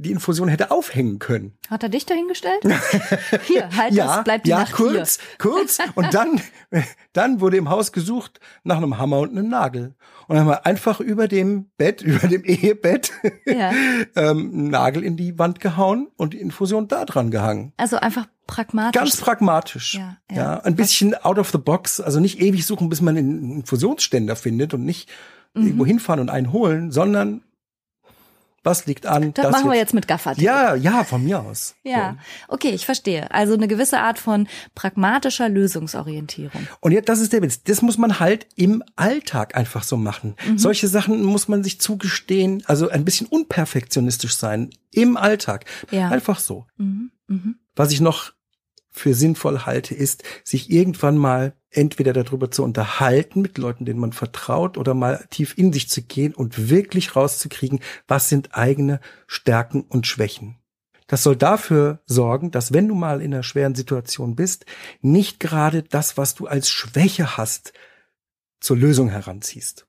die 0.00 0.12
Infusion 0.12 0.48
hätte 0.48 0.70
aufhängen 0.70 1.18
können. 1.18 1.52
Hat 1.68 1.82
er 1.82 1.90
dich 1.90 2.06
dahingestellt? 2.06 2.62
Hier, 3.46 3.68
halt 3.76 3.92
ja, 3.92 4.16
das, 4.16 4.24
bleibt 4.24 4.46
die 4.46 4.50
ja, 4.50 4.60
Nacht 4.60 4.72
kurz, 4.72 5.18
kurz. 5.38 5.78
Und 5.94 6.14
dann, 6.14 6.40
dann 7.12 7.40
wurde 7.40 7.58
im 7.58 7.68
Haus 7.68 7.92
gesucht 7.92 8.40
nach 8.64 8.78
einem 8.78 8.96
Hammer 8.96 9.18
und 9.18 9.30
einem 9.30 9.50
Nagel. 9.50 9.94
Und 10.26 10.36
dann 10.36 10.40
haben 10.40 10.48
wir 10.48 10.64
einfach 10.64 11.00
über 11.00 11.28
dem 11.28 11.70
Bett, 11.76 12.00
über 12.00 12.28
dem 12.28 12.44
Ehebett, 12.44 13.12
hier. 13.44 13.56
Ja. 13.56 13.72
ähm, 14.16 14.50
einen 14.52 14.70
Nagel 14.70 15.04
in 15.04 15.18
die 15.18 15.38
Wand 15.38 15.60
gehauen 15.60 16.08
und 16.16 16.32
die 16.32 16.40
Infusion 16.40 16.88
da 16.88 17.04
dran 17.04 17.30
gehangen. 17.30 17.74
Also 17.76 17.96
einfach 17.96 18.26
pragmatisch. 18.50 19.00
Ganz 19.00 19.16
pragmatisch. 19.16 19.94
Ja, 19.94 20.16
ja. 20.30 20.36
ja 20.36 20.60
ein 20.60 20.76
bisschen 20.76 21.14
out 21.14 21.38
of 21.38 21.50
the 21.50 21.58
box. 21.58 22.00
Also 22.00 22.20
nicht 22.20 22.40
ewig 22.40 22.66
suchen, 22.66 22.88
bis 22.88 23.00
man 23.00 23.16
einen 23.16 23.64
Fusionsständer 23.64 24.36
findet 24.36 24.74
und 24.74 24.84
nicht 24.84 25.08
mhm. 25.54 25.66
irgendwo 25.66 25.86
hinfahren 25.86 26.20
und 26.20 26.30
einen 26.30 26.52
holen, 26.52 26.90
sondern 26.90 27.42
was 28.62 28.84
liegt 28.84 29.06
an? 29.06 29.32
Das, 29.32 29.44
das 29.44 29.52
machen 29.52 29.70
wir 29.70 29.78
jetzt 29.78 29.94
mit 29.94 30.06
Gaffer. 30.06 30.34
Ja, 30.36 30.74
ja, 30.74 31.02
von 31.04 31.24
mir 31.24 31.40
aus. 31.40 31.76
Ja, 31.82 32.18
okay, 32.48 32.70
ich 32.70 32.84
verstehe. 32.84 33.30
Also 33.30 33.54
eine 33.54 33.68
gewisse 33.68 34.00
Art 34.00 34.18
von 34.18 34.48
pragmatischer 34.74 35.48
Lösungsorientierung. 35.48 36.66
Und 36.80 36.92
jetzt, 36.92 37.08
das 37.08 37.20
ist 37.20 37.32
der 37.32 37.40
Witz. 37.40 37.62
Das 37.62 37.80
muss 37.80 37.96
man 37.96 38.20
halt 38.20 38.46
im 38.56 38.82
Alltag 38.96 39.56
einfach 39.56 39.82
so 39.82 39.96
machen. 39.96 40.36
Mhm. 40.46 40.58
Solche 40.58 40.88
Sachen 40.88 41.22
muss 41.22 41.48
man 41.48 41.64
sich 41.64 41.80
zugestehen. 41.80 42.62
Also 42.66 42.90
ein 42.90 43.04
bisschen 43.04 43.26
unperfektionistisch 43.26 44.36
sein 44.36 44.70
im 44.90 45.16
Alltag. 45.16 45.64
Ja. 45.90 46.10
Einfach 46.10 46.38
so. 46.38 46.66
Mhm. 46.76 47.12
Mhm. 47.28 47.54
Was 47.76 47.92
ich 47.92 48.02
noch 48.02 48.32
für 48.90 49.14
sinnvoll 49.14 49.60
halte, 49.60 49.94
ist, 49.94 50.24
sich 50.44 50.70
irgendwann 50.70 51.16
mal 51.16 51.54
entweder 51.70 52.12
darüber 52.12 52.50
zu 52.50 52.64
unterhalten 52.64 53.40
mit 53.40 53.58
Leuten, 53.58 53.84
denen 53.84 54.00
man 54.00 54.12
vertraut, 54.12 54.76
oder 54.76 54.94
mal 54.94 55.24
tief 55.30 55.56
in 55.56 55.72
sich 55.72 55.88
zu 55.88 56.02
gehen 56.02 56.34
und 56.34 56.70
wirklich 56.70 57.14
rauszukriegen, 57.14 57.80
was 58.08 58.28
sind 58.28 58.54
eigene 58.54 59.00
Stärken 59.26 59.82
und 59.82 60.06
Schwächen. 60.06 60.56
Das 61.06 61.22
soll 61.22 61.36
dafür 61.36 62.00
sorgen, 62.06 62.50
dass 62.50 62.72
wenn 62.72 62.86
du 62.86 62.94
mal 62.94 63.20
in 63.20 63.34
einer 63.34 63.42
schweren 63.42 63.74
Situation 63.74 64.36
bist, 64.36 64.64
nicht 65.00 65.40
gerade 65.40 65.82
das, 65.82 66.16
was 66.16 66.34
du 66.34 66.46
als 66.46 66.70
Schwäche 66.70 67.36
hast, 67.36 67.72
zur 68.60 68.76
Lösung 68.76 69.08
heranziehst. 69.08 69.86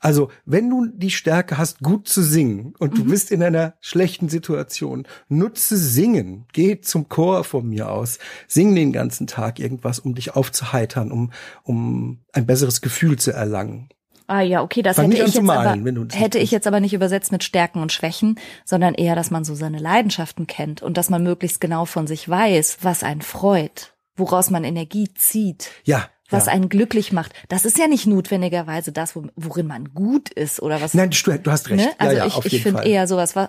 Also, 0.00 0.30
wenn 0.44 0.68
du 0.70 0.86
die 0.86 1.10
Stärke 1.10 1.58
hast, 1.58 1.80
gut 1.80 2.08
zu 2.08 2.22
singen 2.22 2.74
und 2.78 2.98
du 2.98 3.04
mhm. 3.04 3.08
bist 3.08 3.30
in 3.30 3.42
einer 3.42 3.74
schlechten 3.80 4.28
Situation, 4.28 5.06
nutze 5.28 5.76
Singen. 5.76 6.46
Geh 6.52 6.80
zum 6.80 7.08
Chor 7.08 7.44
von 7.44 7.68
mir 7.68 7.90
aus. 7.90 8.18
Sing 8.48 8.74
den 8.74 8.92
ganzen 8.92 9.26
Tag 9.26 9.58
irgendwas, 9.58 9.98
um 9.98 10.14
dich 10.14 10.34
aufzuheitern, 10.34 11.10
um, 11.10 11.32
um 11.62 12.24
ein 12.32 12.46
besseres 12.46 12.80
Gefühl 12.80 13.18
zu 13.18 13.32
erlangen. 13.32 13.88
Ah 14.26 14.40
ja, 14.40 14.62
okay, 14.62 14.80
das 14.80 14.96
hätte 14.96 15.12
ich, 15.12 15.18
jetzt 15.18 15.42
malen, 15.42 15.86
aber, 15.86 16.14
hätte 16.16 16.38
ich 16.38 16.50
jetzt 16.50 16.66
aber 16.66 16.80
nicht 16.80 16.94
übersetzt 16.94 17.30
mit 17.30 17.44
Stärken 17.44 17.82
und 17.82 17.92
Schwächen, 17.92 18.38
sondern 18.64 18.94
eher, 18.94 19.14
dass 19.14 19.30
man 19.30 19.44
so 19.44 19.54
seine 19.54 19.78
Leidenschaften 19.78 20.46
kennt 20.46 20.82
und 20.82 20.96
dass 20.96 21.10
man 21.10 21.22
möglichst 21.22 21.60
genau 21.60 21.84
von 21.84 22.06
sich 22.06 22.26
weiß, 22.26 22.78
was 22.80 23.02
einen 23.02 23.20
freut, 23.20 23.94
woraus 24.16 24.48
man 24.48 24.64
Energie 24.64 25.12
zieht. 25.12 25.70
Ja, 25.84 26.08
was 26.34 26.46
ja. 26.46 26.52
einen 26.52 26.68
glücklich 26.68 27.12
macht. 27.12 27.32
Das 27.48 27.64
ist 27.64 27.78
ja 27.78 27.86
nicht 27.86 28.06
notwendigerweise 28.06 28.92
das, 28.92 29.14
worin 29.36 29.66
man 29.66 29.94
gut 29.94 30.30
ist 30.30 30.60
oder 30.60 30.80
was. 30.80 30.94
Nein, 30.94 31.10
du, 31.10 31.38
du 31.38 31.50
hast 31.50 31.70
recht. 31.70 31.84
Ne? 31.84 31.92
Also 31.98 32.16
ja, 32.16 32.26
ja, 32.26 32.38
ich, 32.38 32.52
ich 32.52 32.62
finde 32.62 32.84
eher 32.84 33.06
sowas, 33.06 33.36
war, 33.36 33.48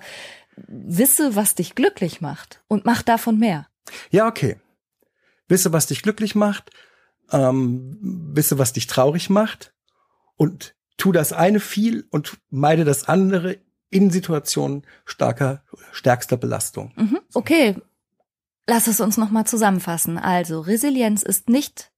wisse, 0.68 1.36
was 1.36 1.56
dich 1.56 1.76
glücklich 1.76 2.22
macht 2.22 2.62
und 2.68 2.86
mach 2.86 3.02
davon 3.02 3.38
mehr. 3.38 3.68
Ja, 4.10 4.28
okay. 4.28 4.58
Wisse, 5.48 5.74
was 5.74 5.88
dich 5.88 6.02
glücklich 6.02 6.36
macht, 6.36 6.72
ähm, 7.32 7.98
wisse, 8.02 8.58
was 8.58 8.74
dich 8.74 8.88
traurig 8.88 9.30
macht 9.30 9.74
und 10.38 10.76
tu 10.98 11.12
das 11.12 11.34
eine 11.34 11.60
viel 11.60 12.08
und 12.10 12.38
meide 12.50 12.84
das 12.84 13.08
andere 13.08 13.58
in 13.90 14.10
Situationen 14.10 14.86
starker, 15.06 15.64
stärkster 15.92 16.38
Belastung. 16.38 16.94
Mhm, 16.96 17.20
okay. 17.34 17.76
Lass 18.68 18.88
es 18.88 19.00
uns 19.00 19.18
nochmal 19.18 19.46
zusammenfassen. 19.46 20.18
Also, 20.18 20.60
Resilienz 20.62 21.22
ist 21.22 21.50
nicht 21.50 21.92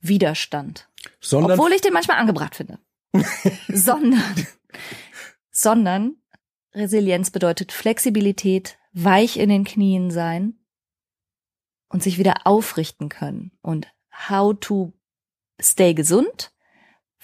Widerstand. 0.00 0.88
Sondern 1.20 1.58
Obwohl 1.58 1.72
ich 1.72 1.80
den 1.80 1.92
manchmal 1.92 2.18
angebracht 2.18 2.54
finde. 2.54 2.78
sondern, 3.68 4.46
sondern 5.50 6.16
Resilienz 6.74 7.30
bedeutet 7.30 7.72
Flexibilität, 7.72 8.78
weich 8.92 9.36
in 9.36 9.48
den 9.48 9.64
Knien 9.64 10.10
sein 10.10 10.54
und 11.88 12.02
sich 12.02 12.18
wieder 12.18 12.46
aufrichten 12.46 13.08
können. 13.08 13.52
Und 13.62 13.88
how 14.28 14.54
to 14.58 14.92
stay 15.60 15.94
gesund 15.94 16.52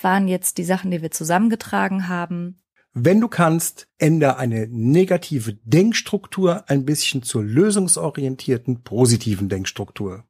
waren 0.01 0.29
jetzt 0.29 0.59
die 0.59 0.65
Sachen, 0.65 0.91
die 0.91 1.03
wir 1.03 1.11
zusammengetragen 1.11 2.09
haben. 2.09 2.59
Wenn 2.93 3.21
du 3.21 3.29
kannst, 3.29 3.89
ändere 3.99 4.37
eine 4.37 4.67
negative 4.69 5.55
Denkstruktur 5.65 6.69
ein 6.69 6.85
bisschen 6.85 7.23
zur 7.23 7.45
lösungsorientierten, 7.45 8.83
positiven 8.83 9.49
Denkstruktur. 9.49 10.25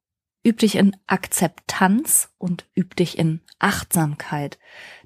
Üb 0.46 0.58
dich 0.58 0.76
in 0.76 0.96
Akzeptanz 1.08 2.28
und 2.38 2.66
üb 2.78 2.94
dich 2.94 3.18
in 3.18 3.40
Achtsamkeit. 3.58 4.60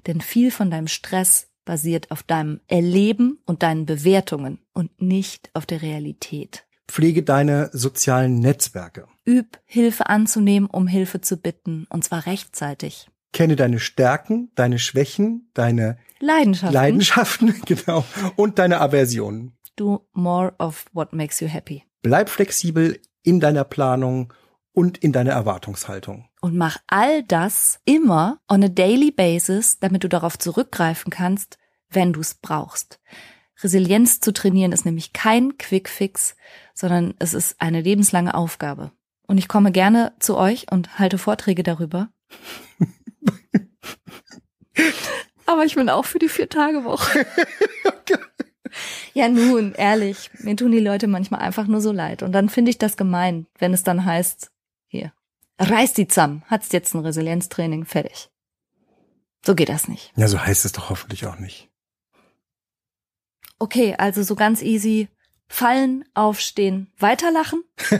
Denn 0.05 0.21
viel 0.21 0.51
von 0.51 0.69
deinem 0.69 0.85
Stress 0.85 1.47
basiert 1.65 2.11
auf 2.11 2.21
deinem 2.21 2.59
Erleben 2.67 3.39
und 3.47 3.63
deinen 3.63 3.87
Bewertungen 3.87 4.59
und 4.73 5.01
nicht 5.01 5.49
auf 5.55 5.65
der 5.65 5.81
Realität. 5.81 6.67
Pflege 6.87 7.23
deine 7.23 7.71
sozialen 7.73 8.37
Netzwerke. 8.37 9.07
Üb, 9.27 9.57
Hilfe 9.65 10.09
anzunehmen, 10.09 10.69
um 10.69 10.85
Hilfe 10.85 11.21
zu 11.21 11.37
bitten, 11.37 11.87
und 11.89 12.03
zwar 12.03 12.27
rechtzeitig. 12.27 13.07
Kenne 13.33 13.55
deine 13.55 13.79
Stärken, 13.79 14.51
deine 14.53 14.77
Schwächen, 14.77 15.49
deine 15.55 15.97
Leidenschaften. 16.19 16.73
Leidenschaften, 16.73 17.61
genau, 17.65 18.05
und 18.35 18.59
deine 18.59 18.79
Aversionen. 18.79 19.53
Do 19.75 20.05
more 20.13 20.53
of 20.59 20.85
what 20.93 21.13
makes 21.13 21.39
you 21.39 21.47
happy. 21.47 21.83
Bleib 22.03 22.29
flexibel 22.29 22.99
in 23.23 23.39
deiner 23.39 23.63
Planung 23.63 24.31
und 24.73 24.97
in 24.97 25.11
deiner 25.11 25.31
Erwartungshaltung. 25.31 26.29
Und 26.41 26.55
mach 26.55 26.77
all 26.87 27.23
das 27.23 27.79
immer 27.85 28.39
on 28.47 28.63
a 28.63 28.67
daily 28.67 29.11
basis, 29.11 29.79
damit 29.79 30.03
du 30.03 30.09
darauf 30.09 30.37
zurückgreifen 30.37 31.11
kannst, 31.11 31.57
wenn 31.89 32.13
du 32.13 32.21
es 32.21 32.35
brauchst. 32.35 32.99
Resilienz 33.61 34.19
zu 34.21 34.33
trainieren 34.33 34.71
ist 34.71 34.85
nämlich 34.85 35.13
kein 35.13 35.57
Quickfix, 35.57 36.35
sondern 36.73 37.13
es 37.19 37.33
ist 37.33 37.61
eine 37.61 37.81
lebenslange 37.81 38.33
Aufgabe. 38.33 38.91
Und 39.27 39.37
ich 39.37 39.47
komme 39.47 39.71
gerne 39.71 40.13
zu 40.19 40.35
euch 40.35 40.71
und 40.71 40.99
halte 40.99 41.17
Vorträge 41.17 41.63
darüber. 41.63 42.09
Aber 45.45 45.65
ich 45.65 45.75
bin 45.75 45.89
auch 45.89 46.05
für 46.05 46.19
die 46.19 46.29
Vier-Tage-Woche. 46.29 47.25
ja, 49.13 49.27
nun, 49.27 49.73
ehrlich, 49.73 50.31
mir 50.39 50.55
tun 50.55 50.71
die 50.71 50.79
Leute 50.79 51.07
manchmal 51.07 51.41
einfach 51.41 51.67
nur 51.67 51.81
so 51.81 51.91
leid. 51.91 52.23
Und 52.23 52.31
dann 52.31 52.49
finde 52.49 52.71
ich 52.71 52.77
das 52.77 52.97
gemein, 52.97 53.47
wenn 53.59 53.73
es 53.73 53.83
dann 53.83 54.05
heißt. 54.05 54.51
Reiß 55.59 55.93
die 55.93 56.07
zusammen. 56.07 56.43
Hat's 56.47 56.71
jetzt 56.71 56.93
ein 56.93 57.01
Resilienztraining 57.01 57.85
fertig. 57.85 58.29
So 59.45 59.55
geht 59.55 59.69
das 59.69 59.87
nicht. 59.87 60.11
Ja, 60.15 60.27
so 60.27 60.39
heißt 60.39 60.65
es 60.65 60.71
doch 60.71 60.89
hoffentlich 60.89 61.25
auch 61.25 61.39
nicht. 61.39 61.69
Okay, 63.59 63.95
also 63.97 64.23
so 64.23 64.35
ganz 64.35 64.61
easy. 64.61 65.07
Fallen, 65.47 66.05
aufstehen, 66.13 66.91
weiterlachen. 66.97 67.63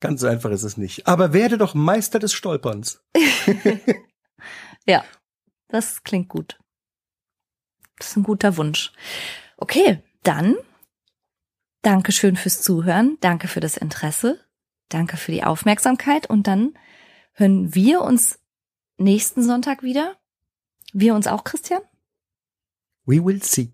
ganz 0.00 0.20
so 0.20 0.26
einfach 0.26 0.50
ist 0.50 0.64
es 0.64 0.76
nicht. 0.76 1.06
Aber 1.06 1.32
werde 1.32 1.58
doch 1.58 1.74
Meister 1.74 2.18
des 2.18 2.32
Stolperns. 2.32 3.00
ja, 4.86 5.04
das 5.68 6.02
klingt 6.02 6.28
gut. 6.28 6.58
Das 7.98 8.08
ist 8.08 8.16
ein 8.16 8.24
guter 8.24 8.56
Wunsch. 8.56 8.92
Okay, 9.56 10.02
dann 10.24 10.56
danke 11.82 12.10
schön 12.10 12.36
fürs 12.36 12.62
Zuhören. 12.62 13.16
Danke 13.20 13.46
für 13.46 13.60
das 13.60 13.76
Interesse. 13.76 14.40
Danke 14.88 15.16
für 15.16 15.32
die 15.32 15.44
Aufmerksamkeit 15.44 16.28
und 16.28 16.46
dann 16.46 16.74
hören 17.34 17.74
wir 17.74 18.02
uns 18.02 18.38
nächsten 18.98 19.42
Sonntag 19.42 19.82
wieder. 19.82 20.16
Wir 20.92 21.14
uns 21.14 21.26
auch, 21.26 21.44
Christian? 21.44 21.80
We 23.04 23.24
will 23.24 23.42
see. 23.42 23.72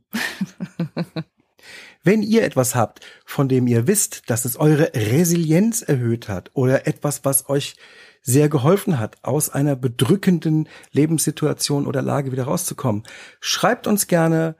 Wenn 2.02 2.22
ihr 2.22 2.44
etwas 2.44 2.74
habt, 2.74 3.04
von 3.26 3.48
dem 3.48 3.66
ihr 3.66 3.86
wisst, 3.86 4.30
dass 4.30 4.44
es 4.44 4.56
eure 4.56 4.92
Resilienz 4.94 5.82
erhöht 5.82 6.28
hat 6.28 6.50
oder 6.54 6.86
etwas, 6.86 7.24
was 7.24 7.48
euch 7.48 7.76
sehr 8.22 8.48
geholfen 8.48 8.98
hat, 8.98 9.22
aus 9.22 9.50
einer 9.50 9.76
bedrückenden 9.76 10.68
Lebenssituation 10.92 11.86
oder 11.86 12.00
Lage 12.00 12.32
wieder 12.32 12.44
rauszukommen, 12.44 13.02
schreibt 13.40 13.86
uns 13.86 14.06
gerne 14.06 14.56